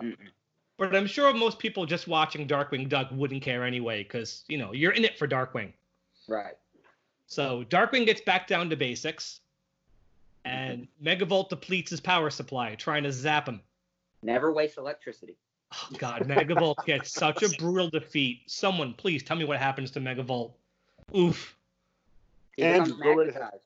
But 0.77 0.95
I'm 0.95 1.05
sure 1.05 1.31
most 1.33 1.59
people 1.59 1.85
just 1.85 2.07
watching 2.07 2.47
Darkwing 2.47 2.89
Duck 2.89 3.09
wouldn't 3.11 3.43
care 3.43 3.63
anyway, 3.63 4.03
because 4.03 4.43
you 4.47 4.57
know 4.57 4.73
you're 4.73 4.93
in 4.93 5.05
it 5.05 5.17
for 5.19 5.27
Darkwing. 5.27 5.71
Right. 6.27 6.55
So 7.27 7.63
Darkwing 7.65 8.05
gets 8.05 8.21
back 8.21 8.47
down 8.47 8.69
to 8.71 8.75
basics, 8.75 9.41
and 10.45 10.87
mm-hmm. 11.03 11.07
Megavolt 11.07 11.49
depletes 11.49 11.91
his 11.91 11.99
power 11.99 12.29
supply, 12.29 12.73
trying 12.75 13.03
to 13.03 13.11
zap 13.11 13.47
him. 13.47 13.61
Never 14.23 14.51
waste 14.51 14.77
electricity. 14.77 15.37
Oh 15.73 15.95
God, 15.97 16.23
Megavolt 16.27 16.83
gets 16.85 17.13
such 17.13 17.43
a 17.43 17.49
brutal 17.57 17.89
defeat. 17.89 18.41
Someone, 18.47 18.93
please 18.93 19.23
tell 19.23 19.37
me 19.37 19.45
what 19.45 19.59
happens 19.59 19.91
to 19.91 19.99
Megavolt. 19.99 20.53
Oof. 21.15 21.55
And 22.57 22.83
becomes 22.85 23.01
go 23.01 23.15
magnetized. 23.15 23.63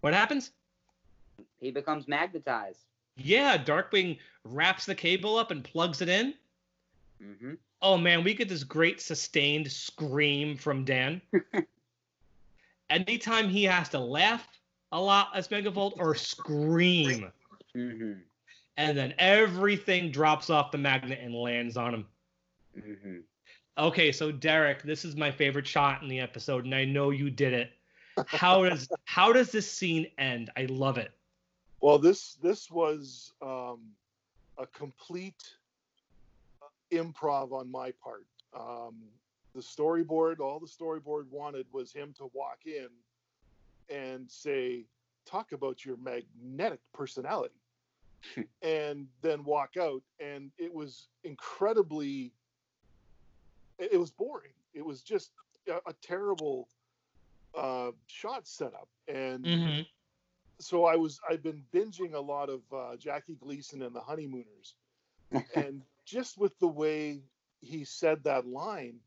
What 0.00 0.14
happens? 0.14 0.52
He 1.60 1.70
becomes 1.70 2.08
magnetized. 2.08 2.84
Yeah, 3.16 3.58
Darkwing 3.58 4.18
wraps 4.44 4.86
the 4.86 4.94
cable 4.94 5.36
up 5.36 5.50
and 5.50 5.64
plugs 5.64 6.00
it 6.00 6.08
in. 6.08 6.34
hmm 7.20 7.54
Oh 7.80 7.96
man, 7.96 8.24
we 8.24 8.34
get 8.34 8.48
this 8.48 8.64
great 8.64 9.00
sustained 9.00 9.70
scream 9.70 10.56
from 10.56 10.84
Dan. 10.84 11.22
Anytime 12.90 13.48
he 13.48 13.64
has 13.64 13.88
to 13.90 14.00
laugh 14.00 14.46
a 14.92 15.00
lot 15.00 15.28
as 15.34 15.48
Megavolt 15.48 15.92
or 15.98 16.14
scream, 16.14 17.30
hmm 17.74 18.12
and 18.76 18.96
then 18.96 19.12
everything 19.18 20.10
drops 20.10 20.50
off 20.50 20.70
the 20.70 20.78
magnet 20.78 21.18
and 21.20 21.34
lands 21.34 21.76
on 21.76 21.94
him. 21.94 22.06
hmm 22.74 23.18
Okay, 23.78 24.10
so 24.10 24.32
Derek, 24.32 24.82
this 24.82 25.04
is 25.04 25.14
my 25.14 25.30
favorite 25.30 25.66
shot 25.66 26.02
in 26.02 26.08
the 26.08 26.18
episode, 26.18 26.64
and 26.64 26.74
I 26.74 26.84
know 26.84 27.10
you 27.10 27.30
did 27.30 27.52
it. 27.52 27.70
How 28.26 28.68
does 28.68 28.88
how 29.04 29.32
does 29.32 29.52
this 29.52 29.70
scene 29.70 30.08
end? 30.18 30.50
I 30.56 30.64
love 30.64 30.98
it. 30.98 31.12
Well, 31.80 31.98
this 31.98 32.34
this 32.42 32.70
was 32.70 33.32
um, 33.40 33.80
a 34.58 34.66
complete 34.66 35.44
improv 36.90 37.52
on 37.52 37.70
my 37.70 37.92
part. 38.02 38.26
Um, 38.58 38.96
the 39.54 39.60
storyboard, 39.60 40.40
all 40.40 40.58
the 40.58 40.66
storyboard 40.66 41.28
wanted 41.30 41.66
was 41.72 41.92
him 41.92 42.12
to 42.18 42.30
walk 42.34 42.58
in 42.66 42.88
and 43.94 44.28
say, 44.28 44.86
"Talk 45.24 45.52
about 45.52 45.84
your 45.84 45.96
magnetic 45.98 46.80
personality," 46.92 47.54
and 48.62 49.06
then 49.22 49.44
walk 49.44 49.76
out. 49.76 50.02
And 50.18 50.50
it 50.58 50.74
was 50.74 51.06
incredibly. 51.22 52.32
It, 53.78 53.92
it 53.92 53.98
was 53.98 54.10
boring. 54.10 54.52
It 54.74 54.84
was 54.84 55.02
just 55.02 55.32
a, 55.68 55.76
a 55.86 55.94
terrible 56.02 56.68
uh, 57.56 57.92
shot 58.06 58.46
setup, 58.46 58.88
and 59.08 59.56
hmm 59.56 59.82
so 60.60 60.84
I 60.84 60.96
was 60.96 61.20
I've 61.28 61.42
been 61.42 61.64
binging 61.72 62.14
a 62.14 62.20
lot 62.20 62.48
of 62.50 62.62
uh, 62.72 62.96
Jackie 62.96 63.36
Gleason 63.36 63.82
and 63.82 63.94
the 63.94 64.00
Honeymooners, 64.00 64.76
and 65.54 65.82
just 66.04 66.38
with 66.38 66.58
the 66.58 66.68
way 66.68 67.22
he 67.60 67.84
said 67.84 68.24
that 68.24 68.46
line, 68.46 69.00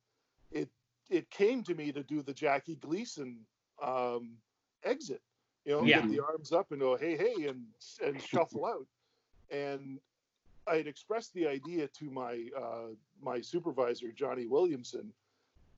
it 0.51 0.69
it 1.09 1.29
came 1.29 1.63
to 1.63 1.75
me 1.75 1.91
to 1.91 2.03
do 2.03 2.21
the 2.21 2.33
Jackie 2.33 2.75
Gleason 2.75 3.45
um, 3.81 4.37
exit, 4.83 5.21
you 5.65 5.71
know, 5.73 5.87
Yeah. 5.87 5.87
get 5.87 6.07
the 6.07 6.19
arms 6.19 6.51
up 6.51 6.71
and 6.71 6.79
go 6.79 6.95
hey 6.97 7.17
hey 7.17 7.47
and 7.47 7.65
and 8.03 8.21
shuffle 8.21 8.65
out, 8.65 8.87
and 9.49 9.99
I 10.67 10.77
had 10.77 10.87
expressed 10.87 11.33
the 11.33 11.47
idea 11.47 11.87
to 11.87 12.09
my 12.11 12.49
uh, 12.57 12.89
my 13.23 13.41
supervisor 13.41 14.11
Johnny 14.11 14.45
Williamson, 14.47 15.13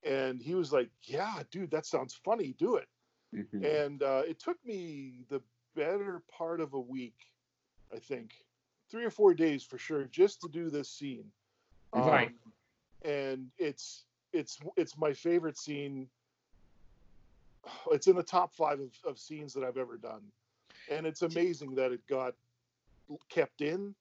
and 0.04 0.42
he 0.42 0.56
was 0.56 0.72
like, 0.74 0.90
yeah, 1.04 1.44
dude, 1.52 1.72
that 1.72 1.86
sounds 1.86 2.14
funny, 2.14 2.56
do 2.58 2.76
it 2.76 2.88
hmm 3.34 3.64
and 3.64 4.04
uh, 4.04 4.24
it 4.28 4.40
took 4.40 4.58
me 4.66 5.26
the 5.30 5.42
better 5.76 6.22
part 6.32 6.60
of 6.60 6.74
a 6.74 6.80
week, 6.80 7.32
I 7.94 8.00
think, 8.00 8.34
three 8.90 9.06
or 9.06 9.10
four 9.10 9.34
days 9.34 9.64
for 9.64 9.78
sure, 9.78 10.06
just 10.06 10.42
to 10.42 10.50
do 10.50 10.70
this 10.70 10.90
scene. 10.90 11.32
Um, 11.94 12.04
Right. 12.06 12.32
And 13.04 13.50
it's 13.58 14.06
it's 14.34 14.60
it's 14.76 14.98
my 14.98 15.14
favorite 15.14 15.58
scene. 15.58 16.10
It's 17.92 18.08
in 18.08 18.16
the 18.16 18.24
top 18.24 18.54
five 18.54 18.80
of, 18.80 18.92
of 19.06 19.18
scenes 19.20 19.54
that 19.54 19.64
I've 19.64 19.78
ever 19.78 19.98
done, 19.98 20.22
and 20.90 21.06
it's 21.06 21.22
amazing 21.22 21.76
that 21.76 21.92
it 21.92 22.06
got 22.08 22.36
kept 23.30 23.62
in, 23.62 23.96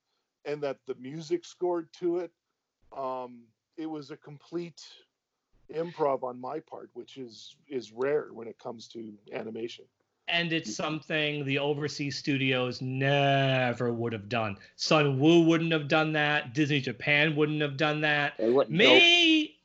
and 0.45 0.63
that 0.63 0.79
the 0.87 0.95
music 0.97 1.45
scored 1.45 1.93
to 1.95 2.19
it. 2.19 2.31
Um, 2.97 3.43
it 3.77 3.87
was 3.87 4.11
a 4.11 4.17
complete 4.17 4.83
improv 5.75 6.23
on 6.23 6.41
my 6.41 6.61
part, 6.61 6.91
which 6.93 7.17
is 7.17 7.57
is 7.69 7.93
rare 7.93 8.29
when 8.33 8.49
it 8.49 8.59
comes 8.59 8.89
to 8.89 9.13
animation. 9.33 9.85
And 10.29 10.53
it's 10.53 10.75
something 10.75 11.45
the 11.45 11.59
overseas 11.59 12.17
studios 12.17 12.81
never 12.81 13.93
would 13.93 14.13
have 14.13 14.29
done. 14.29 14.57
Sunwoo 14.79 15.45
wouldn't 15.47 15.73
have 15.73 15.89
done 15.89 16.13
that. 16.13 16.55
Disney 16.55 16.81
Japan 16.81 17.35
wouldn't 17.35 17.61
have 17.61 17.77
done 17.77 18.01
that. 18.03 18.35
They 18.39 18.49
wouldn't. 18.49 18.77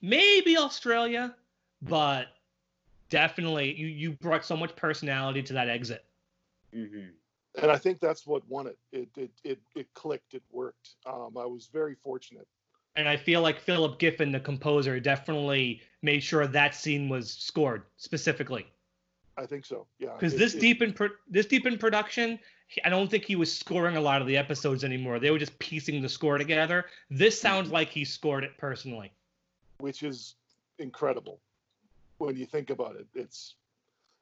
Maybe 0.02 0.58
Australia, 0.58 1.36
but 1.82 2.28
definitely 3.10 3.76
you 3.76 3.88
you 3.88 4.12
brought 4.14 4.46
so 4.46 4.58
much 4.58 4.76
personality 4.76 5.44
to 5.44 5.54
that 5.54 5.70
exit. 5.70 6.04
hmm 6.74 7.10
and 7.62 7.72
I 7.72 7.78
think 7.78 8.00
that's 8.00 8.26
what 8.28 8.48
won 8.48 8.68
it. 8.68 8.78
It 8.92 9.10
it 9.18 9.32
it, 9.44 9.60
it 9.76 9.94
clicked. 9.94 10.34
It 10.34 10.44
worked. 10.52 10.96
Um, 11.06 11.38
I 11.38 11.46
was 11.46 11.68
very 11.68 11.96
fortunate. 11.96 12.48
And 12.98 13.08
I 13.08 13.16
feel 13.16 13.42
like 13.42 13.60
Philip 13.60 14.00
Giffin, 14.00 14.32
the 14.32 14.40
composer, 14.40 15.00
definitely 15.00 15.82
made 16.02 16.24
sure 16.24 16.48
that 16.48 16.76
scene 16.76 17.08
was 17.08 17.32
scored 17.32 17.84
specifically. 17.98 18.66
I 19.38 19.46
think 19.46 19.66
so. 19.66 19.86
Yeah. 20.00 20.14
Because 20.14 20.36
this 20.36 20.56
it- 20.56 20.60
deep 20.60 20.82
in 20.82 20.94
pro- 20.94 21.10
this 21.30 21.46
deep 21.46 21.68
in 21.68 21.78
production, 21.78 22.40
I 22.84 22.90
don't 22.90 23.10
think 23.10 23.24
he 23.24 23.36
was 23.36 23.56
scoring 23.56 23.96
a 23.96 24.02
lot 24.02 24.20
of 24.20 24.28
the 24.28 24.36
episodes 24.36 24.84
anymore. 24.84 25.20
They 25.20 25.30
were 25.32 25.38
just 25.38 25.58
piecing 25.60 26.02
the 26.02 26.10
score 26.10 26.40
together. 26.40 26.86
This 27.10 27.36
mm-hmm. 27.36 27.48
sounds 27.48 27.72
like 27.72 27.90
he 27.90 28.04
scored 28.04 28.44
it 28.44 28.58
personally. 28.58 29.12
which 29.80 30.02
is 30.02 30.36
incredible 30.80 31.40
when 32.18 32.36
you 32.36 32.46
think 32.48 32.72
about 32.72 32.96
it. 32.96 33.06
It's 33.14 33.56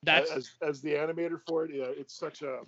That's 0.03 0.29
as 0.31 0.51
as 0.61 0.81
the 0.81 0.93
animator 0.93 1.39
for 1.47 1.65
it. 1.65 1.71
Yeah, 1.73 1.85
it's 1.87 2.13
such 2.13 2.41
a. 2.41 2.59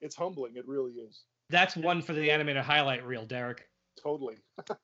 It's 0.00 0.16
humbling. 0.16 0.56
It 0.56 0.66
really 0.66 0.92
is. 0.92 1.22
that's 1.48 1.76
one 1.76 2.02
for 2.02 2.12
the 2.12 2.30
animated 2.30 2.64
highlight 2.64 3.06
reel, 3.06 3.24
Derek. 3.24 3.68
Totally. 3.96 4.36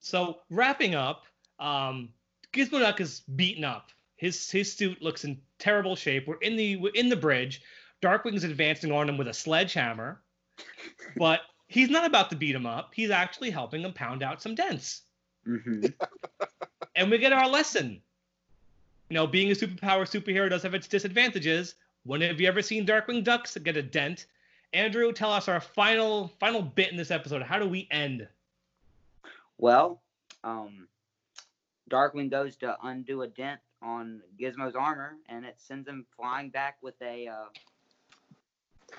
So 0.00 0.40
wrapping 0.50 0.94
up, 0.94 1.24
um, 1.58 2.10
Gizmoduck 2.52 3.00
is 3.00 3.20
beaten 3.20 3.64
up. 3.64 3.90
His 4.16 4.50
his 4.50 4.72
suit 4.72 5.02
looks 5.02 5.24
in 5.24 5.40
terrible 5.58 5.96
shape. 5.96 6.26
We're 6.26 6.36
in 6.38 6.56
the 6.56 6.76
we're 6.76 6.92
in 6.94 7.08
the 7.08 7.16
bridge. 7.16 7.62
Darkwing's 8.02 8.44
advancing 8.44 8.92
on 8.92 9.08
him 9.08 9.18
with 9.18 9.28
a 9.28 9.34
sledgehammer, 9.34 10.22
but 11.16 11.40
he's 11.68 11.90
not 11.90 12.06
about 12.06 12.30
to 12.30 12.36
beat 12.36 12.54
him 12.54 12.66
up. 12.66 12.92
He's 12.94 13.10
actually 13.10 13.50
helping 13.50 13.82
him 13.82 13.92
pound 13.92 14.22
out 14.22 14.42
some 14.42 14.54
dents. 14.54 15.02
hmm 15.44 15.86
And 16.96 17.10
we 17.10 17.18
get 17.18 17.32
our 17.32 17.48
lesson. 17.48 18.02
you 19.10 19.14
know, 19.14 19.26
being 19.26 19.50
a 19.50 19.54
superpower 19.54 20.02
superhero 20.06 20.48
does 20.50 20.62
have 20.62 20.74
its 20.74 20.88
disadvantages. 20.88 21.74
When 22.04 22.20
have 22.22 22.40
you 22.40 22.48
ever 22.48 22.62
seen 22.62 22.86
Darkwing 22.86 23.24
Ducks 23.24 23.56
get 23.58 23.76
a 23.76 23.82
dent? 23.82 24.26
Andrew, 24.72 25.12
tell 25.12 25.32
us 25.32 25.48
our 25.48 25.60
final 25.60 26.28
final 26.40 26.62
bit 26.62 26.90
in 26.90 26.96
this 26.96 27.10
episode. 27.10 27.42
How 27.42 27.58
do 27.58 27.68
we 27.68 27.88
end? 27.90 28.26
Well, 29.58 30.02
um, 30.44 30.88
Darkwing 31.90 32.30
goes 32.30 32.56
to 32.56 32.76
undo 32.82 33.22
a 33.22 33.28
dent 33.28 33.60
on 33.82 34.20
Gizmo's 34.40 34.74
armor, 34.74 35.16
and 35.28 35.44
it 35.44 35.54
sends 35.58 35.88
him 35.88 36.04
flying 36.16 36.50
back 36.50 36.76
with 36.82 36.94
a 37.00 37.28
uh, 37.28 37.34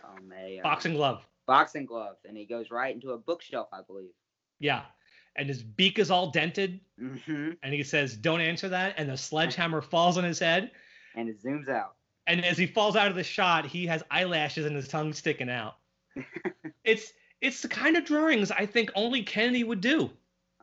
um, 0.04 0.32
a 0.36 0.60
uh, 0.60 0.64
Boxing 0.64 0.94
glove. 0.94 1.24
boxing 1.46 1.86
glove, 1.86 2.16
and 2.28 2.36
he 2.38 2.46
goes 2.46 2.72
right 2.72 2.94
into 2.94 3.12
a 3.12 3.18
bookshelf, 3.18 3.68
I 3.72 3.82
believe. 3.86 4.12
Yeah. 4.60 4.84
And 5.36 5.48
his 5.48 5.62
beak 5.62 6.00
is 6.00 6.10
all 6.10 6.32
dented, 6.32 6.80
hmm 6.98 7.52
and 7.62 7.72
he 7.72 7.84
says, 7.84 8.16
Don't 8.18 8.42
answer 8.42 8.70
that. 8.70 8.96
And 8.98 9.08
the 9.08 9.18
sledgehammer 9.18 9.82
falls 9.84 10.18
on 10.18 10.24
his 10.24 10.40
head. 10.40 10.72
And 11.16 11.30
it 11.30 11.44
zooms 11.44 11.70
out. 11.70 11.97
And 12.28 12.44
as 12.44 12.58
he 12.58 12.68
falls 12.68 12.96
out 12.96 13.08
of 13.08 13.16
the 13.16 13.24
shot, 13.24 13.66
he 13.66 13.86
has 13.88 14.04
eyelashes 14.12 14.66
and 14.66 14.76
his 14.76 14.88
tongue 14.88 15.14
sticking 15.14 15.50
out. 15.50 15.78
it's 16.84 17.14
it's 17.42 17.62
the 17.62 17.68
kind 17.68 17.96
of 17.96 18.06
drawings 18.06 18.52
I 18.52 18.66
think 18.66 18.92
only 18.96 19.24
Kennedy 19.24 19.64
would 19.64 19.82
do. 19.82 20.10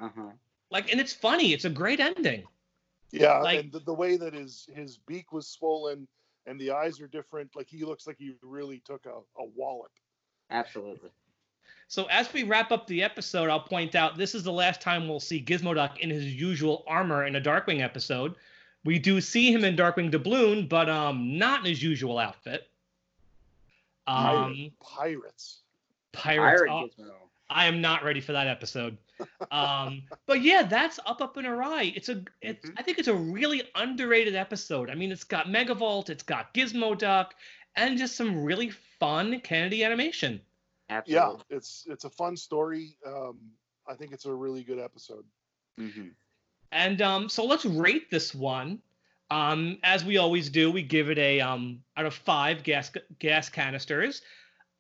Uh 0.01 0.11
huh. 0.15 0.31
Like, 0.71 0.91
and 0.91 1.01
it's 1.01 1.13
funny. 1.13 1.53
It's 1.53 1.65
a 1.65 1.71
great 1.71 2.01
ending. 2.01 2.45
Yeah, 3.13 3.39
Like- 3.39 3.61
and 3.61 3.73
the, 3.73 3.81
the 3.81 3.95
way 3.95 4.17
that 4.17 4.35
his 4.35 4.69
his 4.75 4.99
beak 4.99 5.33
was 5.33 5.47
swollen 5.49 6.07
and 6.47 6.61
the 6.61 6.73
eyes 6.73 7.01
are 7.01 7.07
different, 7.07 7.57
like 7.57 7.69
he 7.69 7.85
looks 7.85 8.07
like 8.07 8.17
he 8.19 8.35
really 8.43 8.81
took 8.85 9.07
a, 9.07 9.19
a 9.41 9.45
wallop. 9.57 9.93
Absolutely. 10.51 11.11
So 11.89 12.05
as 12.11 12.33
we 12.33 12.43
wrap 12.43 12.73
up 12.73 12.87
the 12.87 13.03
episode, 13.03 13.49
I'll 13.51 13.61
point 13.61 13.95
out 13.95 14.17
this 14.19 14.35
is 14.35 14.43
the 14.43 14.53
last 14.53 14.81
time 14.81 15.07
we'll 15.09 15.21
see 15.21 15.43
Gizmoduck 15.43 15.99
in 15.99 16.11
his 16.11 16.35
usual 16.35 16.85
armor 16.87 17.25
in 17.25 17.37
a 17.37 17.41
Darkwing 17.41 17.81
episode. 17.83 18.35
We 18.85 18.99
do 18.99 19.21
see 19.21 19.53
him 19.53 19.65
in 19.65 19.77
Darkwing 19.77 20.11
Doubloon, 20.11 20.69
but 20.69 20.89
um, 20.91 21.39
not 21.39 21.61
in 21.61 21.67
his 21.67 21.83
usual 21.83 22.19
outfit. 22.19 22.69
Um, 24.07 24.71
Pirates. 24.81 25.61
pirates. 26.13 26.63
Pirate 26.67 26.71
oh, 26.71 27.13
I 27.51 27.67
am 27.67 27.81
not 27.81 28.05
ready 28.05 28.21
for 28.21 28.33
that 28.33 28.47
episode. 28.47 28.97
Um, 29.51 30.03
but 30.27 30.43
yeah, 30.43 30.63
that's 30.63 30.99
up, 31.07 31.21
up 31.21 31.37
and 31.37 31.47
awry. 31.47 31.93
It's 31.95 32.09
a, 32.09 32.23
it's, 32.43 32.67
Mhm. 32.67 32.75
I 32.77 32.83
think 32.83 32.99
it's 32.99 33.09
a 33.09 33.15
really 33.15 33.63
underrated 33.75 34.35
episode. 34.35 34.91
I 34.91 34.95
mean, 34.95 35.13
it's 35.13 35.25
got 35.25 35.47
Megavolt, 35.47 36.11
it's 36.11 36.23
got 36.23 36.53
Gizmo 36.53 36.97
Duck, 36.99 37.35
and 37.77 37.97
just 37.97 38.17
some 38.17 38.43
really 38.45 38.71
fun 38.71 39.41
Kennedy 39.41 39.85
animation. 39.85 40.41
Yeah, 41.07 41.33
it's 41.49 41.87
it's 41.89 42.05
a 42.05 42.11
fun 42.11 42.37
story. 42.37 42.97
Um, 43.07 43.39
I 43.87 43.95
think 43.95 44.13
it's 44.13 44.27
a 44.27 44.35
really 44.35 44.63
good 44.63 44.79
episode. 44.79 45.25
hmm 45.79 46.09
And 46.75 47.01
um, 47.01 47.29
so 47.29 47.45
let's 47.45 47.65
rate 47.65 48.11
this 48.11 48.35
one. 48.35 48.81
Um, 49.31 49.79
as 49.85 50.05
we 50.05 50.19
always 50.19 50.51
do, 50.51 50.71
we 50.71 50.83
give 50.83 51.09
it 51.09 51.19
a 51.19 51.41
um, 51.41 51.83
out 51.97 52.05
of 52.05 52.15
five 52.15 52.63
gas 52.65 52.91
gas 53.21 53.49
canisters. 53.49 54.23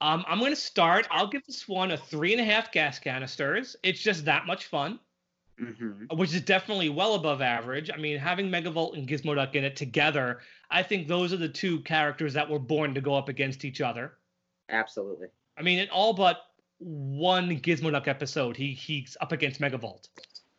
Um, 0.00 0.24
I'm 0.28 0.40
going 0.40 0.52
to 0.52 0.56
start. 0.56 1.06
I'll 1.10 1.28
give 1.28 1.44
this 1.46 1.68
one 1.68 1.92
a 1.92 1.96
three 1.96 2.32
and 2.32 2.40
a 2.40 2.44
half 2.44 2.72
gas 2.72 2.98
canisters. 2.98 3.76
It's 3.82 4.02
just 4.02 4.24
that 4.26 4.46
much 4.46 4.66
fun, 4.66 4.98
hmm 5.58 6.06
which 6.14 6.34
is 6.34 6.42
definitely 6.42 6.88
well 6.90 7.14
above 7.14 7.40
average. 7.40 7.90
I 7.92 7.96
mean, 7.96 8.18
having 8.18 8.50
Megavolt 8.50 8.98
and 8.98 9.08
Gizmoduck 9.08 9.54
in 9.54 9.64
it 9.64 9.76
together, 9.76 10.40
I 10.70 10.82
think 10.82 11.08
those 11.08 11.32
are 11.32 11.38
the 11.38 11.48
two 11.48 11.80
characters 11.80 12.34
that 12.34 12.50
were 12.50 12.58
born 12.58 12.94
to 12.94 13.00
go 13.00 13.14
up 13.14 13.28
against 13.28 13.64
each 13.64 13.80
other. 13.80 14.18
Absolutely. 14.68 15.28
I 15.56 15.62
mean, 15.62 15.78
in 15.78 15.88
all 15.90 16.12
but 16.12 16.42
one 16.78 17.60
Gizmoduck 17.60 18.08
episode, 18.08 18.56
he 18.56 18.74
he's 18.74 19.16
up 19.20 19.32
against 19.32 19.60
Megavolt, 19.60 20.08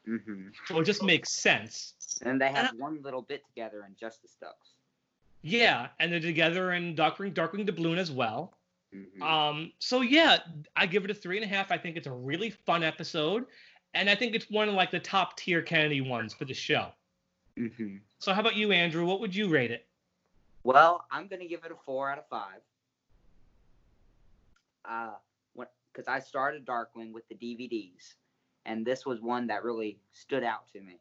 hmm 0.06 0.48
so 0.68 0.80
it 0.80 0.86
just 0.86 1.04
makes 1.04 1.30
sense. 1.32 1.94
And 2.24 2.40
they 2.40 2.52
have 2.52 2.72
And 2.72 2.80
one 2.80 3.02
little 3.02 3.22
bit 3.22 3.46
together 3.46 3.86
in 3.88 3.96
Justice 4.00 4.36
Ducks. 4.40 4.74
Yeah, 5.42 5.88
and 6.00 6.12
they're 6.12 6.20
together 6.20 6.74
in 6.74 6.96
Darkwing, 6.96 7.34
Darkwing 7.34 7.68
Doubloon 7.68 7.98
as 7.98 8.12
well. 8.12 8.58
hmm 8.94 9.22
Um, 9.22 9.72
so 9.80 10.02
yeah, 10.02 10.40
I 10.76 10.86
give 10.86 11.06
it 11.06 11.12
a 11.12 11.14
three 11.14 11.38
and 11.38 11.46
a 11.46 11.48
half. 11.48 11.72
I 11.72 11.78
think 11.78 11.98
it's 11.98 12.08
a 12.08 12.12
really 12.12 12.50
fun 12.50 12.84
episode, 12.84 13.46
and 13.94 14.10
I 14.10 14.16
think 14.16 14.36
it's 14.36 14.50
one 14.50 14.70
of 14.70 14.76
like 14.76 14.92
the 14.92 15.00
top 15.00 15.38
tier 15.38 15.62
Kennedy 15.62 16.02
ones 16.02 16.34
for 16.34 16.46
the 16.46 16.54
show. 16.54 16.92
hmm 17.58 17.98
So 18.20 18.34
how 18.34 18.42
about 18.42 18.56
you, 18.56 18.72
Andrew? 18.72 19.06
What 19.06 19.20
would 19.20 19.36
you 19.36 19.48
rate 19.50 19.72
it? 19.72 19.88
Well, 20.64 21.06
I'm 21.12 21.28
gonna 21.28 21.48
give 21.48 21.64
it 21.64 21.72
a 21.72 21.76
four 21.86 22.10
out 22.12 22.18
of 22.18 22.28
five. 22.28 22.62
Uh, 24.84 25.14
what? 25.54 25.72
Because 25.92 26.08
I 26.08 26.20
started 26.20 26.66
Darkwing 26.66 27.12
with 27.14 27.28
the 27.30 27.36
DVDs, 27.36 28.16
and 28.66 28.86
this 28.86 29.06
was 29.06 29.22
one 29.22 29.48
that 29.48 29.64
really 29.64 29.98
stood 30.14 30.44
out 30.44 30.68
to 30.74 30.82
me. 30.82 31.00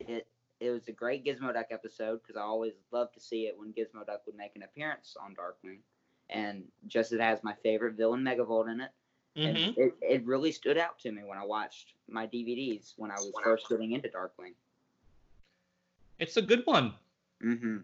It 0.00 0.26
it 0.60 0.70
was 0.70 0.88
a 0.88 0.92
great 0.92 1.24
Gizmo 1.24 1.52
Duck 1.52 1.66
episode 1.70 2.20
because 2.22 2.36
I 2.36 2.42
always 2.42 2.72
loved 2.90 3.14
to 3.14 3.20
see 3.20 3.42
it 3.46 3.56
when 3.58 3.72
Gizmo 3.72 4.06
Duck 4.06 4.22
would 4.26 4.36
make 4.36 4.56
an 4.56 4.62
appearance 4.62 5.16
on 5.20 5.34
Darkwing, 5.34 5.78
and 6.30 6.64
just 6.86 7.12
it 7.12 7.20
has 7.20 7.42
my 7.42 7.54
favorite 7.62 7.94
villain 7.94 8.22
Megavolt 8.22 8.70
in 8.70 8.80
it. 8.80 8.90
And 9.36 9.56
hmm 9.58 9.80
it, 9.80 9.94
it 10.00 10.26
really 10.26 10.50
stood 10.50 10.78
out 10.78 10.98
to 11.00 11.12
me 11.12 11.22
when 11.22 11.36
I 11.36 11.44
watched 11.44 11.92
my 12.08 12.26
DVDs 12.26 12.94
when 12.96 13.10
I 13.10 13.16
was 13.16 13.32
first 13.44 13.68
getting 13.68 13.92
into 13.92 14.08
Darkwing. 14.08 14.54
It's 16.18 16.38
a 16.38 16.42
good 16.42 16.62
one. 16.64 16.94
Mm-hmm. 17.44 17.78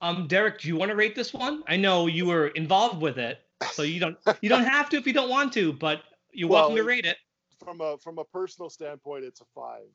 Um, 0.00 0.26
Derek, 0.28 0.60
do 0.60 0.68
you 0.68 0.76
want 0.76 0.90
to 0.90 0.96
rate 0.96 1.16
this 1.16 1.34
one? 1.34 1.64
I 1.66 1.76
know 1.76 2.06
you 2.06 2.26
were 2.26 2.48
involved 2.48 3.00
with 3.00 3.18
it, 3.18 3.40
so 3.72 3.82
you 3.82 3.98
don't 3.98 4.16
you 4.40 4.48
don't 4.48 4.64
have 4.70 4.88
to 4.90 4.96
if 4.96 5.06
you 5.06 5.12
don't 5.12 5.30
want 5.30 5.52
to, 5.54 5.72
but 5.72 6.02
you're 6.34 6.48
Well, 6.48 6.62
welcome 6.62 6.76
to 6.76 6.82
it- 6.82 6.86
rate 6.86 7.06
it. 7.06 7.16
From 7.62 7.80
a 7.80 7.96
from 7.98 8.18
a 8.18 8.24
personal 8.24 8.68
standpoint, 8.68 9.24
it's 9.24 9.40
a 9.40 9.44
five. 9.54 9.86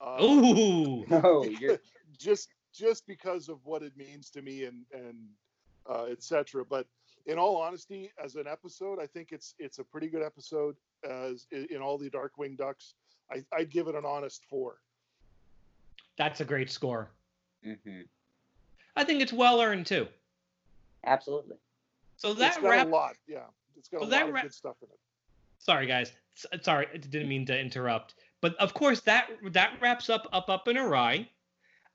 Uh, 0.00 0.22
Ooh, 0.22 1.04
Oh, 1.10 1.44
you're 1.44 1.78
just 2.18 2.48
just 2.72 3.06
because 3.06 3.48
of 3.48 3.64
what 3.64 3.82
it 3.82 3.96
means 3.96 4.28
to 4.30 4.42
me 4.42 4.64
and 4.64 4.84
and 4.92 5.16
uh, 5.88 6.04
etc. 6.04 6.64
But 6.64 6.86
in 7.26 7.38
all 7.38 7.56
honesty, 7.56 8.10
as 8.22 8.34
an 8.34 8.46
episode, 8.46 8.98
I 9.00 9.06
think 9.06 9.28
it's 9.32 9.54
it's 9.58 9.78
a 9.78 9.84
pretty 9.84 10.08
good 10.08 10.22
episode. 10.22 10.76
As 11.08 11.46
in 11.52 11.66
in 11.70 11.80
all 11.80 11.96
the 11.96 12.10
Darkwing 12.10 12.56
Ducks, 12.58 12.94
I, 13.30 13.44
I'd 13.52 13.70
give 13.70 13.86
it 13.88 13.94
an 13.94 14.04
honest 14.04 14.44
four. 14.50 14.78
that's 16.18 16.40
a 16.40 16.44
great 16.44 16.70
score. 16.70 17.10
hmm 17.62 18.00
I 18.96 19.04
think 19.04 19.22
it's 19.22 19.32
well 19.32 19.60
earned 19.60 19.86
too. 19.86 20.06
Absolutely. 21.06 21.56
So 22.16 22.30
it's 22.30 22.38
that 22.40 22.54
got 22.60 22.68
wrap. 22.70 22.86
a 22.86 22.90
lot, 22.90 23.16
yeah. 23.26 23.44
It's 23.76 23.88
got 23.88 24.00
Well, 24.00 24.08
a 24.08 24.10
that 24.10 24.20
lot 24.20 24.28
of 24.28 24.34
wra- 24.34 24.42
good 24.42 24.54
stuff 24.54 24.76
in 24.82 24.88
it. 24.88 24.98
Sorry 25.64 25.86
guys. 25.86 26.12
Sorry 26.62 26.86
i 26.92 26.96
didn't 26.96 27.28
mean 27.28 27.46
to 27.46 27.58
interrupt. 27.58 28.14
But 28.40 28.54
of 28.56 28.74
course 28.74 29.00
that 29.00 29.28
that 29.52 29.78
wraps 29.80 30.10
up 30.10 30.28
up 30.32 30.48
up 30.48 30.68
and 30.68 30.78
awry. 30.78 31.28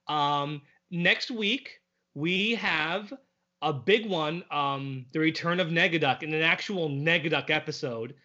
Um 0.08 0.62
next 0.92 1.32
week 1.32 1.80
we 2.16 2.56
have 2.56 3.14
a 3.62 3.74
big 3.74 4.08
one 4.08 4.44
um 4.52 5.06
the 5.12 5.20
return 5.20 5.60
of 5.60 5.68
negaduck 5.68 6.24
in 6.24 6.34
an 6.34 6.42
actual 6.42 6.90
negaduck 6.90 7.50
episode. 7.50 8.16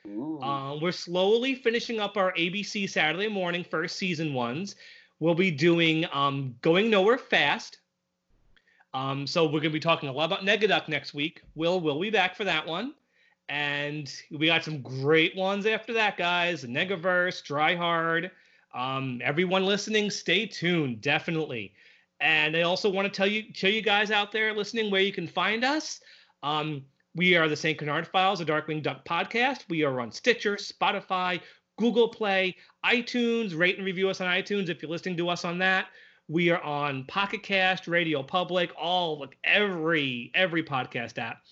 Uh, 0.42 0.78
we're 0.80 0.92
slowly 0.92 1.55
finishing 1.55 2.01
up 2.01 2.16
our 2.16 2.32
abc 2.34 2.88
saturday 2.88 3.28
morning 3.28 3.64
first 3.64 3.97
season 3.97 4.32
ones. 4.32 4.76
We'll 5.20 5.34
be 5.34 5.51
doing 5.51 6.07
um 6.12 6.55
going 6.62 6.88
nowhere 6.88 7.18
fast. 7.18 7.78
Um 8.95 9.26
so 9.26 9.45
we're 9.45 9.61
going 9.61 9.64
to 9.64 9.70
be 9.70 9.80
talking 9.80 10.09
a 10.09 10.12
lot 10.12 10.26
about 10.26 10.40
negaduck 10.40 10.88
next 10.88 11.12
week. 11.12 11.42
Will 11.57 11.80
will 11.80 12.01
be 12.01 12.11
back 12.11 12.36
for 12.36 12.45
that 12.45 12.66
one 12.66 12.95
and 13.49 14.12
we 14.30 14.47
got 14.47 14.64
some 14.64 14.80
great 14.80 15.36
ones 15.36 15.66
after 15.66 15.92
that, 15.95 16.16
guys. 16.16 16.64
Negaverse, 16.64 17.42
Dry 17.42 17.74
Hard. 17.74 18.30
Um, 18.74 19.20
everyone 19.22 19.64
listening, 19.64 20.11
stay 20.11 20.47
tuned, 20.47 21.01
definitely. 21.01 21.74
And 22.20 22.57
I 22.57 22.62
also 22.62 22.88
want 22.90 23.07
to 23.07 23.16
tell 23.16 23.26
you, 23.26 23.53
tell 23.53 23.70
you 23.70 23.82
guys 23.82 24.11
out 24.11 24.32
there 24.32 24.55
listening 24.55 24.90
where 24.90 25.03
you 25.03 25.12
can 25.12 25.28
find 25.28 25.64
us. 25.64 26.01
Um, 26.42 26.84
we 27.14 27.36
are 27.36 27.49
the 27.49 27.57
St. 27.57 27.78
Canard 27.78 28.07
Files, 28.07 28.40
a 28.40 28.45
Darkwing 28.45 28.82
Duck 28.82 29.05
podcast. 29.05 29.68
We 29.68 29.84
are 29.84 30.01
on 30.01 30.11
Stitcher, 30.11 30.57
Spotify, 30.57 31.40
Google 31.76 32.09
Play, 32.09 32.57
iTunes. 32.84 33.57
Rate 33.57 33.76
and 33.76 33.86
review 33.86 34.09
us 34.09 34.20
on 34.20 34.26
iTunes 34.26 34.68
if 34.68 34.82
you're 34.82 34.90
listening 34.90 35.16
to 35.18 35.28
us 35.28 35.45
on 35.45 35.59
that. 35.59 35.86
We 36.28 36.51
are 36.51 36.62
on 36.62 37.05
Pocket 37.05 37.42
Cast, 37.42 37.86
Radio 37.86 38.22
Public, 38.22 38.70
all 38.80 39.20
like 39.20 39.36
every 39.45 40.32
every 40.34 40.62
podcast 40.62 41.18
app. 41.18 41.42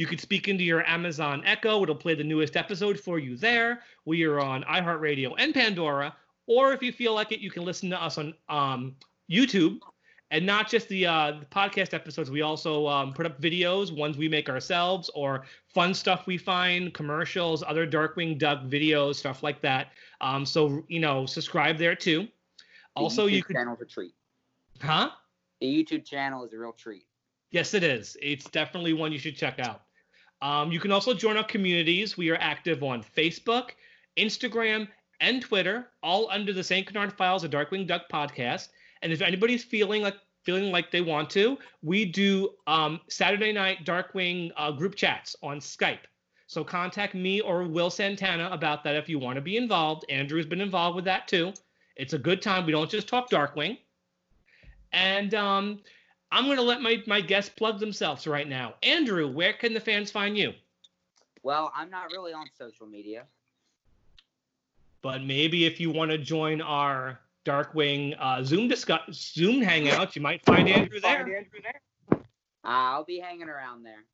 You 0.00 0.06
could 0.06 0.18
speak 0.18 0.48
into 0.48 0.64
your 0.64 0.82
Amazon 0.86 1.42
Echo. 1.44 1.82
It'll 1.82 1.94
play 1.94 2.14
the 2.14 2.24
newest 2.24 2.56
episode 2.56 2.98
for 2.98 3.18
you 3.18 3.36
there. 3.36 3.82
We 4.06 4.24
are 4.24 4.40
on 4.40 4.62
iHeartRadio 4.62 5.34
and 5.36 5.52
Pandora. 5.52 6.16
Or 6.46 6.72
if 6.72 6.82
you 6.82 6.90
feel 6.90 7.12
like 7.12 7.32
it, 7.32 7.40
you 7.40 7.50
can 7.50 7.66
listen 7.66 7.90
to 7.90 8.02
us 8.02 8.16
on 8.16 8.32
um, 8.48 8.96
YouTube. 9.30 9.78
And 10.30 10.46
not 10.46 10.70
just 10.70 10.88
the, 10.88 11.04
uh, 11.04 11.32
the 11.40 11.44
podcast 11.44 11.92
episodes. 11.92 12.30
We 12.30 12.40
also 12.40 12.86
um, 12.86 13.12
put 13.12 13.26
up 13.26 13.38
videos, 13.42 13.94
ones 13.94 14.16
we 14.16 14.26
make 14.26 14.48
ourselves, 14.48 15.10
or 15.14 15.44
fun 15.68 15.92
stuff 15.92 16.26
we 16.26 16.38
find, 16.38 16.94
commercials, 16.94 17.62
other 17.62 17.86
Darkwing 17.86 18.38
Duck 18.38 18.62
videos, 18.62 19.16
stuff 19.16 19.42
like 19.42 19.60
that. 19.60 19.88
Um, 20.22 20.46
so, 20.46 20.82
you 20.88 21.00
know, 21.00 21.26
subscribe 21.26 21.76
there 21.76 21.94
too. 21.94 22.22
The 22.22 22.28
Also, 22.94 23.26
YouTube 23.26 23.32
you 23.32 23.42
could, 23.42 23.56
channel's 23.56 23.82
a 23.82 23.84
treat. 23.84 24.14
huh? 24.80 25.10
The 25.60 25.66
YouTube 25.66 26.06
channel 26.06 26.42
is 26.46 26.54
a 26.54 26.58
real 26.58 26.72
treat. 26.72 27.04
Yes, 27.50 27.74
it 27.74 27.82
is. 27.82 28.16
It's 28.22 28.48
definitely 28.48 28.94
one 28.94 29.12
you 29.12 29.18
should 29.18 29.36
check 29.36 29.58
out. 29.58 29.82
Um, 30.42 30.72
you 30.72 30.80
can 30.80 30.92
also 30.92 31.14
join 31.14 31.36
our 31.36 31.44
communities. 31.44 32.16
We 32.16 32.30
are 32.30 32.36
active 32.36 32.82
on 32.82 33.04
Facebook, 33.16 33.70
Instagram, 34.16 34.88
and 35.20 35.42
Twitter, 35.42 35.88
all 36.02 36.30
under 36.30 36.52
the 36.52 36.64
St. 36.64 36.86
Canard 36.86 37.12
Files, 37.12 37.44
a 37.44 37.48
Darkwing 37.48 37.86
Duck 37.86 38.02
podcast. 38.10 38.68
And 39.02 39.12
if 39.12 39.20
anybody's 39.20 39.64
feeling 39.64 40.02
like 40.02 40.16
feeling 40.44 40.72
like 40.72 40.90
they 40.90 41.02
want 41.02 41.28
to, 41.30 41.58
we 41.82 42.04
do 42.04 42.50
um, 42.66 43.00
Saturday 43.08 43.52
night 43.52 43.84
Darkwing 43.84 44.50
uh, 44.56 44.70
group 44.72 44.94
chats 44.94 45.36
on 45.42 45.58
Skype. 45.60 46.00
So 46.46 46.64
contact 46.64 47.14
me 47.14 47.40
or 47.40 47.64
Will 47.64 47.90
Santana 47.90 48.48
about 48.50 48.82
that 48.84 48.96
if 48.96 49.08
you 49.08 49.18
want 49.18 49.36
to 49.36 49.42
be 49.42 49.56
involved. 49.56 50.04
Andrew's 50.08 50.46
been 50.46 50.60
involved 50.60 50.96
with 50.96 51.04
that 51.04 51.28
too. 51.28 51.52
It's 51.96 52.14
a 52.14 52.18
good 52.18 52.40
time. 52.40 52.64
We 52.64 52.72
don't 52.72 52.90
just 52.90 53.06
talk 53.06 53.30
Darkwing. 53.30 53.78
And 54.92 55.34
um, 55.34 55.80
I'm 56.32 56.44
going 56.44 56.56
to 56.56 56.62
let 56.62 56.80
my, 56.80 57.02
my 57.06 57.20
guests 57.20 57.50
plug 57.50 57.80
themselves 57.80 58.26
right 58.26 58.48
now. 58.48 58.74
Andrew, 58.82 59.28
where 59.28 59.52
can 59.52 59.74
the 59.74 59.80
fans 59.80 60.10
find 60.10 60.36
you? 60.36 60.52
Well, 61.42 61.72
I'm 61.74 61.90
not 61.90 62.10
really 62.10 62.32
on 62.32 62.46
social 62.56 62.86
media. 62.86 63.24
But 65.02 65.22
maybe 65.24 65.64
if 65.64 65.80
you 65.80 65.90
want 65.90 66.10
to 66.10 66.18
join 66.18 66.60
our 66.60 67.18
Darkwing 67.46 68.14
uh, 68.20 68.44
Zoom 68.44 68.68
discuss 68.68 69.00
Zoom 69.12 69.62
hangouts, 69.62 70.14
you 70.14 70.22
might 70.22 70.44
find 70.44 70.68
Andrew 70.68 71.00
there. 71.00 71.42
I'll 72.64 73.04
be 73.04 73.18
hanging 73.18 73.48
around 73.48 73.82
there. 73.82 74.04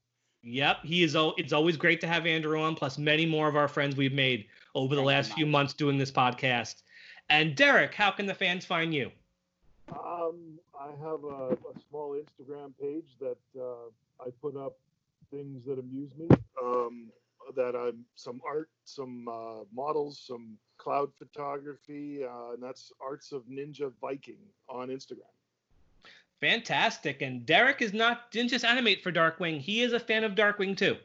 Yep, 0.43 0.85
he 0.85 1.03
is. 1.03 1.17
It's 1.19 1.53
always 1.53 1.77
great 1.77 2.01
to 2.03 2.07
have 2.07 2.25
Andrew 2.25 2.61
on, 2.61 2.77
plus 2.77 2.99
many 2.99 3.27
more 3.27 3.49
of 3.49 3.57
our 3.57 3.67
friends 3.67 3.97
we've 3.97 4.13
made 4.13 4.47
over 4.77 4.95
the 4.95 5.03
last 5.03 5.33
few 5.33 5.45
months 5.45 5.75
doing 5.75 5.99
this 5.99 6.13
podcast. 6.13 6.83
And 7.29 7.57
Derek, 7.57 7.93
how 7.93 8.13
can 8.13 8.27
the 8.27 8.35
fans 8.35 8.65
find 8.65 8.95
you? 8.95 9.11
Um, 9.93 10.59
I 10.79 10.91
have 11.01 11.25
a, 11.25 11.53
a 11.53 11.81
small 11.89 12.17
Instagram 12.17 12.73
page 12.81 13.17
that 13.21 13.39
uh, 13.59 13.91
I 14.21 14.31
put 14.43 14.57
up 14.57 14.77
things 15.31 15.65
that 15.67 15.79
amuse 15.79 16.11
me. 16.17 16.29
Um, 16.63 17.11
that 17.55 17.77
I'm 17.77 18.05
some 18.17 18.41
art, 18.45 18.69
some 18.85 19.29
uh, 19.29 19.65
models, 19.73 20.19
some 20.27 20.57
cloud 20.79 21.11
photography, 21.17 22.25
uh, 22.25 22.55
and 22.55 22.63
that's 22.63 22.93
Arts 23.01 23.33
of 23.33 23.43
Ninja 23.45 23.93
Viking 24.01 24.39
on 24.69 24.89
Instagram. 24.89 25.31
Fantastic. 26.41 27.23
And 27.23 27.47
Derek 27.47 27.81
is 27.81 27.93
not 27.93 28.31
didn't 28.31 28.51
just 28.51 28.65
animate 28.65 29.03
for 29.03 29.13
Darkwing. 29.13 29.61
He 29.61 29.83
is 29.83 29.93
a 29.93 30.01
fan 30.01 30.25
of 30.25 30.35
Darkwing 30.35 30.77
too. 30.77 30.97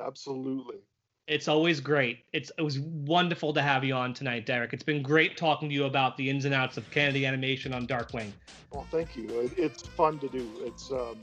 Absolutely. 0.00 0.78
It's 1.26 1.48
always 1.48 1.80
great. 1.80 2.20
It's 2.32 2.52
it 2.56 2.62
was 2.62 2.78
wonderful 2.78 3.52
to 3.54 3.62
have 3.62 3.82
you 3.82 3.94
on 3.94 4.14
tonight, 4.14 4.46
Derek. 4.46 4.72
It's 4.72 4.84
been 4.84 5.02
great 5.02 5.36
talking 5.36 5.68
to 5.68 5.74
you 5.74 5.84
about 5.84 6.16
the 6.16 6.30
ins 6.30 6.44
and 6.44 6.54
outs 6.54 6.76
of 6.76 6.88
Kennedy 6.92 7.26
animation 7.26 7.74
on 7.74 7.86
Darkwing. 7.86 8.30
Well, 8.70 8.86
thank 8.92 9.16
you. 9.16 9.50
It's 9.56 9.82
fun 9.82 10.20
to 10.20 10.28
do. 10.28 10.48
It's 10.60 10.92
um, 10.92 11.16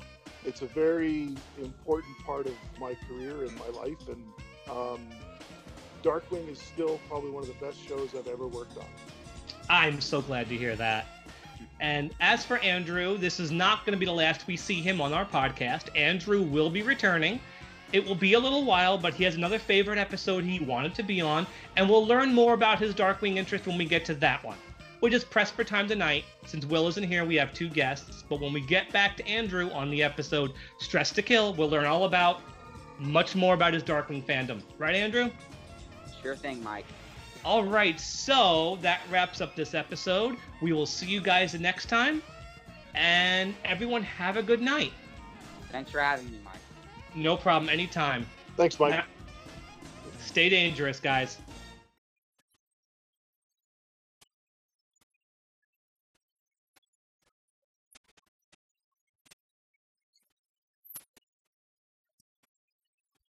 it's 0.44 0.62
a 0.62 0.66
very 0.66 1.30
important 1.58 2.18
part 2.26 2.48
of 2.48 2.54
my 2.82 2.96
career 3.08 3.46
and 3.46 3.56
my 3.58 3.68
life, 3.70 4.10
and 4.10 4.24
um, 4.70 5.08
Darkwing 6.04 6.50
is 6.50 6.60
still 6.60 7.00
probably 7.08 7.32
one 7.32 7.44
of 7.44 7.48
the 7.48 7.66
best 7.66 7.80
shows 7.88 8.10
I've 8.18 8.28
ever 8.28 8.48
worked 8.48 8.78
on. 8.78 8.86
I'm 9.70 10.02
so 10.02 10.22
glad 10.22 10.50
to 10.50 10.58
hear 10.58 10.76
that. 10.76 11.08
And 11.80 12.14
as 12.20 12.44
for 12.44 12.58
Andrew, 12.60 13.18
this 13.18 13.40
is 13.40 13.52
not 13.52 13.86
going 13.86 13.94
to 13.94 14.00
be 14.00 14.06
the 14.06 14.12
last 14.12 14.48
we 14.48 14.58
see 14.58 14.82
him 14.82 15.00
on 15.00 15.14
our 15.14 15.26
podcast. 15.26 15.96
Andrew 15.98 16.42
will 16.42 16.70
be 16.70 16.82
returning. 16.82 17.40
It 17.94 18.04
will 18.04 18.16
be 18.16 18.34
a 18.34 18.40
little 18.40 18.66
while, 18.66 18.98
but 18.98 19.14
he 19.14 19.24
has 19.24 19.36
another 19.36 19.60
favorite 19.60 20.00
episode 20.00 20.44
he 20.44 20.60
wanted 20.60 20.96
to 20.96 21.04
be 21.04 21.22
on, 21.22 21.46
and 21.78 21.88
we'll 21.88 22.06
learn 22.06 22.34
more 22.34 22.56
about 22.56 22.80
his 22.80 22.94
Darkwing 22.94 23.38
interest 23.38 23.68
when 23.68 23.78
we 23.78 23.86
get 23.86 24.04
to 24.06 24.16
that 24.16 24.44
one. 24.44 24.58
We're 25.00 25.12
just 25.12 25.30
pressed 25.30 25.54
for 25.54 25.64
time 25.64 25.88
tonight. 25.88 26.26
Since 26.46 26.66
Will 26.66 26.88
isn't 26.88 27.04
here, 27.04 27.24
we 27.24 27.36
have 27.36 27.54
two 27.54 27.70
guests. 27.70 28.24
But 28.28 28.40
when 28.40 28.52
we 28.52 28.62
get 28.62 28.92
back 28.92 29.16
to 29.18 29.28
Andrew 29.28 29.70
on 29.72 29.92
the 29.92 30.02
episode 30.02 30.54
Stress 30.80 31.12
to 31.12 31.22
Kill, 31.22 31.54
we'll 31.54 31.70
learn 31.70 31.86
all 31.86 32.06
about 32.06 32.42
much 33.00 33.36
more 33.36 33.54
about 33.54 33.74
his 33.74 33.84
Darkwing 33.84 34.24
fandom. 34.26 34.62
Right, 34.78 34.96
Andrew? 34.96 35.30
Sure 36.22 36.36
thing, 36.36 36.64
Mike. 36.64 36.86
All 37.46 37.64
right, 37.64 38.00
so 38.00 38.78
that 38.82 39.02
wraps 39.12 39.42
up 39.42 39.56
this 39.56 39.74
episode. 39.74 40.38
We 40.62 40.72
will 40.72 40.86
see 40.86 41.08
you 41.08 41.20
guys 41.20 41.52
the 41.52 41.60
next 41.60 41.88
time. 41.88 42.24
And 42.96 43.54
everyone, 43.66 44.04
have 44.04 44.38
a 44.38 44.44
good 44.44 44.62
night. 44.62 44.94
Thanks 45.70 45.92
for 45.92 46.00
having 46.00 46.32
me, 46.32 46.40
Mike. 46.46 46.53
No 47.16 47.38
problem. 47.38 47.70
Anytime. 47.70 48.26
Thanks, 48.58 48.80
Mike. 48.80 49.04
Stay 50.20 50.50
dangerous, 50.50 51.00
guys. 51.00 51.38